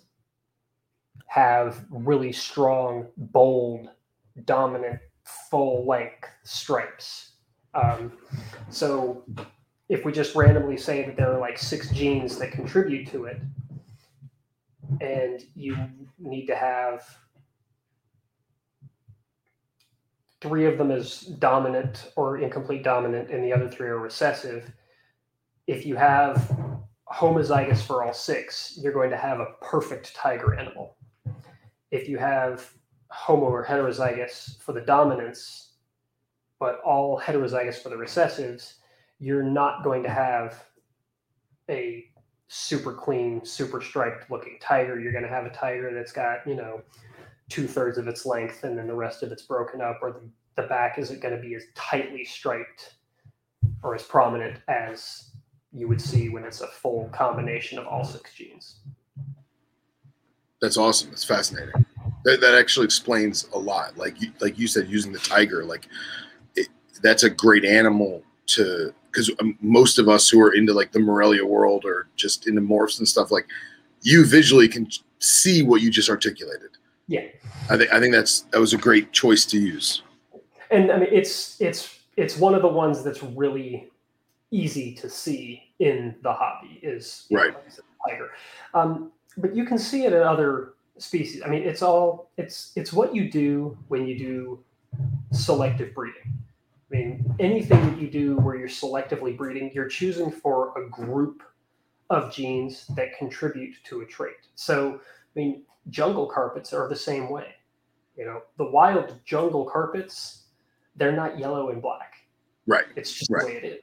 [1.28, 3.88] have really strong, bold,
[4.44, 5.00] dominant,
[5.50, 7.32] full length stripes.
[7.74, 8.18] Um,
[8.70, 9.24] so
[9.88, 13.40] if we just randomly say that there are like six genes that contribute to it,
[15.00, 15.78] and you
[16.20, 17.18] need to have
[20.42, 24.72] three of them is dominant or incomplete dominant, and the other three are recessive.
[25.68, 26.52] If you have
[27.12, 30.98] homozygous for all six, you're going to have a perfect tiger animal.
[31.92, 32.70] If you have
[33.10, 35.74] homo or heterozygous for the dominants,
[36.60, 38.76] but all heterozygous for the recessives,
[39.20, 40.66] you're not going to have
[41.70, 42.06] a
[42.48, 45.00] super clean, super striped looking tiger.
[45.00, 46.82] You're going to have a tiger that's got, you know,
[47.50, 50.62] two thirds of its length and then the rest of it's broken up, or the,
[50.62, 52.96] the back isn't going to be as tightly striped
[53.84, 55.32] or as prominent as
[55.72, 58.80] you would see when it's a full combination of all six genes.
[60.62, 61.10] That's awesome.
[61.10, 61.86] That's fascinating.
[62.24, 63.98] That, that actually explains a lot.
[63.98, 65.88] Like you, like you said, using the tiger, like
[66.56, 66.68] it,
[67.02, 71.00] that's a great animal to because um, most of us who are into like the
[71.00, 73.48] Morelia world or just into morphs and stuff, like
[74.02, 74.88] you visually can
[75.20, 76.75] see what you just articulated.
[77.08, 77.26] Yeah,
[77.70, 80.02] I think I think that's that was a great choice to use.
[80.72, 83.90] and I mean it's it's it's one of the ones that's really
[84.52, 87.54] easy to see in the hobby is Right.
[87.54, 88.30] like I said, tiger.
[88.74, 91.42] Um, but you can see it in other species.
[91.46, 94.64] I mean, it's all it's it's what you do when you do
[95.32, 96.34] selective breeding.
[96.92, 101.44] I mean, anything that you do where you're selectively breeding, you're choosing for a group
[102.10, 104.36] of genes that contribute to a trait.
[104.54, 105.02] So,
[105.36, 107.56] I mean, jungle carpets are the same way.
[108.18, 110.44] You know, the wild jungle carpets,
[110.96, 112.14] they're not yellow and black.
[112.66, 112.86] Right.
[112.96, 113.42] It's just Right.
[113.42, 113.82] the way it is.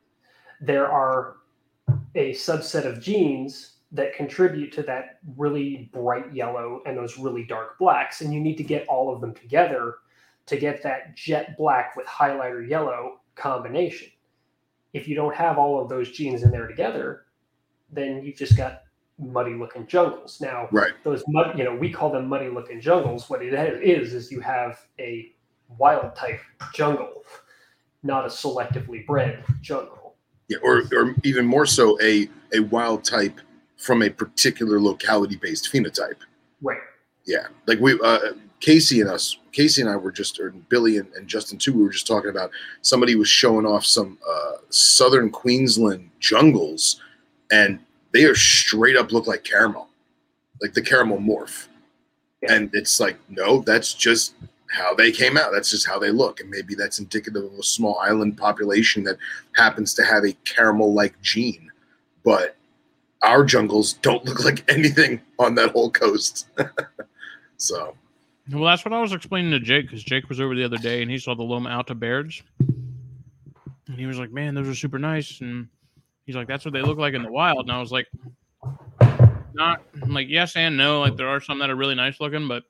[0.60, 1.36] There are
[2.14, 7.78] a subset of genes that contribute to that really bright yellow and those really dark
[7.78, 9.96] blacks, and you need to get all of them together
[10.46, 14.08] to get that jet black with highlighter yellow combination.
[14.92, 17.26] If you don't have all of those genes in there together,
[17.90, 18.84] then you've just got
[19.22, 20.40] muddy looking jungles.
[20.40, 20.92] Now, Right.
[21.04, 23.30] those mud, you know, we call them muddy looking jungles.
[23.30, 25.32] What it is, is you have a
[25.78, 26.40] wild type
[26.74, 27.24] jungle,
[28.02, 30.14] not a selectively bred jungle.
[30.48, 33.40] Yeah, or or even more so, a a wild type
[33.76, 36.18] from a particular locality based phenotype.
[36.60, 36.78] Right.
[37.24, 41.08] Yeah, like we uh, Casey and us, Casey and I were just, or Billy and,
[41.14, 41.72] and Justin too.
[41.72, 42.50] We were just talking about
[42.82, 47.00] somebody was showing off some uh, southern Queensland jungles,
[47.50, 47.78] and
[48.12, 49.88] they are straight up look like caramel,
[50.60, 51.68] like the caramel morph.
[52.42, 52.54] Yeah.
[52.54, 54.34] And it's like, no, that's just
[54.70, 55.52] how they came out.
[55.52, 59.18] That's just how they look, and maybe that's indicative of a small island population that
[59.54, 61.70] happens to have a caramel-like gene,
[62.24, 62.56] but
[63.22, 66.48] our jungles don't look like anything on that whole coast.
[67.56, 67.94] so
[68.50, 71.02] Well, that's what I was explaining to Jake because Jake was over the other day
[71.02, 72.42] and he saw the Loma Alta Bears.
[72.58, 75.40] And he was like, man, those are super nice.
[75.40, 75.68] And
[76.26, 77.60] he's like, that's what they look like in the wild.
[77.60, 78.06] And I was like,
[79.54, 81.00] not like, yes and no.
[81.00, 82.64] Like, there are some that are really nice looking, but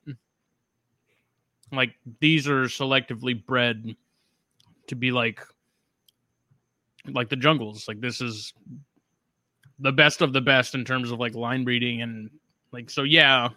[1.71, 3.95] like, these are selectively bred
[4.89, 5.41] to be like,
[7.07, 7.89] like the jungles.
[7.89, 8.53] Like, this is
[9.79, 12.31] the best of the best in terms of like line breeding and
[12.73, 13.49] like, so yeah,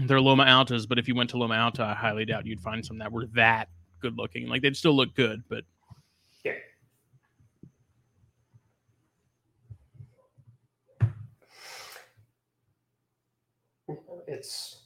[0.00, 2.84] they're Loma Altas, but if you went to Loma Alta, I highly doubt you'd find
[2.84, 3.68] some that were that
[4.00, 4.46] good looking.
[4.46, 5.64] Like they'd still look good, but
[14.26, 14.82] It's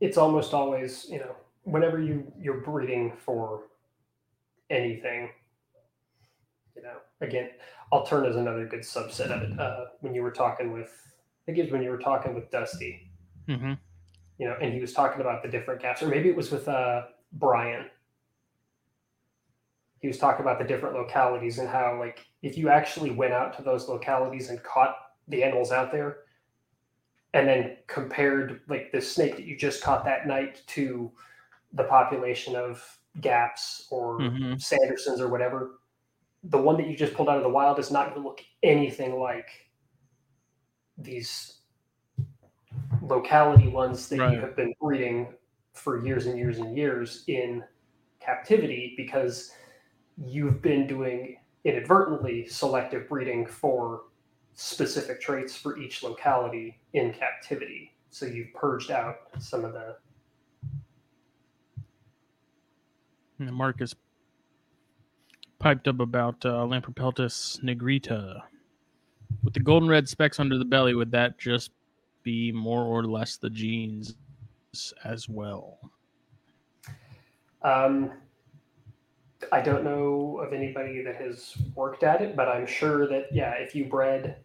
[0.00, 1.34] it's almost always, you know,
[1.64, 3.64] whenever you you're breeding for
[4.70, 5.30] anything,
[6.76, 7.50] you know, again,
[7.92, 9.58] alterna as another good subset of it.
[9.58, 12.50] Uh, when you were talking with, I think it was when you were talking with
[12.50, 13.10] Dusty,
[13.48, 13.74] mm-hmm.
[14.38, 16.68] you know, and he was talking about the different gaps, or maybe it was with
[16.68, 17.02] uh,
[17.32, 17.86] Brian.
[20.00, 23.56] He was talking about the different localities and how, like, if you actually went out
[23.56, 24.94] to those localities and caught
[25.26, 26.18] the animals out there,
[27.34, 31.12] and then compared like the snake that you just caught that night to
[31.72, 34.54] the population of gaps or Mhm.
[34.56, 35.80] Sandersons or whatever,
[36.44, 38.40] the one that you just pulled out of the wild is not going to look
[38.62, 39.70] anything like
[40.96, 41.60] these
[43.02, 44.34] locality ones that Right.
[44.34, 45.34] you have been breeding
[45.72, 47.64] for years and years and years in
[48.20, 49.52] captivity because
[50.16, 54.04] you've been doing inadvertently selective breeding for
[54.60, 57.94] specific traits for each locality in captivity.
[58.10, 59.96] So you've purged out some of the
[63.38, 63.94] And Marcus
[65.60, 68.40] piped up about uh, Lampropeltis nigrita.
[69.44, 71.70] With the golden red specks under the belly, would that just
[72.24, 74.16] be more or less the genes
[75.04, 75.78] as well?
[77.62, 78.10] Um,
[79.52, 83.52] I don't know of anybody that has worked at it, but I'm sure that yeah,
[83.52, 84.38] if you bred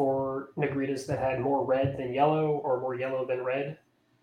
[0.00, 3.76] for nigritas that had more red than yellow or more yellow than red,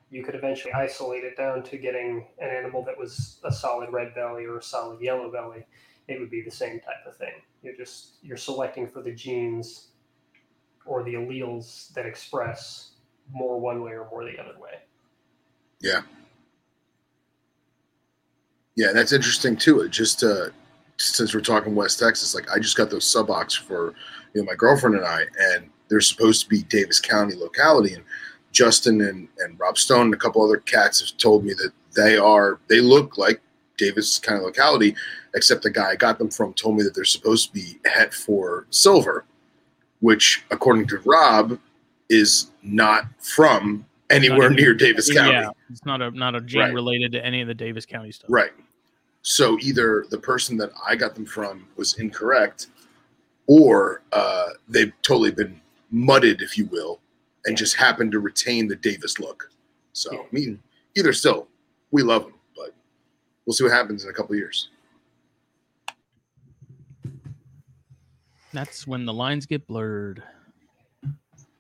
[0.10, 4.16] you could eventually isolate it down to getting an animal that was a solid red
[4.16, 5.68] belly or a solid yellow belly.
[6.08, 7.44] It would be the same type of thing.
[7.62, 9.90] You're just you're selecting for the genes
[10.84, 12.94] or the alleles that express
[13.32, 14.80] more one way or more the other way.
[15.80, 16.02] Yeah,
[18.76, 19.88] Yeah, that's interesting too.
[19.90, 20.50] Just uh,
[20.98, 23.94] since we're talking West Texas, like I just got those subocs for
[24.38, 28.04] you know my girlfriend and I, and they're supposed to be Davis County locality, and
[28.52, 32.18] Justin and, and Rob Stone and a couple other cats have told me that they
[32.18, 33.42] are they look like
[33.78, 34.96] Davis County locality,
[35.34, 38.14] except the guy I got them from told me that they're supposed to be het
[38.14, 39.26] for silver,
[40.02, 41.60] which according to Rob
[42.10, 45.32] is not from anywhere near Davis County.
[45.32, 46.74] Yeah, it's not a not a gene Right.
[46.74, 48.30] related to any of the Davis County stuff.
[48.30, 48.52] Right.
[49.24, 52.68] So either the person that I got them from was incorrect,
[53.48, 55.60] or uh, they've totally been
[55.90, 57.00] mudded, if you will,
[57.46, 59.50] and just happened to retain the Davis look.
[59.94, 60.60] So I mean,
[60.96, 61.48] either still,
[61.92, 62.74] we love them, but
[63.46, 64.70] we'll see what happens in a couple of years.
[68.54, 70.24] That's when the lines get blurred.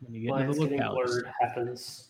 [0.01, 2.09] When you get Lines into the getting blurred happens.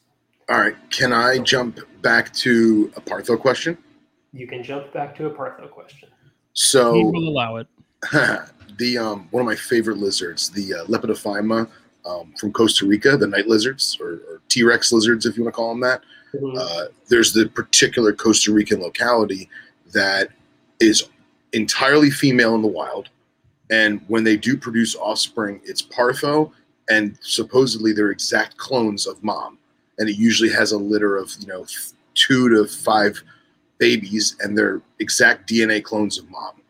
[0.50, 3.78] All right, can I jump back to a Partho question?
[4.34, 6.10] You can jump back to a Partho question.
[6.54, 7.68] So he will allow it.
[8.78, 11.70] the um, one of my favorite lizards, the uh, Lepidophyma
[12.06, 15.54] um, from Costa Rica, the night lizards or, or T Rex lizards, if you want
[15.54, 16.02] to call them that.
[16.58, 19.50] Uh, there's the particular Costa Rican locality
[19.94, 20.30] that
[20.80, 21.10] is
[21.54, 23.10] entirely female in the wild,
[23.70, 26.52] and when they do produce offspring, it's partho,
[26.90, 29.58] and supposedly they're exact clones of mom,
[29.98, 31.66] and it usually has a litter of you know
[32.14, 33.22] two to five
[33.78, 36.62] babies, and they're exact DNA clones of mom.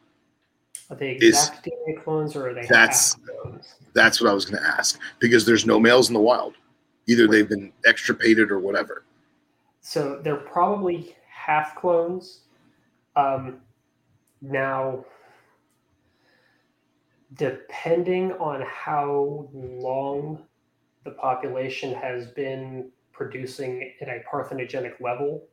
[0.90, 3.76] Are they is- exact DNA clones or are they That's- half clones?
[3.94, 6.56] That's what I was going to ask because there's no males in the wild.
[7.08, 9.04] Either they've been extirpated or whatever.
[9.82, 12.42] So they're probably half clones.
[13.16, 13.62] Um,
[14.42, 15.06] now,
[17.34, 20.44] depending on how long
[21.04, 25.44] the population has been producing at a parthenogenic level,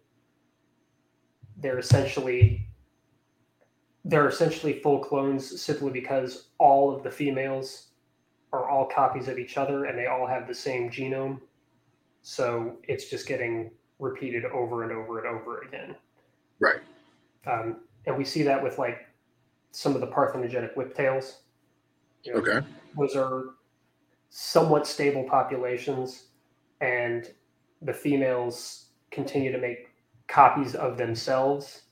[1.58, 2.63] they're essentially
[4.04, 7.88] they're essentially full clones simply because all of the females
[8.52, 11.40] are all copies of each other and they all have the same genome.
[12.22, 15.96] So it's just getting repeated over and over and over again.
[16.60, 16.80] Right.
[17.46, 19.06] Um, and we see that with like
[19.70, 21.36] some of the parthenogenic whiptails.
[22.22, 22.66] You know, Okay.
[22.96, 23.54] Those are
[24.30, 26.28] somewhat stable populations,
[26.80, 27.32] and
[27.82, 29.90] the females continue to make
[30.28, 31.82] copies of themselves.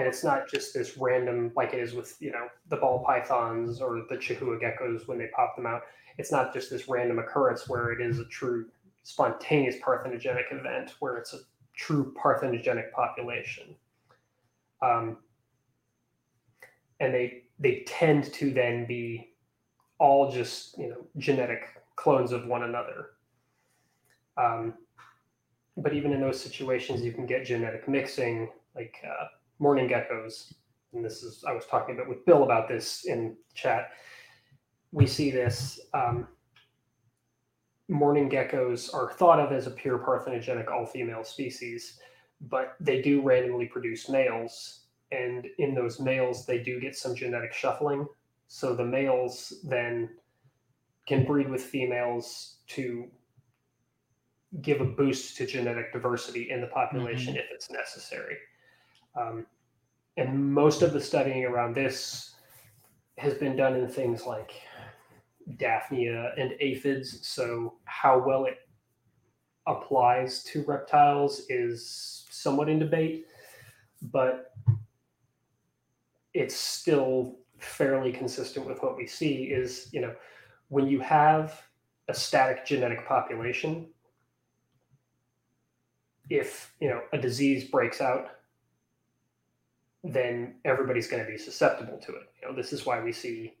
[0.00, 3.82] And it's not just this random, like it is with, you know, the ball pythons
[3.82, 5.82] or the Chihuahua geckos when they pop them out.
[6.16, 8.64] It's not just this random occurrence where it is a true
[9.02, 11.40] spontaneous parthenogenic event, where it's a
[11.76, 13.76] true parthenogenic population.
[14.80, 15.18] Um,
[16.98, 19.34] and they they tend to then be
[19.98, 23.10] all just you know genetic clones of one another.
[24.38, 24.72] Um,
[25.76, 29.26] but even in those situations, you can get genetic mixing, like uh,
[29.60, 30.52] mourning geckos.
[30.92, 33.90] And this is I was talking about with Bill about this in chat.
[34.90, 35.78] We see this.
[35.94, 36.26] Um,
[37.88, 42.00] mourning geckos are thought of as a pure parthenogenic all-female species,
[42.40, 47.52] but they do randomly produce males, and in those males, they do get some genetic
[47.52, 48.06] shuffling.
[48.48, 50.10] So the males then
[51.06, 53.08] can breed with females to
[54.60, 58.36] give a boost to genetic diversity in the population if it's necessary.
[59.14, 59.46] Um,
[60.16, 62.34] and most of the studying around this
[63.18, 64.52] has been done in things like
[65.56, 67.26] Daphnia and aphids.
[67.26, 68.58] So how well it
[69.66, 73.26] applies to reptiles is somewhat in debate,
[74.02, 74.52] but
[76.34, 80.14] it's still fairly consistent with what we see is, you know,
[80.68, 81.60] when you have
[82.08, 83.88] a static genetic population,
[86.28, 88.30] if, you know, a disease breaks out,
[90.02, 92.32] then everybody's going to be susceptible to it.
[92.40, 93.54] You know, this is why we see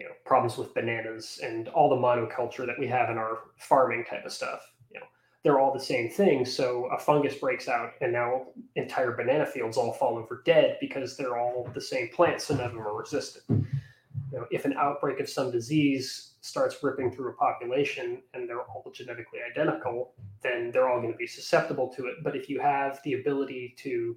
[0.00, 4.04] you know problems with bananas and all the monoculture that we have in our farming
[4.08, 4.72] type of stuff.
[4.90, 5.06] You know
[5.42, 6.44] they're all the same thing.
[6.44, 8.46] So a fungus breaks out and now
[8.76, 12.66] entire banana fields all fall over dead because they're all the same plants so none
[12.66, 13.44] of them are resistant.
[13.48, 18.62] You know if an outbreak of some disease starts ripping through a population and they're
[18.62, 22.14] all genetically identical then they're all going to be susceptible to it.
[22.24, 24.16] But if you have the ability to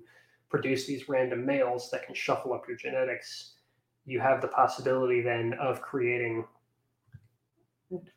[0.54, 3.54] produce these random males that can shuffle up your genetics
[4.06, 6.46] you have the possibility then of creating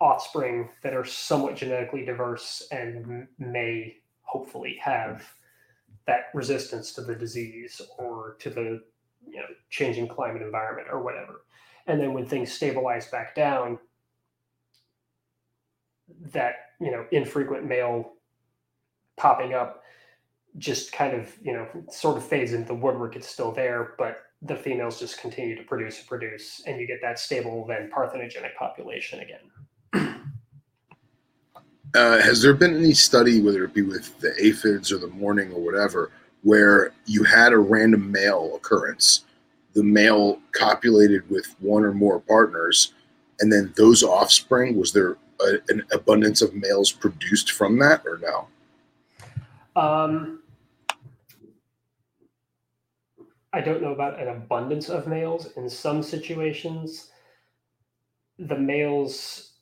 [0.00, 5.24] offspring that are somewhat genetically diverse and may hopefully have
[6.06, 8.82] that resistance to the disease or to the
[9.26, 11.42] you know changing climate environment or whatever.
[11.86, 13.78] And then when things stabilize back down
[16.32, 18.12] that you know infrequent male
[19.16, 19.82] popping up
[20.58, 24.26] just kind of you know sort of fades into the woodwork it's still there but
[24.42, 28.54] the females just continue to produce and produce, and you get that stable, then parthenogenic
[28.58, 29.40] population again.
[31.94, 35.50] Uh, has there been any study, whether it be with the aphids or the mourning
[35.52, 36.10] or whatever,
[36.42, 39.24] where you had a random male occurrence,
[39.72, 42.92] the male copulated with one or more partners,
[43.40, 48.18] and then those offspring, was there a, an abundance of males produced from that or
[48.18, 48.48] no?
[49.80, 50.40] Um,
[53.56, 55.52] I don't know about an abundance of males.
[55.56, 57.10] In some situations,
[58.38, 59.54] the males,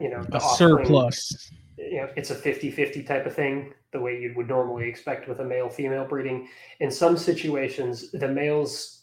[0.00, 1.52] you know, a surplus.
[1.76, 5.40] You know, it's a 50-50 type of thing, the way you would normally expect with
[5.40, 6.48] a male-female breeding.
[6.80, 9.02] In some situations, the males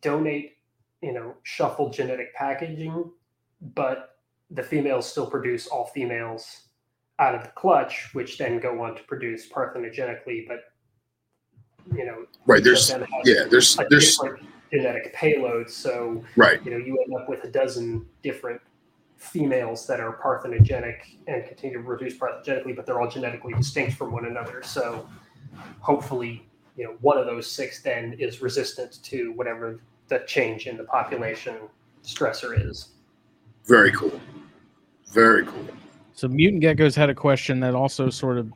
[0.00, 0.58] donate,
[1.00, 3.10] you know, shuffled genetic packaging,
[3.74, 4.18] but
[4.50, 6.68] the females still produce all females
[7.18, 10.71] out of the clutch, which then go on to produce parthenogenically, but
[11.94, 12.62] you know, right.
[12.62, 12.90] There's
[13.24, 14.18] yeah, there's there's
[14.72, 15.70] genetic payload.
[15.70, 18.60] So right, you know, you end up with a dozen different
[19.16, 24.10] females that are parthenogenic and continue to reproduce parthenogenically, but they're all genetically distinct from
[24.10, 24.62] one another.
[24.64, 25.08] So
[25.78, 26.44] hopefully,
[26.76, 30.84] you know, one of those six then is resistant to whatever the change in the
[30.84, 31.56] population
[32.02, 32.88] stressor is.
[33.64, 34.20] Very cool.
[35.12, 35.68] Very cool.
[36.14, 38.52] So mutant geckos had a question that also sort of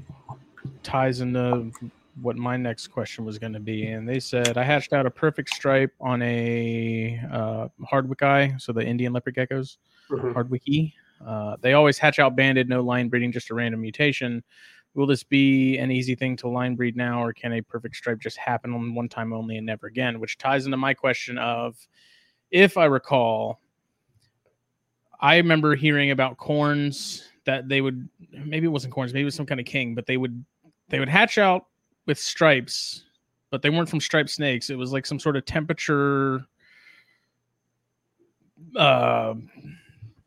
[0.82, 1.70] ties into
[2.20, 5.10] what my next question was going to be, and they said I hatched out a
[5.10, 9.76] perfect stripe on a uh, hardwickii, so the Indian leopard geckos,
[10.10, 10.32] mm-hmm.
[10.32, 10.93] hardwickii.
[11.24, 14.43] Uh, they always hatch out banded, no line breeding, just a random mutation.
[14.94, 18.18] Will this be an easy thing to line breed now, or can a perfect stripe
[18.18, 20.18] just happen on one time only and never again?
[20.18, 21.76] Which ties into my question of,
[22.51, 23.60] if I recall,
[25.20, 29.34] I remember hearing about corns that they would maybe it wasn't corns, maybe it was
[29.34, 30.44] some kind of king, but they would
[30.88, 31.66] they would hatch out
[32.06, 33.04] with stripes,
[33.50, 34.70] but they weren't from striped snakes.
[34.70, 36.44] It was like some sort of temperature,
[38.76, 39.34] uh,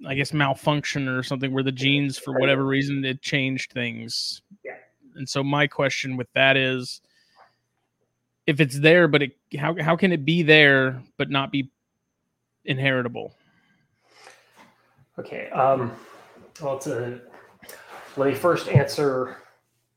[0.06, 4.42] I guess malfunction or something where the genes, for whatever reason, it changed things.
[4.64, 4.76] Yeah.
[5.16, 7.02] And so my question with that is,
[8.48, 11.70] if it's there, but it how how can it be there but not be
[12.66, 13.36] inheritable?
[15.20, 15.50] Okay.
[15.50, 15.92] Um,
[16.62, 17.20] well, it's a.
[18.18, 19.38] Let me first answer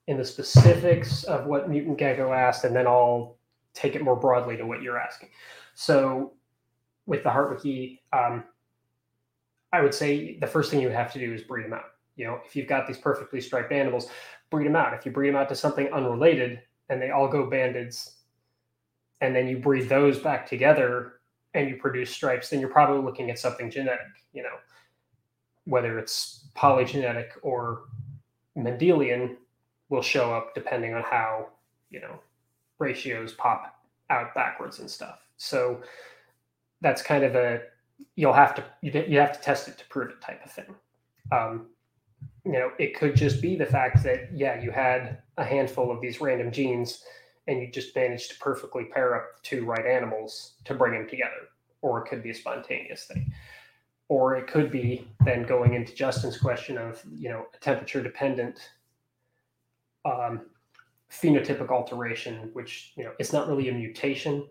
[0.09, 3.37] in the specifics of what Mutant Gecko asked, and then I'll
[3.75, 5.29] take it more broadly to what you're asking.
[5.75, 6.33] So,
[7.07, 8.45] with the hardwickii, um,
[9.73, 11.85] I would say the first thing you have to do is breed them out.
[12.17, 14.09] You know, if you've got these perfectly striped animals,
[14.51, 14.93] breed them out.
[14.93, 18.17] If you breed them out to something unrelated and they all go bandids,
[19.21, 21.15] and then you breed those back together
[21.55, 24.57] and you produce stripes, then you're probably looking at something genetic, you know,
[25.65, 27.85] whether it's polygenetic or
[28.57, 29.37] Mendelian
[29.93, 31.49] will show up depending on how,
[31.91, 32.19] you know,
[32.79, 33.77] ratios pop
[34.09, 35.19] out backwards and stuff.
[35.37, 35.83] So
[36.81, 37.61] that's kind of a
[38.17, 40.75] you'll have to you have to test it to prove it type of thing.
[41.31, 41.67] Um,
[42.47, 46.01] you know, it could just be the fact that yeah, you had a handful of
[46.01, 47.05] these random genes
[47.47, 51.07] and you just managed to perfectly pair up the two right animals to bring them
[51.07, 51.49] together,
[51.83, 53.31] or it could be a spontaneous thing.
[54.09, 58.59] Or it could be then going into Justin's question of you know a temperature dependent
[60.05, 60.43] um,
[61.11, 64.47] phenotypic alteration, which you know it's not really a mutation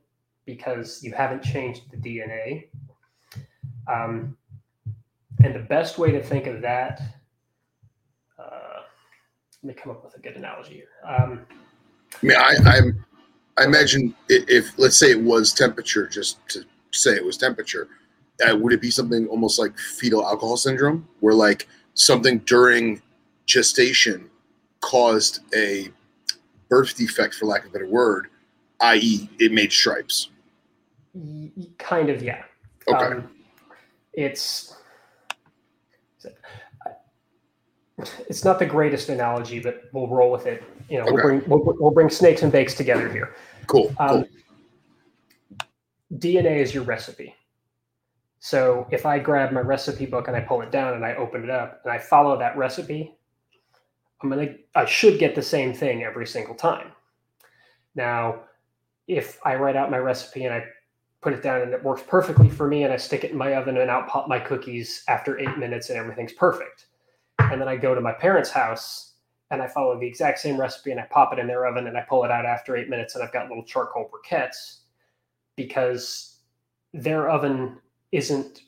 [0.45, 2.67] because you haven't changed the DNA.
[3.87, 4.37] Um,
[5.43, 7.01] and the best way to think of that,
[8.37, 8.81] uh,
[9.63, 10.87] let me come up with a good analogy here.
[11.07, 11.41] Um,
[12.21, 13.05] I mean, I, I'm,
[13.57, 17.87] I imagine if, if, let's say it was temperature, just to say it was temperature,
[18.47, 23.01] uh, would it be something almost like fetal alcohol syndrome, where like something during
[23.45, 24.30] gestation
[24.81, 25.89] caused a
[26.69, 28.27] birth defect, for lack of a better word,
[28.81, 30.29] i.e., it made stripes?
[31.77, 32.43] Kind of, yeah.
[32.87, 33.05] Okay.
[33.05, 33.29] Um,
[34.13, 34.75] it's
[38.27, 40.63] it's not the greatest analogy, but we'll roll with it.
[40.89, 41.13] You know, Okay.
[41.13, 43.35] we'll bring we'll, we'll bring snakes and bakes together here.
[43.67, 43.93] Cool.
[43.99, 44.27] Um, cool.
[46.17, 47.35] DNA is your recipe.
[48.39, 51.43] So if I grab my recipe book and I pull it down and I open
[51.43, 53.13] it up and I follow that recipe,
[54.21, 56.91] I'm gonna I should get the same thing every single time.
[57.95, 58.41] Now,
[59.07, 60.65] if I write out my recipe and I
[61.21, 63.55] put it down and it works perfectly for me and I stick it in my
[63.55, 66.87] oven and out pop my cookies after eight minutes and everything's perfect.
[67.39, 69.13] And then I go to my parents' house
[69.51, 71.97] and I follow the exact same recipe and I pop it in their oven and
[71.97, 74.77] I pull it out after eight minutes and I've got little charcoal briquettes
[75.55, 76.37] because
[76.93, 77.77] their oven
[78.11, 78.61] isn't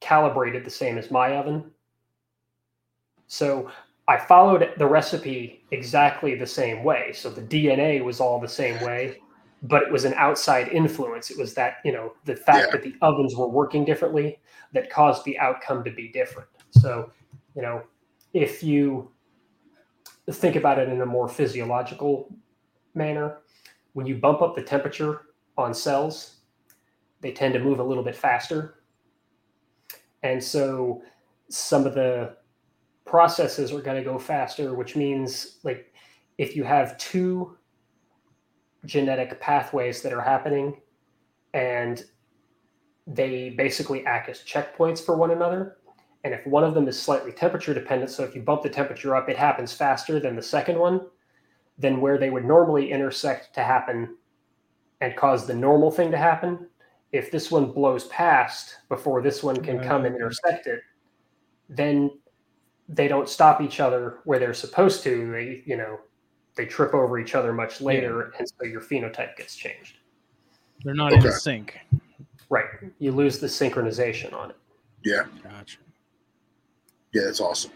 [0.00, 1.70] calibrated the same as my oven.
[3.28, 3.70] So
[4.12, 7.12] I followed the recipe exactly the same way.
[7.14, 9.16] So the DNA was all the same way,
[9.62, 11.30] but it was an outside influence.
[11.30, 12.72] It was that, you know, the fact Yeah.
[12.72, 14.38] that the ovens were working differently
[14.72, 16.50] that caused the outcome to be different.
[16.72, 17.10] So,
[17.54, 17.84] you know,
[18.34, 19.10] if you
[20.30, 22.30] think about it in a more physiological
[22.92, 23.38] manner,
[23.94, 25.22] when you bump up the temperature
[25.56, 26.40] on cells,
[27.22, 28.82] they tend to move a little bit faster.
[30.22, 31.02] And so
[31.48, 32.36] some of the
[33.12, 35.92] processes are going to go faster, which means like
[36.38, 37.58] if you have two
[38.86, 40.80] genetic pathways that are happening
[41.52, 42.04] and
[43.06, 45.76] they basically act as checkpoints for one another.
[46.24, 49.14] And if one of them is slightly temperature dependent, so if you bump the temperature
[49.14, 51.02] up, it happens faster than the second one,
[51.76, 54.16] then where they would normally intersect to happen
[55.02, 56.66] and cause the normal thing to happen,
[57.12, 59.86] if this one blows past before this one can mm-hmm.
[59.86, 60.80] come and intersect it,
[61.68, 62.10] then
[62.88, 65.30] they don't stop each other where they're supposed to.
[65.30, 66.00] They, you know,
[66.56, 69.98] they trip over each other much later, and so your phenotype gets changed.
[70.84, 71.78] They're not in sync.
[72.50, 72.66] Right.
[72.98, 74.56] You lose the synchronization on it.
[75.04, 75.24] Yeah.
[75.42, 75.78] Gotcha.
[77.12, 77.70] Yeah, that's awesome.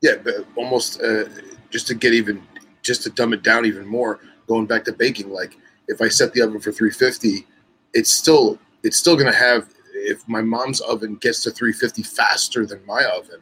[0.00, 1.24] Yeah, but almost uh,
[1.70, 2.42] just to get even,
[2.82, 5.56] just to dumb it down even more, going back to baking, like
[5.88, 7.46] if I set the oven for 350,
[7.94, 9.68] it's still it's still gonna have.
[10.08, 13.40] If my mom's oven gets to 350 faster than my oven,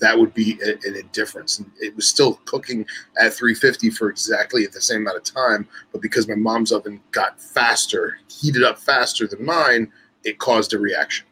[0.00, 1.58] that would be a, an indifference.
[1.58, 2.86] And it was still cooking
[3.20, 7.00] at 350 for exactly at the same amount of time, but because my mom's oven
[7.10, 9.92] got faster, heated up faster than mine,
[10.24, 11.26] it caused a reaction.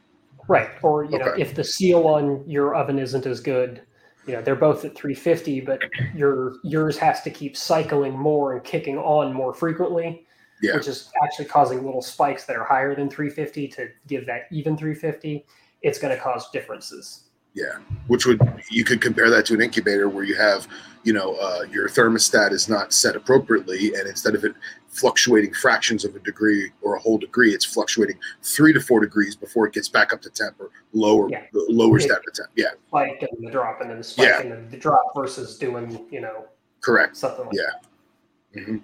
[0.49, 0.71] Right.
[0.83, 3.83] Or, you know, if the seal on your oven isn't as good,
[4.27, 5.83] you know, they're both at 350, but
[6.15, 10.27] your yours has to keep cycling more and kicking on more frequently,
[10.63, 10.77] Yeah.
[10.77, 14.77] which is actually causing little spikes that are higher than 350 to give that even
[14.77, 15.45] 350.
[15.83, 17.25] It's going to cause differences.
[17.55, 18.41] Yeah, which would
[18.71, 20.67] you could compare that to an incubator where you have,
[21.03, 24.55] you know, uh, your thermostat is not set appropriately, and instead of it
[24.89, 29.37] fluctuating fractions of a degree or a whole degree, it's fluctuating three to four degrees
[29.37, 31.43] before it gets back up to temp or lower Yeah.
[31.53, 32.49] lowers It- down to temp.
[32.57, 34.41] Yeah, Spike and the drop, and then the spike Yeah.
[34.41, 36.47] and then the drop versus doing, you know,
[36.81, 37.17] correct.
[37.19, 37.55] something like
[38.55, 38.65] Yeah.
[38.65, 38.77] hmm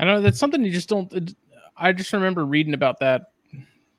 [0.00, 1.12] I know that's something you just don't.
[1.12, 1.36] it-
[1.76, 3.32] I just remember reading about that,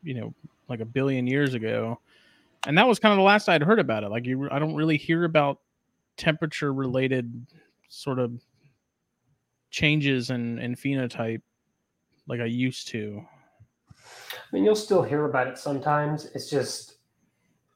[0.03, 0.33] you know,
[0.67, 1.99] like a billion years ago,
[2.65, 4.09] and that was kind of the last I'd heard about it.
[4.09, 5.59] Like you, I don't really hear about
[6.17, 7.45] temperature related
[7.87, 8.39] sort of
[9.69, 11.41] changes in, in phenotype
[12.27, 13.23] like I used to.
[13.89, 13.93] I
[14.51, 16.25] mean, you'll still hear about it sometimes.
[16.35, 16.95] It's just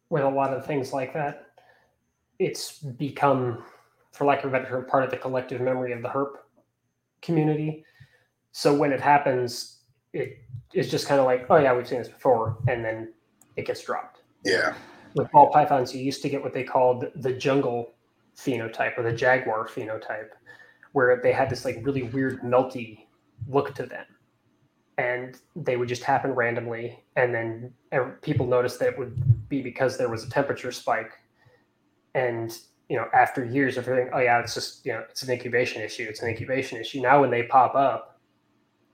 [0.09, 1.47] with a lot of things like that,
[2.39, 3.63] it's become,
[4.13, 6.33] for lack of a better term, part of the collective memory of the herp
[7.21, 7.83] community.
[8.57, 9.79] So when it happens,
[10.13, 10.37] it
[10.73, 13.11] is just kind of like, oh yeah, we've seen this before, and then
[13.57, 14.21] it gets dropped.
[14.45, 14.75] Yeah.
[15.13, 17.95] With ball pythons, you used to get what they called the jungle
[18.37, 20.29] phenotype or the jaguar phenotype,
[20.93, 23.07] where they had this like really weird melty
[23.45, 24.05] look to them
[24.97, 27.73] and they would just happen randomly and then
[28.21, 31.11] people noticed that it would be because there was a temperature spike
[32.13, 35.29] and you know after years of hearing oh yeah it's just you know it's an
[35.29, 38.14] incubation issue it's an incubation issue now when they pop up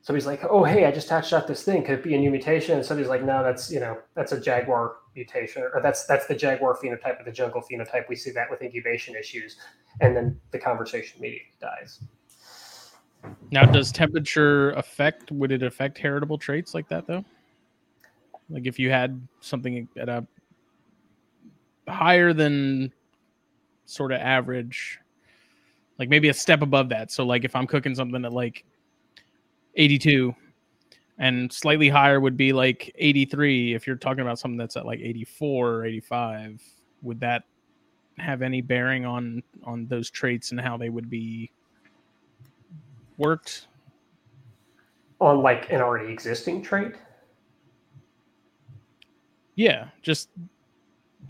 [0.02, 2.32] somebody's like oh hey i just hatched out this thing could it be a new
[2.32, 6.26] mutation and somebody's like no that's you know that's a jaguar mutation or that's that's
[6.28, 9.58] the jaguar phenotype or the jungle phenotype we see that with incubation issues
[10.00, 12.02] and then the conversation immediately dies
[13.52, 15.32] now, does temperature affect?
[15.32, 17.24] Would it affect heritable traits like that though?
[18.50, 20.26] Like if you had something at a
[21.88, 22.92] higher than
[23.86, 25.00] sort of average,
[26.00, 27.12] like maybe a step above that.
[27.12, 28.64] So like if I'm cooking something at like
[29.76, 30.36] 82
[31.18, 35.00] and slightly higher would be like 83 if you're talking about something that's at like
[35.00, 36.62] 84 or 85
[37.04, 37.44] would that
[38.18, 41.52] have any bearing on on those traits and how they would be
[43.18, 43.68] worked
[45.22, 46.96] on like an already existing trait.
[49.56, 50.30] Yeah, just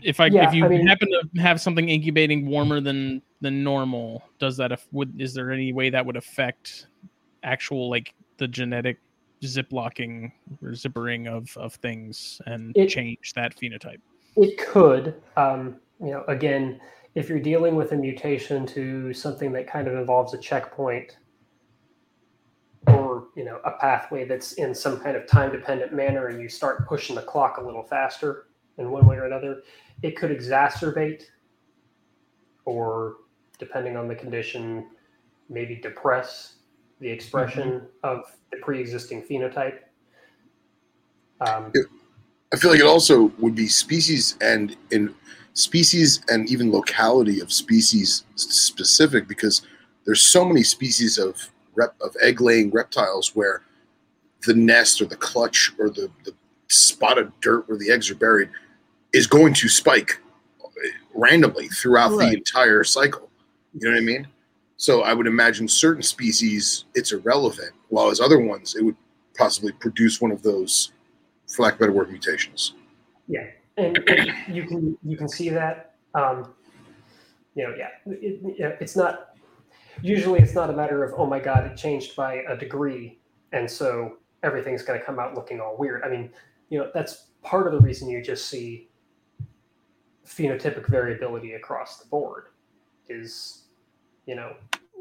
[0.02, 3.62] if I yeah, if you I mean, happen to have something incubating warmer than than
[3.62, 6.86] normal, does that if would is there any way that would affect
[7.42, 8.98] actual like the genetic
[9.42, 10.32] ziplocking
[10.62, 14.00] or zippering of of things and it, change that phenotype?
[14.36, 15.20] It could.
[15.36, 16.80] Um, you know, again,
[17.14, 21.16] if you're dealing with a mutation to something that kind of involves a checkpoint,
[22.88, 26.48] or you know a pathway that's in some kind of time dependent manner and you
[26.48, 28.46] start pushing the clock a little faster
[28.78, 29.62] in one way or another
[30.02, 31.24] it could exacerbate
[32.64, 33.16] or
[33.58, 34.88] depending on the condition
[35.48, 36.56] maybe depress
[37.02, 37.86] the expression mm-hmm.
[38.04, 39.78] of the pre-existing phenotype
[41.40, 41.72] um,
[42.52, 45.14] i feel like it also would be species and in
[45.54, 49.62] species and even locality of species specific because
[50.06, 53.62] there's so many species of rep, of egg laying reptiles where
[54.46, 56.34] the nest or the clutch or the, the
[56.68, 58.48] spot of dirt where the eggs are buried
[59.12, 60.20] is going to spike
[61.14, 62.30] randomly throughout right.
[62.30, 63.30] the entire cycle.
[63.74, 64.26] You know what I mean?
[64.82, 68.96] So I would imagine certain species it's irrelevant, while as other ones it would
[69.38, 70.90] possibly produce one of those,
[71.46, 72.74] for lack of better word, mutations.
[73.28, 73.46] Yeah,
[73.76, 75.94] and, and you can you can see that.
[76.16, 76.52] Um,
[77.54, 79.36] you know, yeah, it, it's not
[80.02, 83.20] usually it's not a matter of oh my god it changed by a degree
[83.52, 86.30] and so everything's going to come out looking all weird i mean
[86.70, 88.88] you know that's part of the reason you just see
[90.26, 92.46] phenotypic variability across the board
[93.10, 93.61] is
[94.26, 94.54] you know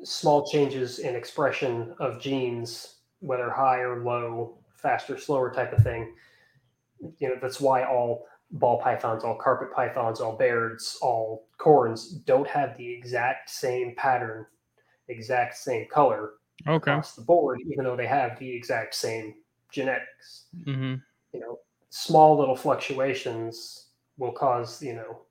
[0.03, 6.14] small changes in expression of genes whether high or low faster slower type of thing
[7.19, 12.48] you know that's why all ball pythons all carpet pythons all bairds all corns don't
[12.48, 14.45] have the exact same pattern
[15.07, 16.31] exact same color
[16.68, 16.91] okay.
[16.91, 19.35] across the board, even though they have the exact same
[19.72, 20.45] genetics.
[20.65, 20.95] Mm-hmm.
[21.34, 23.88] You know, small little fluctuations
[24.18, 25.22] will cause you know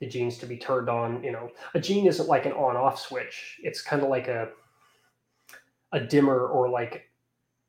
[0.00, 1.22] the genes to be turned on.
[1.22, 3.58] You know, a gene isn't like an on-off switch.
[3.62, 4.48] It's kind of like a
[5.92, 7.08] a dimmer or like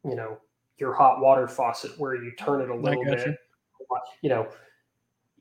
[0.03, 0.37] you know
[0.77, 3.25] your hot water faucet where you turn it a little bit.
[3.25, 3.35] You.
[4.21, 4.47] you know,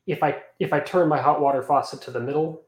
[0.07, 2.63] if I if I turn my hot water faucet to the middle,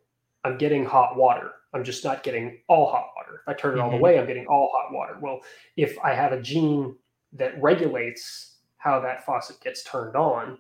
[0.44, 1.52] I'm getting hot water.
[1.74, 3.42] I'm just not getting all hot water.
[3.42, 3.84] If I turn it mm-hmm.
[3.84, 4.04] all the mm-hmm.
[4.04, 5.18] way, I'm getting all hot water.
[5.20, 5.40] Well,
[5.76, 6.96] if I have a gene
[7.34, 10.58] that regulates how that faucet gets turned on,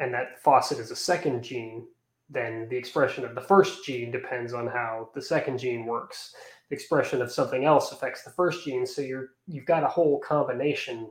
[0.00, 1.86] and that faucet is a second gene,
[2.32, 6.34] then the expression of the first gene depends on how the second gene works.
[6.68, 8.86] The expression of something else affects the first gene.
[8.86, 11.10] So you're you've got a whole combination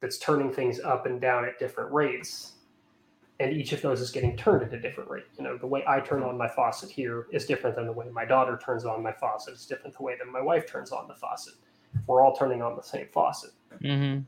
[0.00, 2.56] that's turning things up and down at different rates
[3.38, 5.26] and each of those is getting turned at a different rate.
[5.36, 8.06] You know, the way I turn on my faucet here is different than the way
[8.10, 9.54] my daughter turns on my faucet.
[9.54, 11.54] It's different the way that my wife turns on the faucet.
[12.06, 13.50] We're all turning on the same faucet.
[13.82, 14.22] Mm-hmm.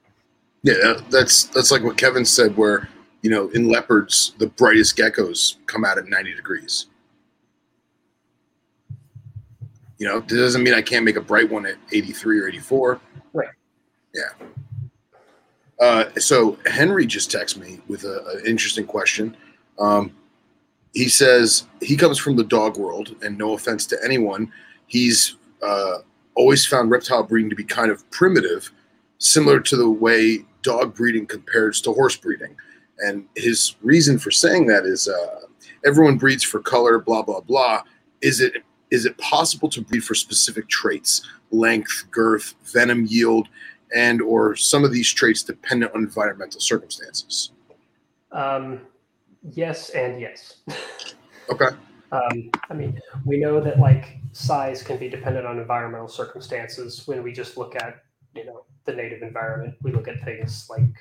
[0.62, 2.88] Yeah, that's that's like what Kevin said, where
[3.23, 6.86] you know, in leopards, the brightest geckos come out at ninety degrees.
[9.99, 12.49] You know, it doesn't mean I can't make a bright one at eighty three or
[12.49, 13.01] eighty four.
[13.32, 13.49] Right.
[14.15, 14.47] Yeah.
[15.81, 19.36] Uh, so Henry just texted me with an interesting question.
[19.78, 20.12] Um,
[20.93, 24.53] he says he comes from the dog world, and no offense to anyone,
[24.86, 25.99] he's uh,
[26.35, 28.73] always found reptile breeding to be kind of primitive,
[29.19, 32.57] similar to the way dog breeding compares to horse breeding.
[33.00, 35.40] And his reason for saying that is uh,
[35.84, 37.82] everyone breeds for color, blah blah blah.
[38.20, 43.48] Is it is it possible to breed for specific traits, length, girth, venom yield,
[43.94, 47.52] and or some of these traits dependent on environmental circumstances?
[48.32, 48.80] Um,
[49.52, 50.56] yes and yes.
[51.50, 51.68] Okay.
[52.12, 57.06] Um, I mean, we know that like size can be dependent on environmental circumstances.
[57.06, 58.02] When we just look at
[58.34, 60.94] you know the native environment, we look at things like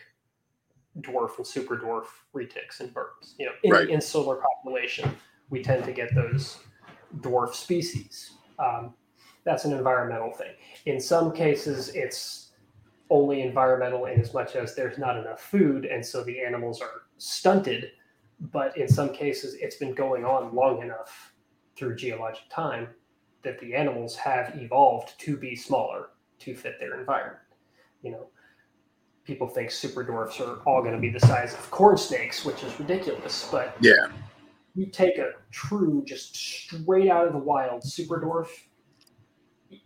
[1.02, 3.36] dwarf and super dwarf retics and berms.
[3.38, 3.88] You know, in Right.
[3.88, 5.16] the insular population,
[5.50, 6.64] we tend to get those
[7.18, 8.38] dwarf species.
[8.60, 8.96] Um,
[9.44, 10.54] that's an environmental thing.
[10.86, 12.52] In some cases, it's
[13.10, 17.04] only environmental in as much as there's not enough food, and so the animals are
[17.18, 17.92] stunted.
[18.40, 21.34] But in some cases, it's been going on long enough
[21.76, 22.90] through geologic time
[23.44, 26.10] that the animals have evolved to be smaller
[26.40, 27.40] to fit their environment.
[28.02, 28.30] You know,
[29.28, 32.64] people think super dwarfs are all going to be the size of corn snakes, which
[32.64, 33.50] is ridiculous.
[33.52, 34.08] But Yeah.
[34.74, 38.48] you take a true, just straight out of the wild super dwarf,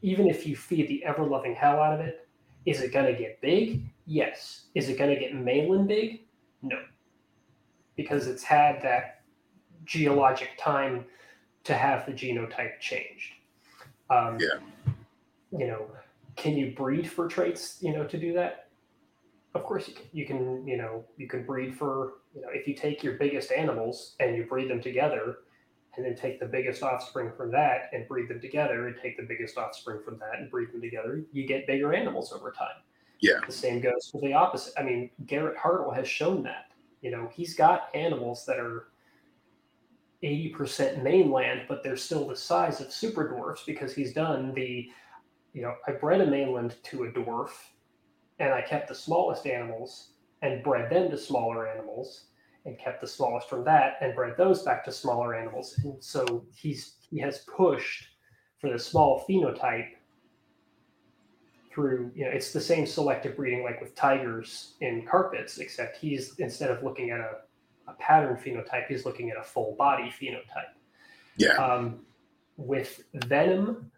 [0.04, 2.28] even if you feed the ever loving hell out of it,
[2.68, 3.84] is it going to get big?
[4.06, 4.68] Yes.
[4.76, 6.22] Is it going to get mainland big?
[6.62, 6.78] No.
[7.96, 9.24] Because it's had that
[9.86, 11.06] geologic time
[11.64, 13.34] to have the genotype changed.
[14.12, 14.60] Um, Yeah.
[15.58, 15.92] You know,
[16.38, 18.68] can you breed for traits, you know, to do that?
[19.54, 20.06] Of course you can.
[20.14, 23.52] You can, you know, you can breed for, you know, if you take your biggest
[23.52, 25.40] animals and you breed them together,
[25.98, 29.24] and then take the biggest offspring from that and breed them together, and take the
[29.24, 32.82] biggest offspring from that and breed them together, you get bigger animals over time.
[33.20, 33.42] Yeah.
[33.46, 34.74] The same goes for the opposite.
[34.78, 36.72] I mean, Garrett Hartle has shown that.
[37.02, 38.88] You know, he's got animals that are
[40.24, 44.90] 80% mainland, but they're still the size of super dwarfs because he's done the,
[45.54, 47.50] you know, I bred a mainland to a dwarf
[48.42, 52.26] and I kept the smallest animals and bred them to smaller animals
[52.66, 55.80] and kept the smallest from that and bred those back to smaller animals.
[55.84, 58.08] And so he's he has pushed
[58.60, 59.90] for the small phenotype
[61.72, 66.36] through, you know, it's the same selective breeding like with tigers in carpets, except he's
[66.40, 67.38] instead of looking at a,
[67.88, 70.74] a pattern phenotype, he's looking at a full body phenotype.
[71.38, 71.54] Yeah.
[71.54, 72.02] Um,
[72.58, 73.91] with venom,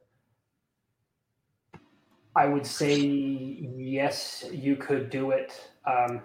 [2.36, 5.70] I would say yes, you could do it.
[5.86, 6.22] Um,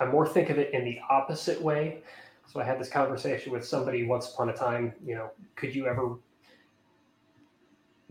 [0.00, 2.02] I more think of it in the opposite way.
[2.46, 4.92] So I had this conversation with somebody once upon a time.
[5.04, 6.16] You know, could you ever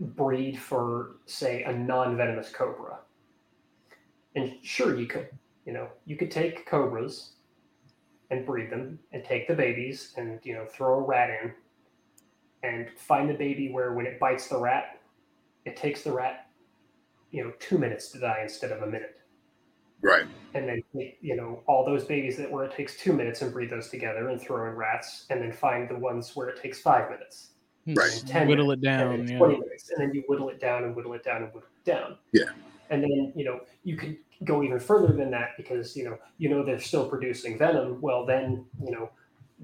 [0.00, 2.98] breed for, say, a non-venomous cobra?
[4.34, 5.28] And sure, you could.
[5.66, 7.32] You know, you could take cobras
[8.30, 11.52] and breed them, and take the babies, and you know, throw a rat in,
[12.62, 15.00] and find the baby where when it bites the rat,
[15.66, 16.41] it takes the rat,
[17.32, 19.16] you know, two minutes to die instead of a minute
[20.04, 20.26] Right.
[20.54, 20.82] and then
[21.20, 24.28] you know all those babies that where it takes two minutes and breed those together
[24.30, 27.50] and throw in rats and then find the ones where it takes five minutes
[27.86, 27.94] hmm.
[27.94, 28.12] Right.
[28.18, 29.26] and 10 Whittle it minutes, and down.
[29.26, 29.38] then Yeah.
[29.38, 31.88] 20 minutes and then you whittle it down and whittle it down and whittle it
[31.88, 32.50] down Yeah.
[32.90, 36.48] and then you know you could go even further than that because you know you
[36.48, 39.08] know they're still producing venom well then you know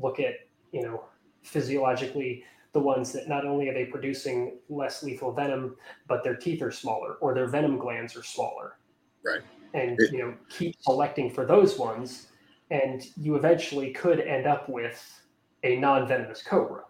[0.00, 0.34] look at
[0.70, 1.02] you know
[1.42, 5.76] physiologically the ones that not only are they producing less lethal venom
[6.06, 8.78] but their teeth are smaller or their venom glands are smaller
[9.24, 9.40] Right.
[9.74, 12.28] and It- you know keep selecting for those ones
[12.70, 15.22] and you eventually could end up with
[15.64, 16.84] a non-venomous cobra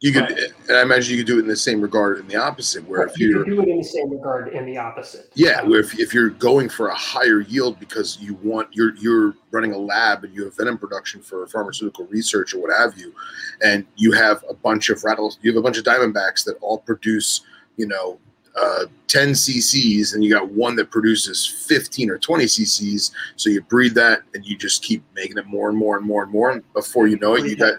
[0.00, 0.52] You could, Right.
[0.68, 3.06] and I imagine you could do it in the same regard in the opposite, where
[3.06, 6.12] if you do it in the same regard in the opposite yeah, where if, if
[6.12, 10.34] you're going for a higher yield because you want you're you're running a lab and
[10.34, 13.14] you have venom production for pharmaceutical research or what have you,
[13.62, 16.78] and you have a bunch of rattles, you have a bunch of diamondbacks that all
[16.78, 17.40] produce,
[17.76, 18.18] you know.
[18.58, 23.60] Uh, 10 cc's and you got one that produces 15 or 20 cc's so you
[23.60, 26.50] breed that and you just keep making it more and more and more and more
[26.52, 27.74] and before you know it you got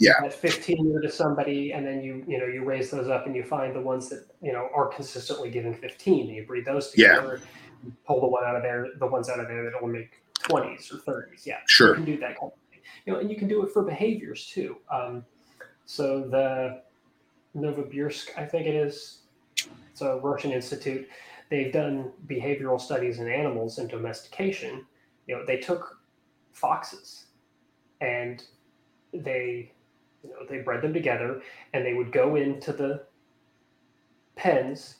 [0.00, 0.12] yeah.
[0.24, 3.36] at 15 year to somebody and then you you know you raise those up and
[3.36, 6.90] you find the ones that you know are consistently giving 15 and you breed those
[6.90, 7.40] together
[7.84, 10.22] you pull the one out of there the ones out of there that will make
[10.40, 11.90] 20s or 30s yeah Sure.
[11.90, 12.80] you can do that kind of thing.
[13.04, 14.76] You know, and you can do it for behaviors too.
[14.90, 15.24] Um,
[15.84, 16.82] so the
[17.56, 19.20] Novosibirsk, I think it is,
[19.90, 21.08] it's a Russian institute.
[21.48, 24.84] They've done behavioral studies in animals and domestication.
[25.26, 25.98] You know, they took
[26.52, 27.26] foxes
[28.00, 28.42] and
[29.14, 29.72] they,
[30.26, 31.42] you know, they bred them together,
[31.72, 33.06] and they would go into the
[34.36, 34.96] pens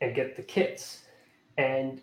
[0.00, 1.04] and get the kits,
[1.56, 2.00] and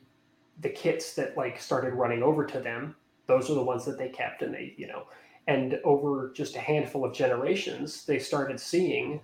[0.62, 2.96] the kits that like started running over to them
[3.28, 5.08] those are the ones that they kept and they you know
[5.48, 9.22] And over just a handful of generations, they started seeing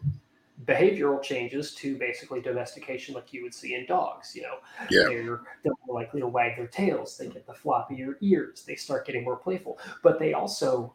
[0.65, 4.35] behavioral changes to basically domestication like you would see in dogs.
[4.35, 4.57] You know,
[4.91, 5.03] Yeah.
[5.09, 9.05] they're, they're more likely to wag their tails, they get the floppier ears, they start
[9.07, 9.80] getting more playful.
[10.03, 10.93] But they also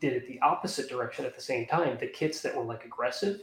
[0.00, 1.96] did it the opposite direction at the same time.
[1.98, 3.40] The kits that were like aggressive,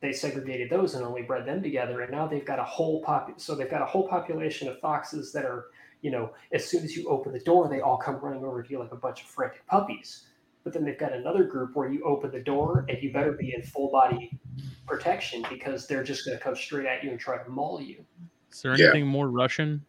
[0.00, 2.00] they segregated those and only bred them together.
[2.00, 3.40] And now they've got a whole pop.
[3.40, 5.66] So they've got a whole population of foxes that are,
[6.02, 8.70] you know, as soon as you open the door, they all come running over to
[8.70, 10.26] you like a bunch of frantic puppies.
[10.64, 13.54] But then they've got another group where you open the door and you better be
[13.54, 14.38] in full body
[14.86, 18.04] protection because they're just going to come straight at you and try to maul you.
[18.52, 18.86] Is there Yeah.
[18.86, 19.84] anything more Russian?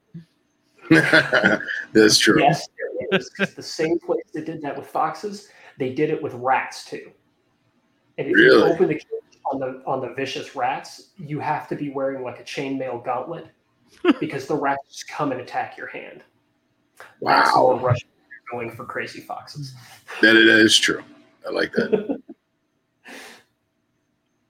[0.89, 2.41] That's true.
[2.41, 2.80] Yes, there
[3.11, 3.31] is.
[3.39, 5.49] It's the same place that did that with foxes.
[5.77, 7.11] They did it with rats too.
[8.17, 8.57] And if Really?
[8.67, 12.23] you open the cage on the on the vicious rats, you have to be wearing
[12.23, 13.47] like a chainmail gauntlet
[14.19, 16.23] because the rats just come and attack your hand.
[17.21, 17.79] That's more Wow.
[17.85, 18.07] Russian
[18.51, 19.73] going for crazy foxes.
[20.21, 21.01] That, that is true.
[21.47, 22.19] I like that.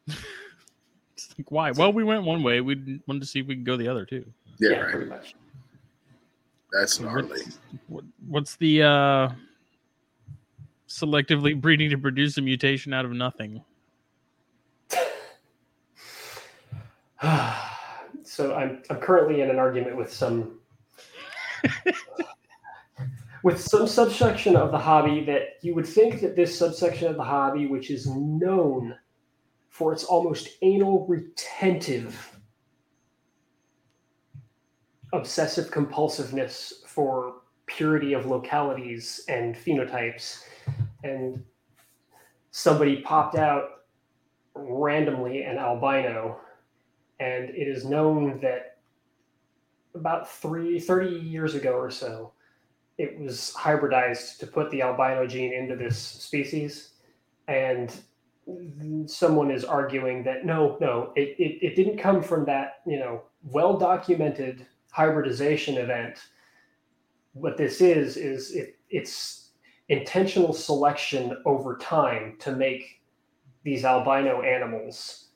[0.07, 1.71] It's like, why?
[1.71, 2.61] Well, we went one way.
[2.61, 4.25] We wanted to see if we could go the other too.
[4.59, 4.91] Yeah, Yeah, right.
[4.91, 5.35] pretty much.
[6.71, 7.29] That's gnarly.
[7.29, 7.57] What's,
[7.87, 9.29] what, what's the uh,
[10.87, 13.63] selectively breeding to produce a mutation out of nothing?
[18.23, 20.59] so I'm I'm currently in an argument with some
[23.43, 27.23] with some subsection of the hobby that you would think that this subsection of the
[27.23, 28.95] hobby, which is known
[29.69, 32.30] for its almost anal retentive
[35.13, 40.43] obsessive compulsiveness for purity of localities and phenotypes
[41.03, 41.43] and
[42.51, 43.83] somebody popped out
[44.53, 46.37] randomly an albino
[47.19, 48.77] and it is known that
[49.95, 52.31] about three, 30 years ago or so,
[52.97, 56.91] it was hybridized to put the albino gene into this species.
[57.47, 57.93] And
[59.05, 63.21] someone is arguing that no, no, it, it, it didn't come from that, you know,
[63.43, 66.19] well documented hybridization event.
[67.33, 69.49] What this is, is it, it's
[69.89, 73.01] intentional selection over time to make
[73.63, 75.29] these albino animals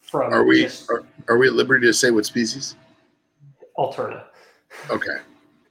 [0.00, 2.76] from Are we just are, are we at liberty to say what species?
[3.78, 4.24] Alterna.
[4.90, 5.18] Okay.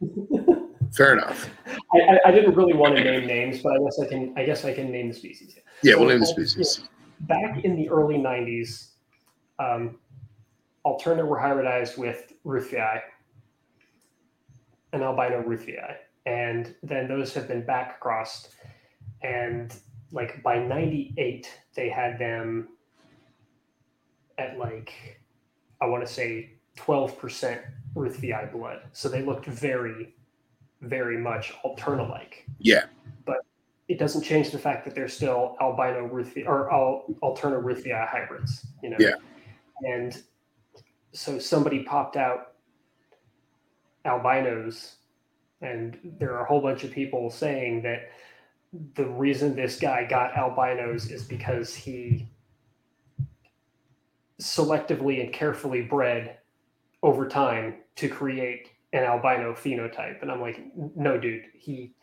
[0.93, 1.49] Fair enough.
[1.93, 4.33] I, I, didn't really want to name names, but I guess I can.
[4.35, 5.55] I guess I can name the species.
[5.83, 6.81] Yeah, So, we'll name the species.
[7.21, 8.93] Back in the early '90s,
[9.59, 9.99] um,
[10.85, 13.01] Alterna were hybridized with Ruthii,
[14.93, 15.95] an albino Ruthii,
[16.25, 18.55] and then those have been back crossed,
[19.21, 19.75] and
[20.11, 22.69] like by '98 they had them
[24.37, 25.19] at like
[25.81, 27.61] I want to say 12%
[27.95, 30.15] Ruthii blood, so they looked very,
[30.81, 32.45] very much Alterna-like.
[32.59, 32.85] Yeah.
[33.25, 33.37] But
[33.87, 38.65] it doesn't change the fact that they're still albino Ruthia or al, alterna Ruthia hybrids,
[38.83, 38.97] you know.
[38.99, 39.15] Yeah.
[39.81, 40.21] And
[41.11, 42.53] so somebody popped out
[44.05, 44.95] albinos,
[45.61, 48.11] and there are a whole bunch of people saying that
[48.95, 52.29] the reason this guy got albinos is because he
[54.39, 56.37] selectively and carefully bred
[57.03, 60.21] over time to create an albino phenotype.
[60.21, 60.61] And I'm like,
[60.95, 61.93] no, dude, he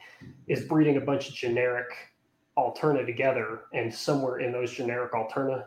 [0.47, 1.87] is breeding a bunch of generic
[2.59, 5.67] alterna together, and somewhere in those generic alterna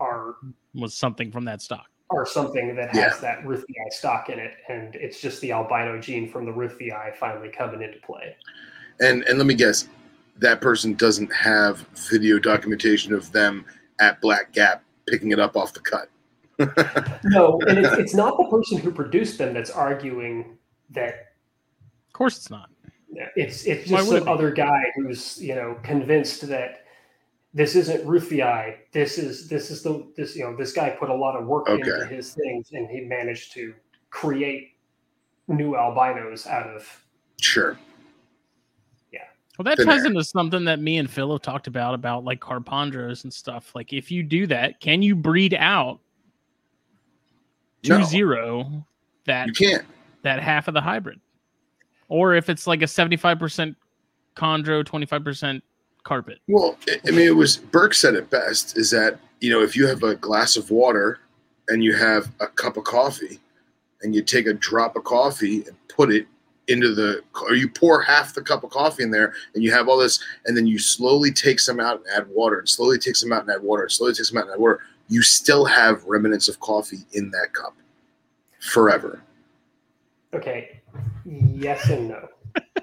[0.00, 0.36] are
[0.74, 1.86] Was something from that stock?
[2.16, 3.10] Are something that Yeah.
[3.10, 7.16] has that Ruthii stock in it, and it's just the albino gene from the Ruthii
[7.16, 8.36] finally coming into play.
[9.00, 9.88] And and let me guess,
[10.38, 11.80] that person doesn't have
[12.10, 13.64] video documentation of them
[14.00, 16.08] at Black Gap picking it up off the cut.
[17.24, 20.58] No, and it's, it's not the person who produced them that's arguing
[20.90, 21.32] that
[22.08, 22.68] Of course, it's not.
[23.36, 26.81] it's it's just would it some other guy who's you know convinced that
[27.54, 28.76] this isn't Ruthii.
[28.92, 31.68] This is this is the this you know this guy put a lot of work
[31.68, 33.74] into his things, and he managed to
[34.10, 34.72] create
[35.48, 37.04] new albinos out of
[37.40, 37.76] Sure.
[39.12, 39.20] Yeah.
[39.58, 40.06] Well, that Thin ties air.
[40.06, 43.74] into something that me and Phil have talked about about like carpondros and stuff.
[43.74, 45.98] Like, if you do that, can you breed out
[47.82, 48.04] two No.
[48.04, 48.86] zero
[49.24, 49.84] that You can't.
[50.22, 51.20] that half of the hybrid?
[52.08, 53.76] Or if it's like a seventy five percent
[54.36, 55.62] chondro, twenty five percent
[56.04, 56.38] carpet.
[56.48, 59.76] Well, I- I mean, it was Burke said it best is that, you know, if
[59.76, 61.18] you have a glass of water
[61.68, 63.40] and you have a cup of coffee
[64.02, 66.26] and you take a drop of coffee and put it
[66.68, 69.88] into the, or you pour half the cup of coffee in there and you have
[69.88, 73.16] all this, and then you slowly take some out and add water and slowly take
[73.16, 75.64] some out and add water and slowly take some out and add water, you still
[75.64, 77.74] have remnants of coffee in that cup
[78.60, 79.20] forever.
[80.34, 80.80] okay,
[81.26, 82.28] yes and no.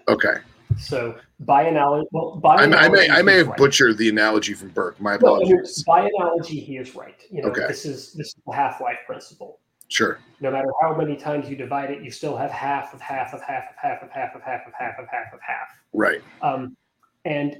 [0.08, 0.36] Okay.
[0.80, 3.58] So by analogy, well, by I, I may I may have right.
[3.58, 5.00] butchered the analogy from Burke.
[5.00, 5.84] My No, apologies.
[5.84, 7.22] by analogy, he is right.
[7.30, 7.68] You know, Okay.
[7.68, 9.60] this is this is the half life principle.
[9.90, 10.20] Sure.
[10.40, 13.42] No matter how many times you divide it, you still have half of half of
[13.42, 15.68] half of half of half of half of half of half of half.
[15.94, 16.22] Right.
[16.42, 16.78] Um,
[17.26, 17.58] and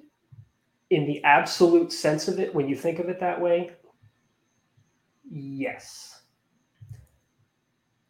[0.91, 3.72] in the absolute sense of it, when you think of it that way,
[5.30, 6.22] yes.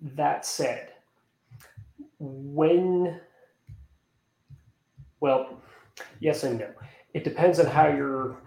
[0.02, 0.91] That said,
[2.19, 3.19] when,
[5.19, 5.61] well,
[6.19, 6.69] yes and no.
[7.13, 8.37] It depends on how you're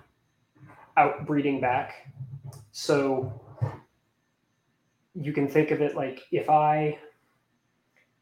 [0.96, 2.12] outbreeding back.
[2.70, 3.40] So
[5.14, 6.98] you can think of it like if I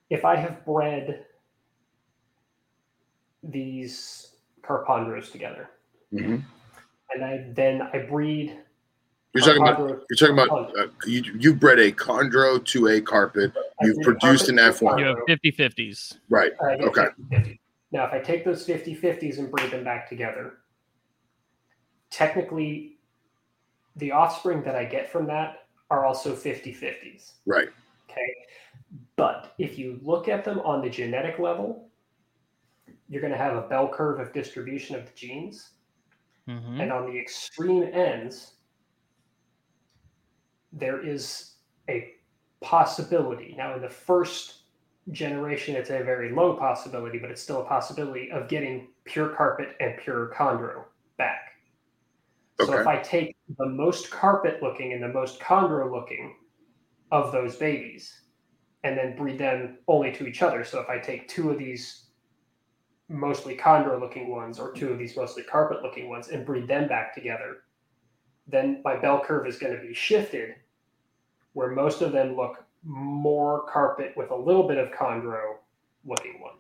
[0.09, 1.25] if I have bred
[3.43, 5.71] these carpondros together
[6.13, 6.37] hmm
[7.13, 8.59] and I then I breed
[9.35, 13.53] You're talking about you're talking about uh, you you bred a chondro to a carpet.
[13.57, 14.99] I You've produced an carpet to F1.
[14.99, 16.19] You have chondro, 50 50s.
[16.29, 16.53] Right.
[16.61, 17.07] and I get Okay.
[17.33, 17.60] 50-50.
[17.93, 20.59] Now, if I take those 50 50s and breed them back together,
[22.11, 22.99] technically,
[23.97, 27.33] the offspring that I get from that are also 50 50s.
[27.47, 27.69] Right.
[28.09, 28.35] Okay.
[29.17, 31.91] But if you look at them on the genetic level,
[33.09, 35.71] you're going to have a bell curve of distribution of the genes.
[36.47, 38.55] hmm And on the extreme ends,
[40.73, 41.55] there is
[41.89, 42.15] a
[42.61, 43.55] possibility.
[43.59, 44.60] Now, in the first
[45.13, 49.77] generation, it's a very low possibility, but it's still a possibility of getting pure carpet
[49.81, 50.85] and pure chondro
[51.19, 51.53] back.
[52.61, 56.37] So if I take the most carpet looking and the most chondro looking
[57.11, 58.21] of those babies
[58.85, 60.65] and then breed them only to each other.
[60.65, 62.07] So if I take two of these
[63.09, 66.89] mostly chondro looking ones or two of these mostly carpet looking ones and breed them
[66.89, 67.65] back together,
[68.47, 70.55] then my bell curve is going to be shifted
[71.53, 75.57] where most of them look more carpet with a little bit of chondro
[76.05, 76.55] looking one.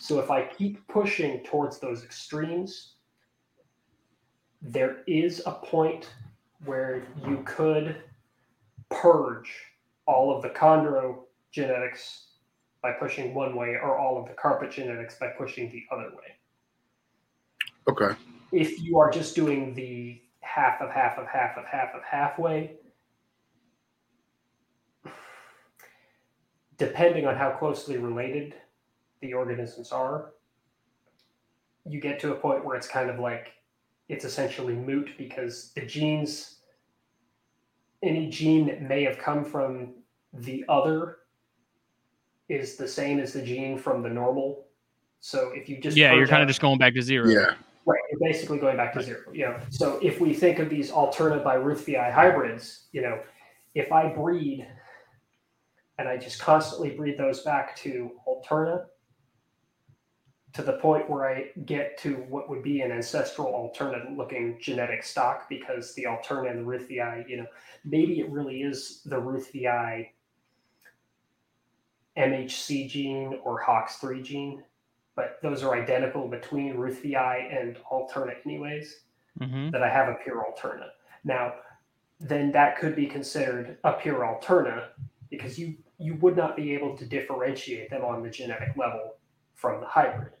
[0.00, 2.94] So if I keep pushing towards those extremes,
[4.60, 6.10] there is a point
[6.64, 7.96] where you could
[8.90, 9.52] purge
[10.06, 11.20] all of the chondro
[11.50, 12.26] genetics
[12.82, 16.36] by pushing one way or all of the carpet genetics by pushing the other way.
[17.88, 18.14] Okay.
[18.52, 22.76] If you are just doing the half of half of half of half of halfway,
[26.78, 28.54] depending on how closely related
[29.20, 30.32] the organisms are,
[31.86, 33.52] you get to a point where it's kind of like
[34.08, 36.58] it's essentially moot because the genes,
[38.02, 39.94] any gene that may have come from
[40.32, 41.18] the other
[42.48, 44.66] is the same as the gene from the normal.
[45.20, 47.28] So if you just Yeah, you're kind of just going back to zero.
[47.28, 47.54] Yeah.
[47.84, 49.32] Right, you're basically going back to zero.
[49.32, 53.20] You know, so if we think of these alterna by Ruthvi hybrids, you know,
[53.74, 54.66] if I breed
[56.02, 58.86] and I just constantly breed those back to alterna
[60.52, 65.04] to the point where I get to what would be an ancestral alterna looking genetic
[65.04, 67.46] stock because the alterna and the Ruthvi, you know,
[67.84, 70.08] maybe it really is the Ruthvi
[72.18, 74.64] MHC gene or HOX3 gene
[75.14, 79.00] but those are identical between Ruthvi and Alterna anyways,
[79.38, 80.88] hmm that I have a pure Alterna.
[81.24, 81.54] Now,
[82.18, 84.88] then that could be considered a pure Alterna
[85.30, 89.16] because you you would not be able to differentiate them on the genetic level
[89.54, 90.32] from the hybrid.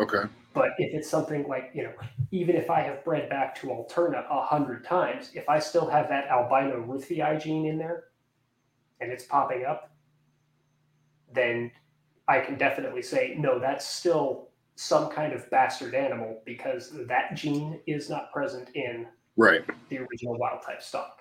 [0.00, 0.28] Okay.
[0.54, 1.92] But if it's something like, you know,
[2.30, 6.08] even if I have bred back to Alterna a hundred times, if I still have
[6.08, 8.04] that albino Ruthvi gene in there
[9.00, 9.90] and it's popping up,
[11.32, 11.70] then
[12.28, 17.80] I can definitely say, no, that's still some kind of bastard animal because that gene
[17.86, 19.06] is not present in
[19.36, 19.62] Right.
[19.90, 21.20] the original wild type stock.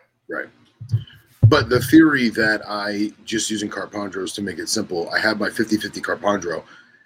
[1.48, 5.50] But the theory that I just using carpondros to make it simple, I have my
[5.50, 6.64] 50-50 carpondro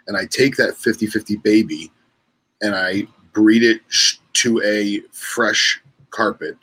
[0.08, 1.92] and I take that 50-50 baby
[2.62, 3.82] and I breed it
[4.34, 6.58] to a fresh carpet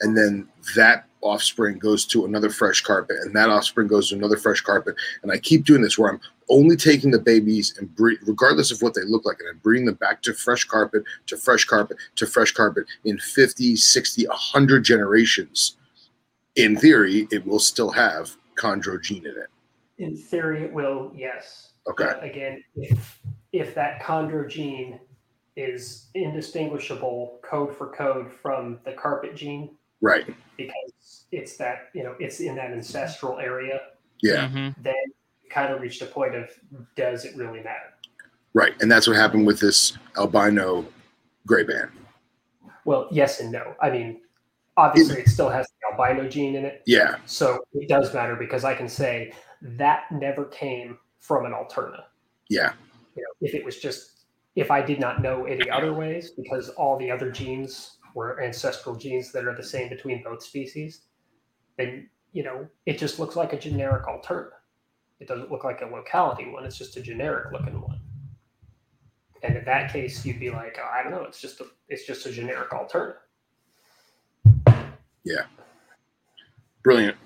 [0.00, 0.46] and then
[0.76, 4.94] that offspring goes to another fresh carpet and that offspring goes to another fresh carpet
[5.22, 8.82] and I keep doing this where I'm only taking the babies and breed regardless of
[8.82, 11.96] what they look like and I'm breeding them back to fresh carpet to fresh carpet
[12.16, 15.76] to fresh carpet in 50 60 100 generations
[16.56, 19.48] in theory, it will still have chondro gene in it.
[19.98, 21.72] In theory, it will, yes.
[21.88, 22.04] Okay.
[22.04, 23.18] But again, if
[23.52, 24.98] if that chondro gene
[25.56, 30.26] is indistinguishable code for code from the carpet gene, Right.
[30.56, 33.80] because it's that you know it's in that ancestral area,
[34.22, 34.48] Yeah.
[34.48, 34.94] hmm then
[35.50, 36.50] kind of reached a point of
[36.96, 37.92] does it really matter?
[38.54, 38.72] Right.
[38.80, 40.86] And that's what happened with this albino
[41.46, 41.90] gray band.
[42.84, 43.74] Well, yes and no.
[43.80, 44.21] I mean,
[44.76, 47.16] obviously, it still has the albino gene in it, Yeah.
[47.26, 49.32] so it does matter because I can say
[49.62, 52.04] that never came from an alterna.
[52.48, 52.72] Yeah.
[53.16, 56.68] You know, if it was just if I did not know any other ways, because
[56.70, 61.02] all the other genes were ancestral genes that are the same between both species,
[61.78, 64.50] then you know it just looks like a generic alterna.
[65.20, 68.00] It doesn't look like a locality one; it's just a generic looking one.
[69.42, 72.06] And in that case, you'd be like, oh, I don't know, it's just a it's
[72.06, 72.72] just a generic
[75.26, 75.46] alterna.
[76.82, 77.16] Brilliant.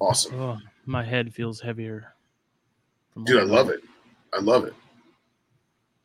[0.00, 0.40] Awesome.
[0.40, 2.14] Oh, my head feels heavier.
[3.24, 3.82] Dude, I love it.
[4.32, 4.74] I love it.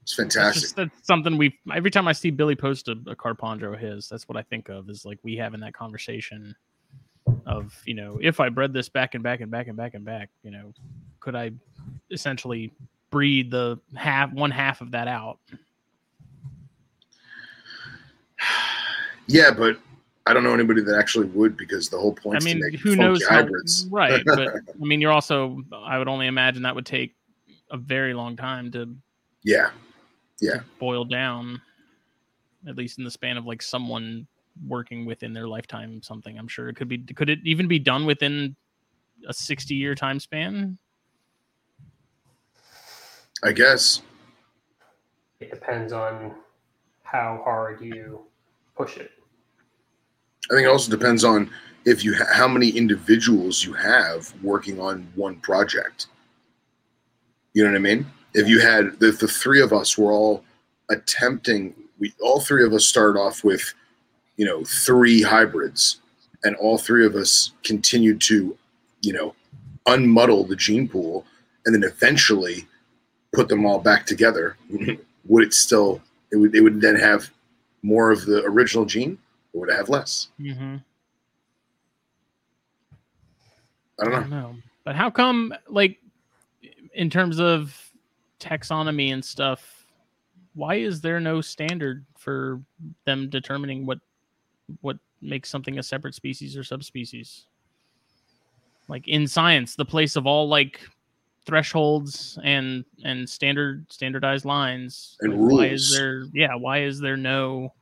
[0.04, 0.62] It's fantastic.
[0.62, 4.08] just that's something we every time I see Billy post a, a Carpondro of his,
[4.08, 6.56] that's what I think of is like we having that conversation
[7.46, 10.06] of, you know, if I bred this back and back and back and back and
[10.06, 10.74] back, you know,
[11.20, 11.52] could I
[12.12, 12.72] essentially
[13.10, 15.40] breed the half one half of that out?
[19.28, 19.80] Yeah, but
[20.26, 22.72] I don't know anybody that actually would because the whole point I is mean, to
[22.72, 23.88] make who funky knows how, hybrids.
[23.92, 24.24] right?
[24.26, 27.16] But I mean, you're also I would only imagine that would take
[27.72, 28.96] a very long time to
[29.44, 29.72] Yeah.
[30.40, 30.62] Yeah.
[30.80, 31.62] boil down,
[32.68, 34.28] at least in the span of like someone
[34.68, 36.02] working within their lifetime.
[36.02, 36.98] Something I'm sure it could be.
[37.00, 38.56] Could it even be done within
[39.28, 40.78] a 60 year time span?
[43.44, 44.02] I guess.
[45.40, 46.34] It depends on
[47.04, 48.22] how hard you
[48.76, 49.12] push it.
[50.50, 51.50] I think it also depends on
[51.86, 56.08] if you ha- how many individuals you have working on one project.
[57.54, 58.06] You know what I mean?
[58.34, 60.44] If you had the, the three of us were all
[60.90, 63.74] attempting, we all three of us started off with,
[64.38, 66.00] you know, three hybrids,
[66.44, 68.56] and all three of us continued to,
[69.02, 69.34] you know,
[69.88, 71.26] unmuddle the gene pool,
[71.66, 72.68] and then eventually
[73.34, 74.58] put them all back together.
[75.26, 76.02] would it still?
[76.32, 76.56] It would.
[76.56, 77.30] It would then have
[77.82, 79.18] more of the original gene,
[79.58, 80.30] or would it have less?
[80.40, 80.78] Mm-hmm.
[84.00, 84.22] I don't I know.
[84.22, 84.56] don't know.
[84.84, 85.98] But how come, like,
[86.94, 87.76] in terms of
[88.40, 89.86] taxonomy and stuff,
[90.54, 92.62] why is there no standard for
[93.06, 94.00] them determining what
[94.82, 97.46] what makes something a separate species or subspecies?
[98.88, 100.80] Like in science, the place of all like
[101.46, 105.18] thresholds and and standard standardized lines.
[105.22, 106.26] And like, Why is there?
[106.34, 107.74] Yeah, why is there no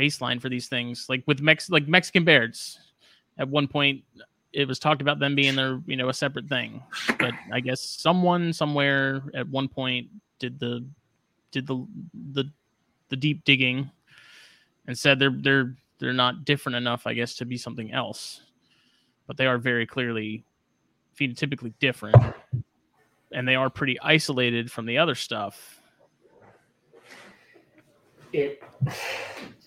[0.00, 1.06] baseline for these things?
[1.08, 2.78] Like with Mex, like Mexican bears,
[3.38, 4.04] at one point
[4.52, 6.82] it was talked about them being their you know a separate thing.
[7.18, 10.08] But i guess someone somewhere at one point
[10.38, 10.86] did the
[11.50, 11.86] did the
[12.32, 12.44] the
[13.08, 13.90] the deep digging
[14.86, 18.42] and said they're they're they're not different enough i guess to be something else.
[19.26, 20.44] But they are very clearly
[21.18, 22.16] phenotypically different.
[23.32, 25.80] And they are pretty isolated from the other stuff.
[28.32, 28.62] It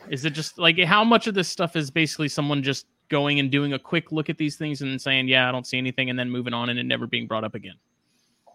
[0.10, 3.52] is it just like how much of this stuff is basically someone just going and
[3.52, 6.18] doing a quick look at these things and saying yeah i don't see anything and
[6.18, 7.76] then moving on and it never being brought up again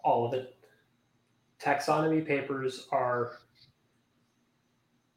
[0.09, 0.57] all of it.
[1.61, 3.39] Taxonomy papers are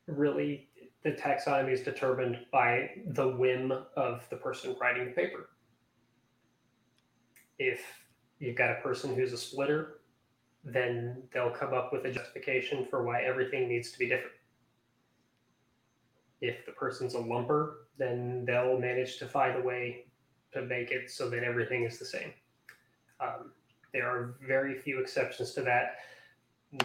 [0.08, 0.68] really
[1.04, 5.50] the taxonomy is determined by the whim of the person writing the paper.
[7.58, 7.82] If
[8.40, 10.02] you've got a person who's a splitter,
[10.64, 14.36] then they'll come up with a justification for why everything needs to be different.
[16.42, 20.06] If the person's a lumper, then they'll manage to find a way
[20.54, 22.34] to make it so that everything is the same.
[23.20, 23.52] Um,
[23.94, 25.98] there are very few exceptions to that.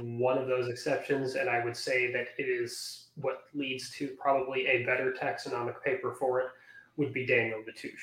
[0.01, 4.67] One of those exceptions, and I would say that it is what leads to probably
[4.67, 6.49] a better taxonomic paper for it,
[6.97, 7.95] would be Daniel Natusch.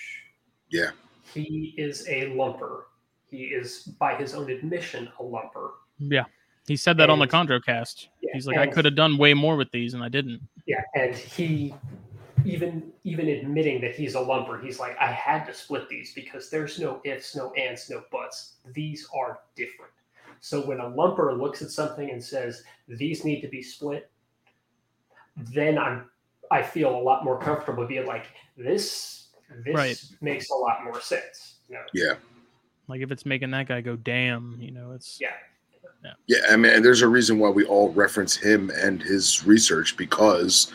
[0.70, 0.92] Yeah.
[1.34, 2.84] He is a lumper.
[3.26, 5.72] He is, by his own admission, a lumper.
[6.00, 6.26] yeah
[6.68, 9.34] he said that on the And- chondrocast Yeah, he's like i could have done way
[9.34, 11.74] more with these and i didn't Yeah, and he
[12.46, 16.50] even even admitting that he's a lumper, he's like, I had to split these because
[16.50, 18.56] there's no ifs, no ands, no buts.
[18.74, 19.92] These are different.
[20.42, 24.12] So when a lumper looks at something and says these need to be split,
[25.38, 26.10] then I'm
[26.52, 28.26] I feel a lot more comfortable being like
[28.58, 29.28] this
[29.64, 30.04] this Right.
[30.20, 31.60] makes a lot more sense.
[31.70, 31.82] You know?
[31.94, 32.16] Yeah.
[32.90, 35.32] like if it's making that guy go damn you know it's Yeah.
[36.28, 40.72] Yeah, I mean, there's a reason why we all reference him and his research because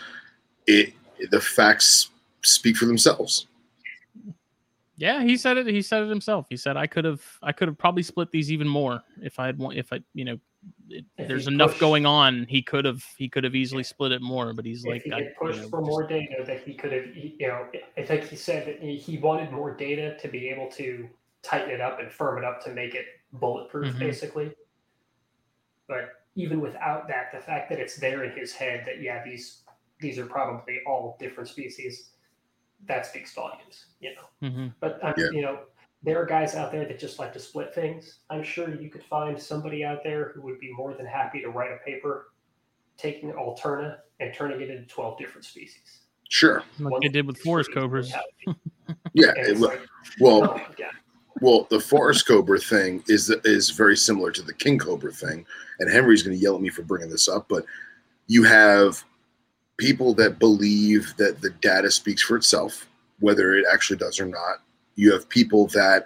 [0.67, 0.93] it
[1.31, 2.11] the facts
[2.43, 3.47] speak for themselves.
[4.97, 5.67] Yeah, he said it.
[5.67, 6.47] He said it himself.
[6.51, 9.47] He said I could have, I could have probably split these even more if I
[9.47, 10.39] had, wa- if I, you know,
[10.91, 12.47] it, there's enough pushed- going on.
[12.49, 14.53] He could have, he could have easily split it more.
[14.53, 16.91] But he's if like, he I, pushed you know, for more data that he could
[16.93, 20.49] have you know i think he said that he- he wanted more data to be
[20.49, 21.09] able to
[21.43, 23.99] tighten it up and firm it up to make it bulletproof Mhm.
[24.01, 24.51] basically
[25.89, 29.63] but even without that the fact that it's there in his head that yeah these
[30.01, 32.11] these are probably all different species
[32.87, 34.73] that speaks volumes you know mhm.
[34.81, 35.31] but um, Yeah.
[35.33, 35.61] you know
[36.03, 38.21] there are guys out there that just like to split things.
[38.31, 41.49] I'm sure you could find somebody out there who would be more than happy to
[41.49, 42.33] write a paper
[42.97, 46.01] taking Alterna and turning it into 12 different species.
[46.29, 46.63] Sure.
[46.79, 48.13] Like One they did with forest cobras.
[49.13, 49.33] Yeah.
[49.37, 49.81] It it's like,
[50.19, 50.91] well, oh, yeah.
[51.43, 55.45] Well, the forest cobra thing is is very similar to the king cobra thing,
[55.79, 57.65] and Henry's going to yell at me for bringing this up, but
[58.27, 59.03] you have
[59.77, 62.87] people that believe that the data speaks for itself,
[63.21, 64.63] whether it actually does or not.
[64.97, 66.05] You have people that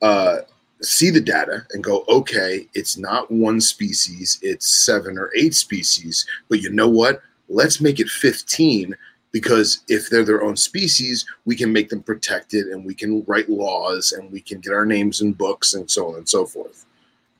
[0.00, 0.38] uh,
[0.80, 6.26] see the data and go, "Okay, it's not one species; it's seven or eight species."
[6.48, 7.20] But you know what?
[7.48, 8.96] Let's make it fifteen
[9.32, 13.48] because if they're their own species, we can make them protected and we can write
[13.48, 16.84] laws and we can get our names in books and so on and so forth.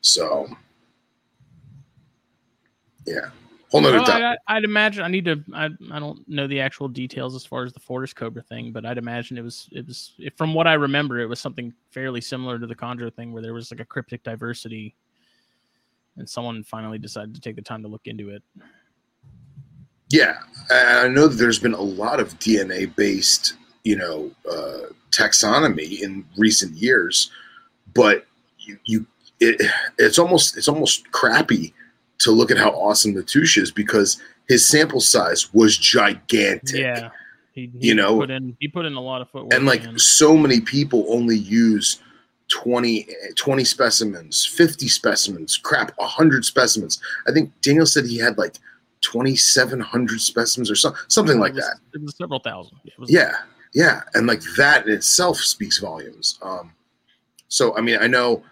[0.01, 0.49] So,
[3.07, 3.31] yeah,
[3.71, 4.41] whole nother Well, topic.
[4.49, 5.43] I, I'd imagine I need to.
[5.53, 8.85] I, I don't know the actual details as far as the forest cobra thing, but
[8.85, 12.59] I'd imagine it was it was from what I remember, it was something fairly similar
[12.59, 14.95] to the chondro thing, where there was like a cryptic diversity,
[16.17, 18.43] and someone finally decided to take the time to look into it.
[20.11, 20.39] Yeah,
[20.71, 23.55] I know that there's been a lot of DNA based,
[23.85, 27.31] you know, uh, taxonomy in recent years,
[27.95, 28.27] but
[28.59, 29.07] you, you
[29.39, 31.73] it, it's almost it's almost crappy
[32.21, 36.81] to look at how awesome Natusch is because his sample size was gigantic.
[36.81, 37.11] Yeah,
[37.53, 39.85] he, he You know, put in he put in a lot of footwork, and like
[39.85, 39.99] man.
[39.99, 42.01] so many people only use
[42.51, 43.07] 20,
[43.37, 48.59] 20 specimens 50 specimens crap 100 specimens i think daniel said he had like
[49.03, 52.79] 2700 specimens or so, something like was, that It was several thousand.
[52.99, 53.33] Was yeah
[53.73, 56.73] yeah and like that in itself speaks volumes um
[57.47, 58.43] so i mean i know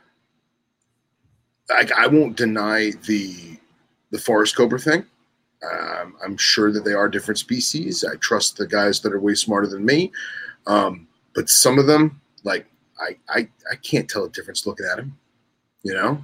[1.71, 3.59] i, I won't deny the
[4.11, 5.05] the forest cobra thing
[5.71, 9.35] um, i'm sure that they are different species i trust the guys that are way
[9.35, 10.13] smarter than me
[10.67, 12.67] um, but some of them like
[13.01, 15.17] I, I i can't tell a difference looking at them
[15.83, 16.23] you know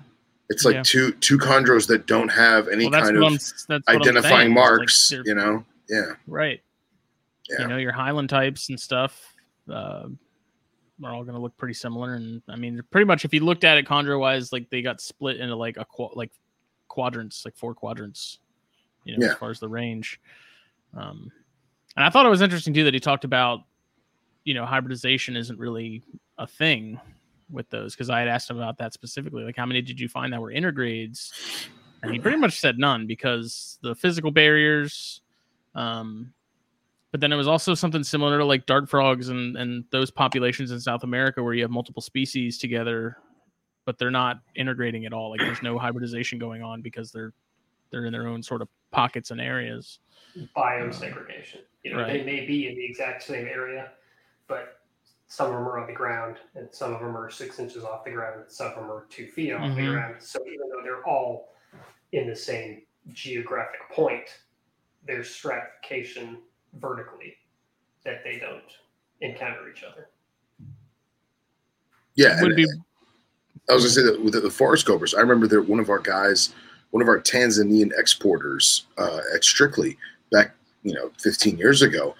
[0.50, 0.82] it's like Yeah.
[0.84, 4.50] two two chondros that don't have any Well, kind of I'm, that's what I'm identifying
[4.52, 6.60] is, like, marks you know yeah right.
[7.50, 7.60] Yeah.
[7.60, 9.34] You know, your Highland types and stuff
[9.70, 10.06] uh,
[11.02, 12.14] are all going to look pretty similar.
[12.14, 15.00] And I mean, pretty much if you looked at it chondro wise, like they got
[15.00, 16.30] split into like a qu- like
[16.88, 18.38] quadrants, like four quadrants.
[19.04, 19.32] You know, Yeah.
[19.32, 20.20] as far as the range.
[20.96, 21.30] Um,
[21.96, 23.60] and I thought it was interesting too that he talked about,
[24.44, 26.02] you know, hybridization isn't really
[26.38, 26.98] a thing
[27.50, 29.44] with those because I had asked him about that specifically.
[29.44, 31.30] Like, how many did you find that were intergrades?
[32.02, 35.20] And he pretty much said none because the physical barriers.
[35.74, 36.32] Um,
[37.14, 40.72] but then it was also something similar to like dart frogs and and those populations
[40.72, 43.16] in South America where you have multiple species together,
[43.86, 45.30] but they're not integrating at all.
[45.30, 47.32] Like there's no hybridization going on because they're
[47.92, 50.00] they're in their own sort of pockets and areas.
[50.56, 51.60] biome segregation.
[51.84, 53.92] You know, they may be in the exact same area,
[54.48, 54.80] but
[55.28, 58.02] some of them are on the ground, and some of them are six inches off
[58.04, 59.92] the ground, and some of them are two feet off the Mhm.
[59.92, 60.16] ground.
[60.20, 61.54] So even though they're all
[62.10, 62.82] in the same
[63.12, 64.28] geographic point,
[65.06, 66.42] there's stratification
[66.80, 67.36] vertically
[68.04, 68.62] that they don't
[69.20, 70.08] encounter each other.
[72.14, 72.66] yeah Would and- be
[73.70, 75.98] I was gonna say that with the forest cobras, I remember that one of our
[75.98, 76.52] guys,
[76.90, 79.96] one of our Tanzanian exporters uh, at Strictly
[80.30, 80.50] back,
[80.82, 82.14] you know, 15 years ago,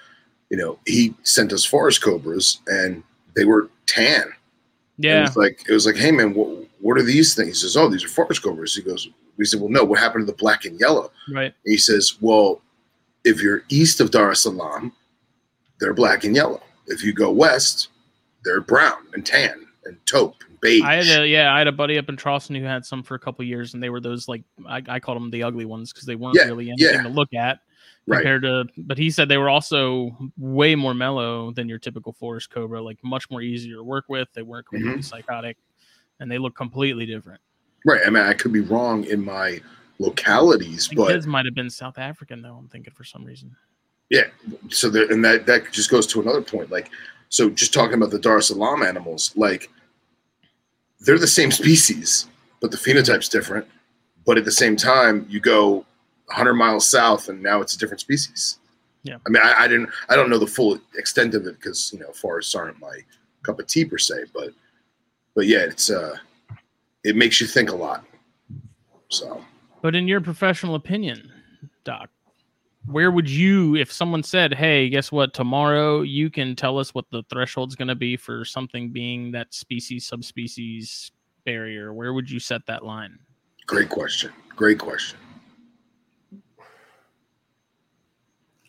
[0.49, 3.03] you know, he sent us forest cobras and
[3.37, 4.23] they were tan.
[4.23, 5.21] And It yeah.
[5.21, 7.49] was like it was like, hey man, what what are these things?
[7.61, 8.75] He says, oh, these are forest cobras.
[8.75, 9.07] He goes,
[9.37, 11.11] we said, well, no, what happened to the black and yellow?
[11.31, 11.53] Right.
[11.65, 12.63] And he says, well,
[13.25, 14.93] if you're east of Dar es Salaam,
[15.81, 16.63] they're black and yellow.
[16.87, 17.89] If you go west,
[18.45, 20.83] they're brown and tan and taupe and beige.
[20.83, 23.15] I had a yeah, I had a buddy up in Charleston who had some for
[23.15, 25.93] a couple years, and they were those like I, I called them the ugly ones
[25.93, 27.03] because they weren't Yeah, really anything yeah.
[27.03, 27.61] to look at
[28.07, 28.19] Right.
[28.19, 28.67] compared to.
[28.77, 32.99] But he said they were also way more mellow than your typical forest cobra, like
[33.03, 34.29] much more easier to work with.
[34.35, 35.01] They weren't completely Mm-hmm.
[35.01, 35.57] psychotic,
[36.21, 37.41] and they look completely different.
[37.87, 38.03] Right.
[38.07, 39.61] I mean, I could be wrong in my
[39.99, 42.55] localities, but his might have been South African though.
[42.55, 43.55] I'm thinking for some reason.
[44.11, 44.25] yeah.
[44.69, 46.71] So there, and that that just goes to another point.
[46.71, 46.91] Like,
[47.29, 49.71] so just talking about the Dar es Salaam animals, like
[51.01, 52.27] they're the same species,
[52.61, 53.67] but the phenotype's different.
[54.27, 55.85] But at the same time, you go
[56.27, 58.59] 100 miles south, and now it's a different species.
[59.03, 59.19] Yeah.
[59.27, 61.99] I mean, I, I didn't, I don't know the full extent of it because you
[61.99, 63.01] know forests aren't my
[63.43, 64.51] cup of tea per se, but
[65.35, 66.17] but yeah, it's uh,
[67.05, 68.05] it makes you think a lot.
[69.09, 69.45] So.
[69.85, 71.31] But in your professional opinion,
[71.85, 72.09] Doc,
[72.87, 75.35] where would you, if someone said, "Hey, guess what?
[75.35, 79.53] Tomorrow you can tell us what the threshold's going to be for something being that
[79.53, 81.13] species subspecies
[81.45, 83.19] barrier," where would you set that line?
[83.67, 84.33] Great question.
[84.57, 85.19] Great question.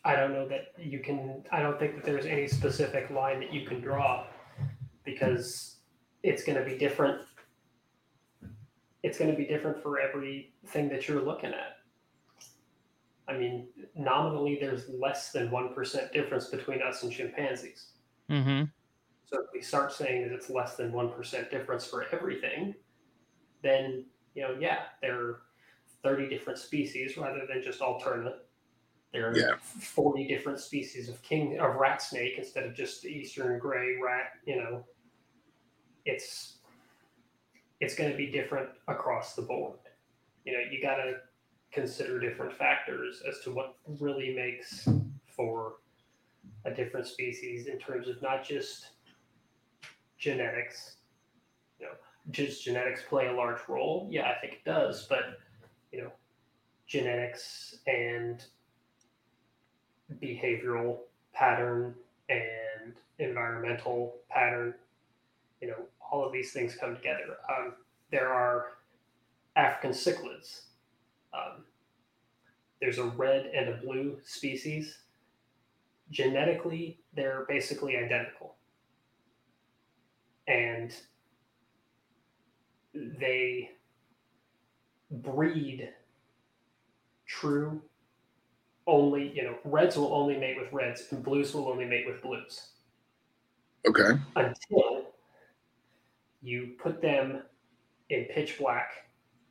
[0.03, 1.45] I don't know that you can.
[1.49, 4.25] I don't think that there's any specific line that you can draw
[5.05, 5.77] because
[6.23, 7.21] it's going to be different.
[9.05, 11.77] It's going to be different for everything that you're looking at.
[13.27, 17.91] I mean, nominally, there's less than 1% difference between us and chimpanzees.
[18.31, 18.63] Mm-hmm.
[19.25, 22.73] So if we start saying that it's less than 1% difference for everything,
[23.61, 25.41] then, you know, yeah, there are
[26.01, 28.33] 30 different species rather than just alterna.
[29.13, 29.57] There are Yeah.
[29.57, 34.31] 40 different species of king of rat snake instead of just the eastern gray rat,
[34.47, 34.83] you know.
[36.05, 36.54] It's
[37.79, 39.79] it's going to be different across the board.
[40.45, 41.15] You know, you got to
[41.71, 44.87] consider different factors as to what really makes
[45.27, 45.77] for
[46.65, 48.91] a different species in terms of not just
[50.17, 50.97] genetics.
[51.79, 51.91] You know,
[52.31, 54.07] does genetics play a large role?
[54.09, 55.05] Yeah, I think it does.
[55.07, 55.39] But
[55.91, 56.11] you know,
[56.87, 58.43] genetics and
[60.21, 60.99] behavioral
[61.33, 61.95] pattern
[62.29, 64.73] and environmental pattern,
[65.61, 67.37] you know, all of these things come together.
[67.49, 67.73] Um,
[68.11, 68.77] there are
[69.55, 70.61] African cichlids.
[71.33, 71.65] Um,
[72.81, 74.97] there's a red and a blue species.
[76.11, 78.55] Genetically, they're basically identical.
[80.47, 80.93] And
[82.93, 83.71] they
[85.11, 85.89] breed
[87.27, 87.81] true
[88.87, 92.21] only, you know, reds will only mate with reds and blues will only mate with
[92.21, 92.69] blues
[93.87, 94.19] Okay.
[94.35, 95.04] until
[96.45, 97.41] you put them
[98.09, 98.91] in pitch black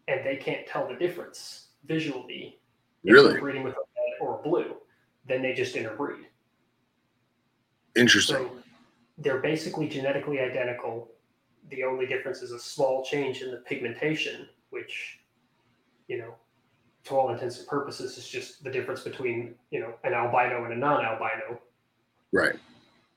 [0.06, 2.60] and they can't tell the difference visually
[3.04, 3.38] Really?
[3.40, 4.76] breeding with a red or a blue
[5.26, 6.26] then they just interbreed
[7.96, 8.36] Interesting.
[8.36, 8.50] so
[9.18, 11.10] they're basically genetically identical
[11.70, 15.18] the only difference is a small change in the pigmentation which
[16.08, 16.34] you know
[17.04, 20.72] to all intents and purposes is just the difference between you know an albino and
[20.72, 21.60] a non-albino
[22.32, 22.54] Right.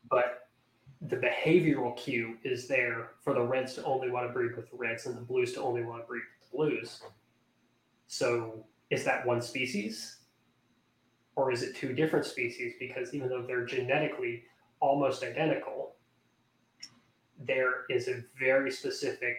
[0.09, 0.46] but
[1.01, 4.77] the behavioral cue is there for the reds to only want to breed with the
[4.77, 7.01] reds and the blues to only want to breed with the blues.
[8.07, 10.17] So is that one species?
[11.35, 12.73] Or is it two different species?
[12.79, 14.43] Because even though they're genetically
[14.79, 15.95] almost identical,
[17.39, 19.37] there is a very specific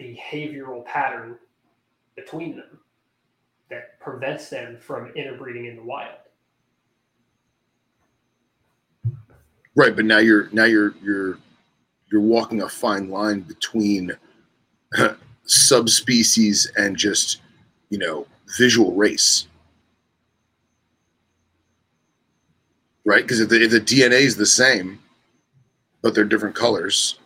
[0.00, 1.36] behavioral pattern
[2.16, 2.80] between them
[3.68, 6.21] that prevents them from interbreeding in the wild.
[9.74, 11.38] Right, but now you're now you're you're
[12.10, 14.12] you're walking a fine line between
[15.44, 17.40] subspecies and just
[17.90, 18.26] you know
[18.58, 19.46] visual race,
[23.04, 23.22] right?
[23.22, 24.98] Because if the if the DNA is the same,
[26.02, 27.18] but they're different colors,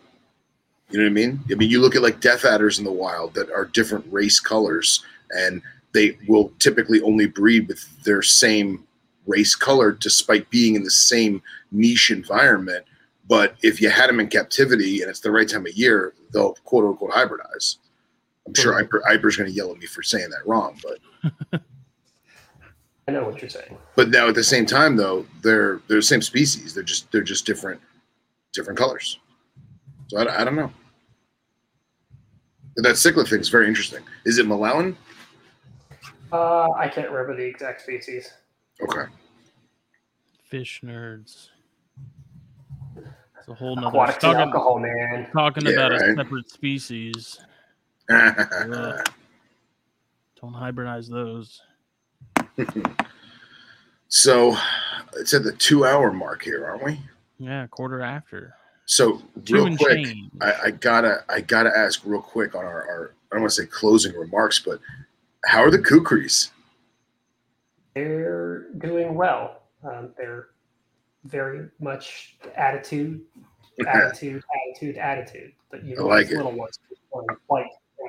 [0.90, 1.40] you know what I mean?
[1.50, 4.38] I mean, you look at like death adders in the wild that are different race
[4.38, 5.62] colors, and
[5.92, 8.84] they will typically only breed with their same
[9.26, 11.42] race color, despite being in the same
[11.72, 12.84] niche environment.
[13.28, 16.54] But if you had them in captivity and it's the right time of year, they'll
[16.64, 17.76] quote unquote hybridize.
[18.46, 21.60] I'm sure Iper, Iper's going to yell at me for saying that wrong, but
[23.08, 23.76] I know what you're saying.
[23.94, 26.74] but now at the same time though, they're they're the same species.
[26.74, 27.80] They're just they're just different
[28.52, 29.18] different colors.
[30.08, 30.72] So I, I don't know.
[32.76, 34.02] That cichlid thing is very interesting.
[34.24, 34.96] Is it Malawian?
[36.32, 38.32] Uh, I can't remember the exact species.
[38.82, 39.10] Okay.
[40.48, 41.48] Fish nerds.
[42.96, 45.28] It's a whole nother Aquatic tea talking, alcohol, man.
[45.32, 47.40] talking Yeah, about a separate species.
[48.08, 49.04] Don't
[50.42, 51.62] hybridize those.
[54.08, 54.56] so
[55.14, 57.00] it's at the two hour mark here, aren't we?
[57.38, 58.54] Yeah, quarter after.
[58.86, 60.06] So Two real quick.
[60.40, 63.62] I, I gotta I gotta ask real quick on our, our I don't want to
[63.62, 64.80] say closing remarks, but
[65.44, 66.50] how are the kukris?
[67.96, 69.62] They're doing well.
[69.82, 70.48] Um, they're
[71.24, 73.22] very much attitude,
[73.88, 75.52] attitude, attitude, attitude.
[75.70, 76.36] But you I know, like it.
[76.36, 76.78] little ones
[77.10, 77.64] want fight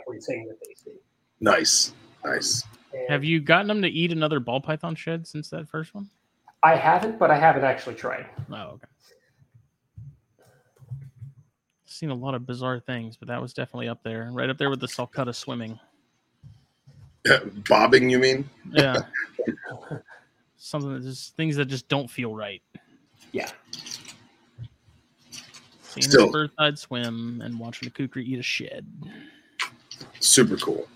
[0.06, 0.98] everything that they see.
[1.40, 1.94] Nice,
[2.26, 2.66] nice.
[2.94, 6.10] And Have you gotten them to eat another ball python shed since that first one?
[6.64, 8.26] I haven't, but I haven't actually tried.
[8.52, 8.88] Oh, okay.
[11.86, 14.70] Seen a lot of bizarre things, but that was definitely up there, right up there
[14.70, 15.80] with the sulcata swimming.
[17.70, 18.50] Bobbing, you mean?
[18.72, 19.02] Yeah,
[20.58, 22.62] something that just things that just don't feel right.
[23.32, 23.50] Yeah.
[25.82, 28.86] Seeing Still- a birdside swim and watching a kukri eat a shed.
[30.20, 30.88] Super cool.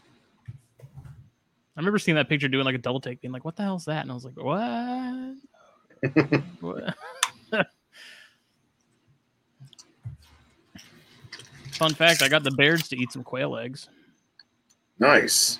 [0.79, 3.85] I remember seeing that picture doing like a double take, being like, "What the hell's
[3.85, 5.35] that?" And I was like, "What?"
[6.59, 6.95] What?
[11.73, 13.87] Fun fact: I got the bears to eat some quail eggs.
[14.99, 15.59] Nice.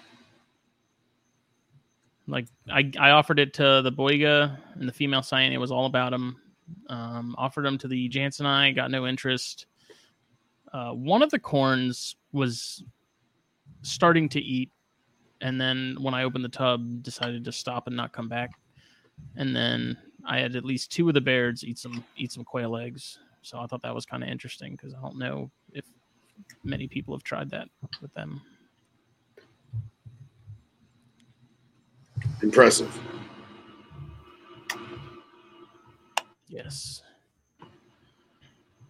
[2.27, 5.51] Like I, I offered it to the Boiga and the female cyan.
[5.53, 6.37] It was all about them.
[6.87, 9.65] Um, offered them to the Jansen I got no interest.
[10.73, 12.83] uh, one of the corns was
[13.81, 14.69] starting to eat,
[15.41, 18.51] and then when I opened the tub, decided to stop and not come back.
[19.35, 22.77] And then I had at least two of the bears eat some eat some quail
[22.77, 23.19] eggs.
[23.41, 25.85] So I thought that was kind of interesting because I don't know if
[26.63, 27.67] many people have tried that
[28.01, 28.41] with them.
[32.41, 32.99] Impressive.
[36.47, 37.01] Yes.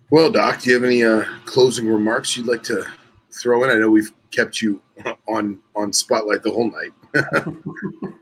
[0.10, 2.86] Well, Doc, do you have any uh, closing remarks you'd like to
[3.32, 3.70] throw in?
[3.70, 4.82] I know we've kept you
[5.28, 6.94] on on spotlight the whole night.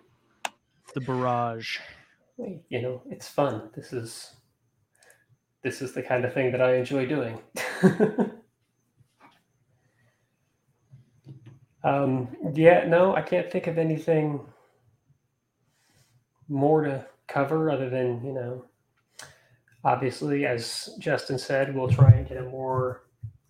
[0.93, 1.77] The barrage.
[2.37, 3.69] You know, it's fun.
[3.75, 4.33] This is
[5.63, 7.37] this is the kind of thing that I enjoy doing.
[11.83, 14.41] um, yeah, no, I can't think of anything
[16.49, 18.65] more to cover other than you know
[19.83, 23.03] obviously as justin said we'll try and get a more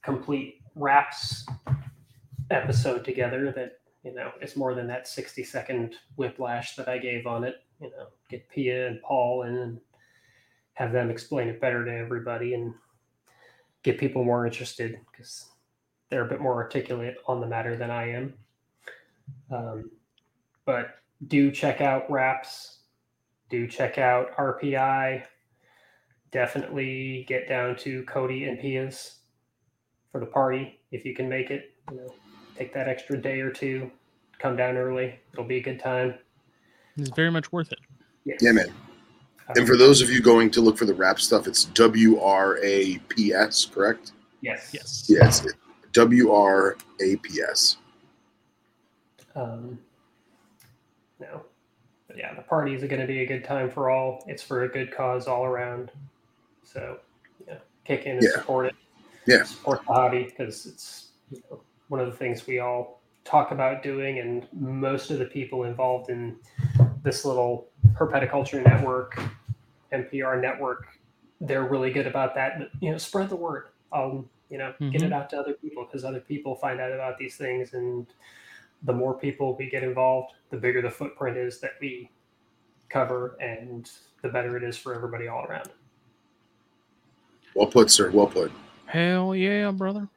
[0.04, 1.46] complete wraps
[2.52, 7.26] episode together that you know is more than that 60 second whiplash that i gave
[7.26, 9.80] on it you know get pia and paul in and
[10.74, 12.74] have them explain it better to everybody and
[13.84, 15.50] get people more interested because
[16.10, 18.34] they're a bit more articulate on the matter than i am.
[19.52, 19.92] Um,
[20.66, 20.96] but
[21.28, 22.79] do check out wraps
[23.50, 25.24] do check out RPI.
[26.32, 29.18] Definitely get down to Cody and Pia's
[30.12, 31.74] for the party if you can make it.
[31.92, 32.14] You know,
[32.56, 33.92] take that extra day or two,
[34.38, 35.20] come down early.
[35.34, 36.16] It'll be a good time.
[36.98, 37.80] It's very much worth it.
[38.26, 38.40] Yes.
[38.42, 38.72] Yeah, man.
[39.56, 42.60] And for those of you going to look for the rap stuff, it's W R
[42.64, 44.12] A P S, correct?
[44.42, 45.06] yes, Yes.
[45.10, 45.48] Yes,
[45.94, 47.78] W R A P S.
[49.36, 49.80] Um,
[51.20, 51.49] no, but
[52.20, 54.26] yeah, the party is going to be a good time for all.
[54.28, 55.90] It's for a good cause all around.
[56.66, 56.98] So,
[57.48, 58.32] yeah, kick in and Yeah.
[58.32, 58.76] support it.
[59.26, 59.44] Yeah.
[59.44, 63.84] support the hobby because it's you know, one of the things we all talk about
[63.84, 66.36] doing, and most of the people involved in
[67.04, 69.18] this little herpetoculture network,
[69.94, 70.88] NPR network,
[71.40, 72.60] they're really good about that.
[72.60, 73.68] But, you know, spread the word.
[73.94, 77.18] Um, you know, get it out to other people because other people find out about
[77.18, 78.08] these things, and
[78.84, 82.10] the more people we get involved, the bigger the footprint is that we
[82.90, 83.90] cover, and
[84.22, 85.70] the better it is for everybody all around.
[87.54, 88.10] Well put, sir.
[88.12, 88.52] Well put.
[88.86, 90.08] Hell yeah, brother.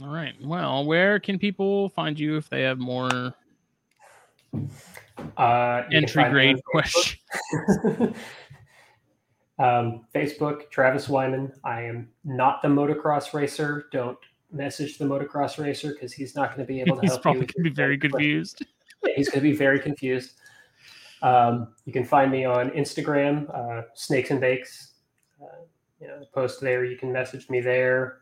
[0.00, 0.34] All right.
[0.42, 3.34] Well, where can people find you if they have more
[5.36, 7.22] Uh, entry grade on questions?
[9.58, 11.52] Um, Facebook, Travis Wyman.
[11.64, 13.86] I am not the motocross racer.
[13.90, 14.18] Don't
[14.52, 17.40] message the motocross racer because he's not going to be able to He's help probably
[17.42, 17.46] you.
[17.46, 18.64] going to be very confused.
[19.06, 20.32] Yeah, he's going to be very confused.
[21.22, 24.92] Um, you can find me on Instagram, uh, Snakes and Bakes.
[25.42, 25.46] Uh,
[26.00, 26.84] you know, post there.
[26.84, 28.18] You can message me there.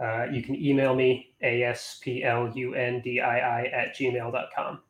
[0.00, 4.80] Uh, you can email me, asplundi at gmail.com.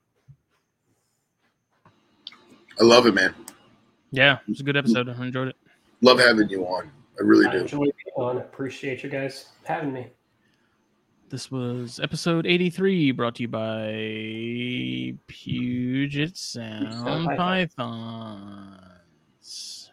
[2.80, 3.34] I love it, man.
[4.10, 5.08] Yeah, it was a good episode.
[5.08, 5.56] I enjoyed it.
[6.00, 6.90] Love having you on.
[7.18, 7.58] I really I do.
[7.58, 8.38] enjoy being on.
[8.38, 10.08] Appreciate you guys having me.
[11.34, 18.70] This was episode 83 brought to you by Puget Sound Pythons.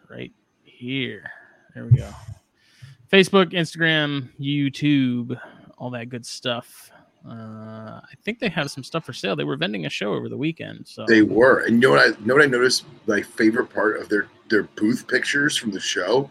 [0.08, 0.30] Right
[0.62, 1.28] here.
[1.74, 2.08] There we go.
[3.12, 5.36] Facebook, Instagram, YouTube,
[5.78, 6.92] all that good stuff.
[7.28, 7.32] Uh,
[8.04, 9.34] I think they have some stuff for sale.
[9.34, 10.86] They were vending a show over the weekend.
[10.86, 11.64] So They were.
[11.64, 14.62] And you know what I know what I noticed my favorite part of their their
[14.62, 16.30] booth pictures from the show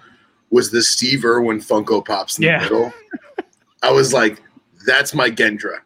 [0.51, 2.59] was the Steve Irwin Funko Pops in Yeah.
[2.59, 2.93] the middle.
[3.83, 4.41] I was like,
[4.85, 5.79] that's my Gendra.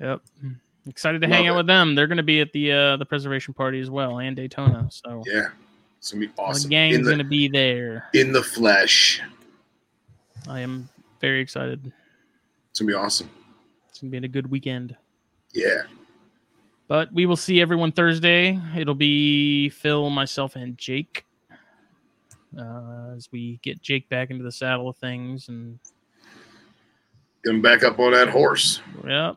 [0.00, 0.20] Yep.
[0.86, 1.56] Excited to Love hang out it.
[1.58, 1.94] with them.
[1.94, 4.88] They're going to be at the uh, the preservation party as well and Daytona.
[4.90, 5.48] So Yeah.
[5.98, 6.64] It's gonna be awesome.
[6.64, 8.10] the gang's gonna be there.
[8.12, 9.22] in the flesh.
[10.46, 10.86] I am
[11.20, 11.90] very excited.
[12.70, 13.30] It's gonna be awesome.
[13.88, 14.94] It's going to be a good weekend.
[15.54, 15.84] Yeah.
[16.88, 18.60] But we will see everyone Thursday.
[18.76, 21.24] It'll be Phil, myself, and Jake
[22.58, 25.48] uh, as we get Jake back into the saddle of things.
[25.48, 25.78] And
[27.44, 28.80] him back up on that horse.
[29.06, 29.36] yep,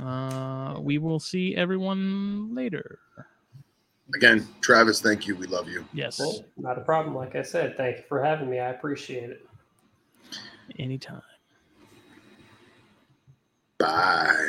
[0.00, 2.98] uh, we will see everyone later.
[4.14, 5.34] Again, Travis, thank you.
[5.36, 5.86] We love you.
[5.94, 7.14] Yes, Well, not a problem.
[7.14, 8.58] Like I said, thank you for having me.
[8.58, 9.46] I appreciate it.
[10.78, 11.22] anytime.
[13.78, 14.48] Bye.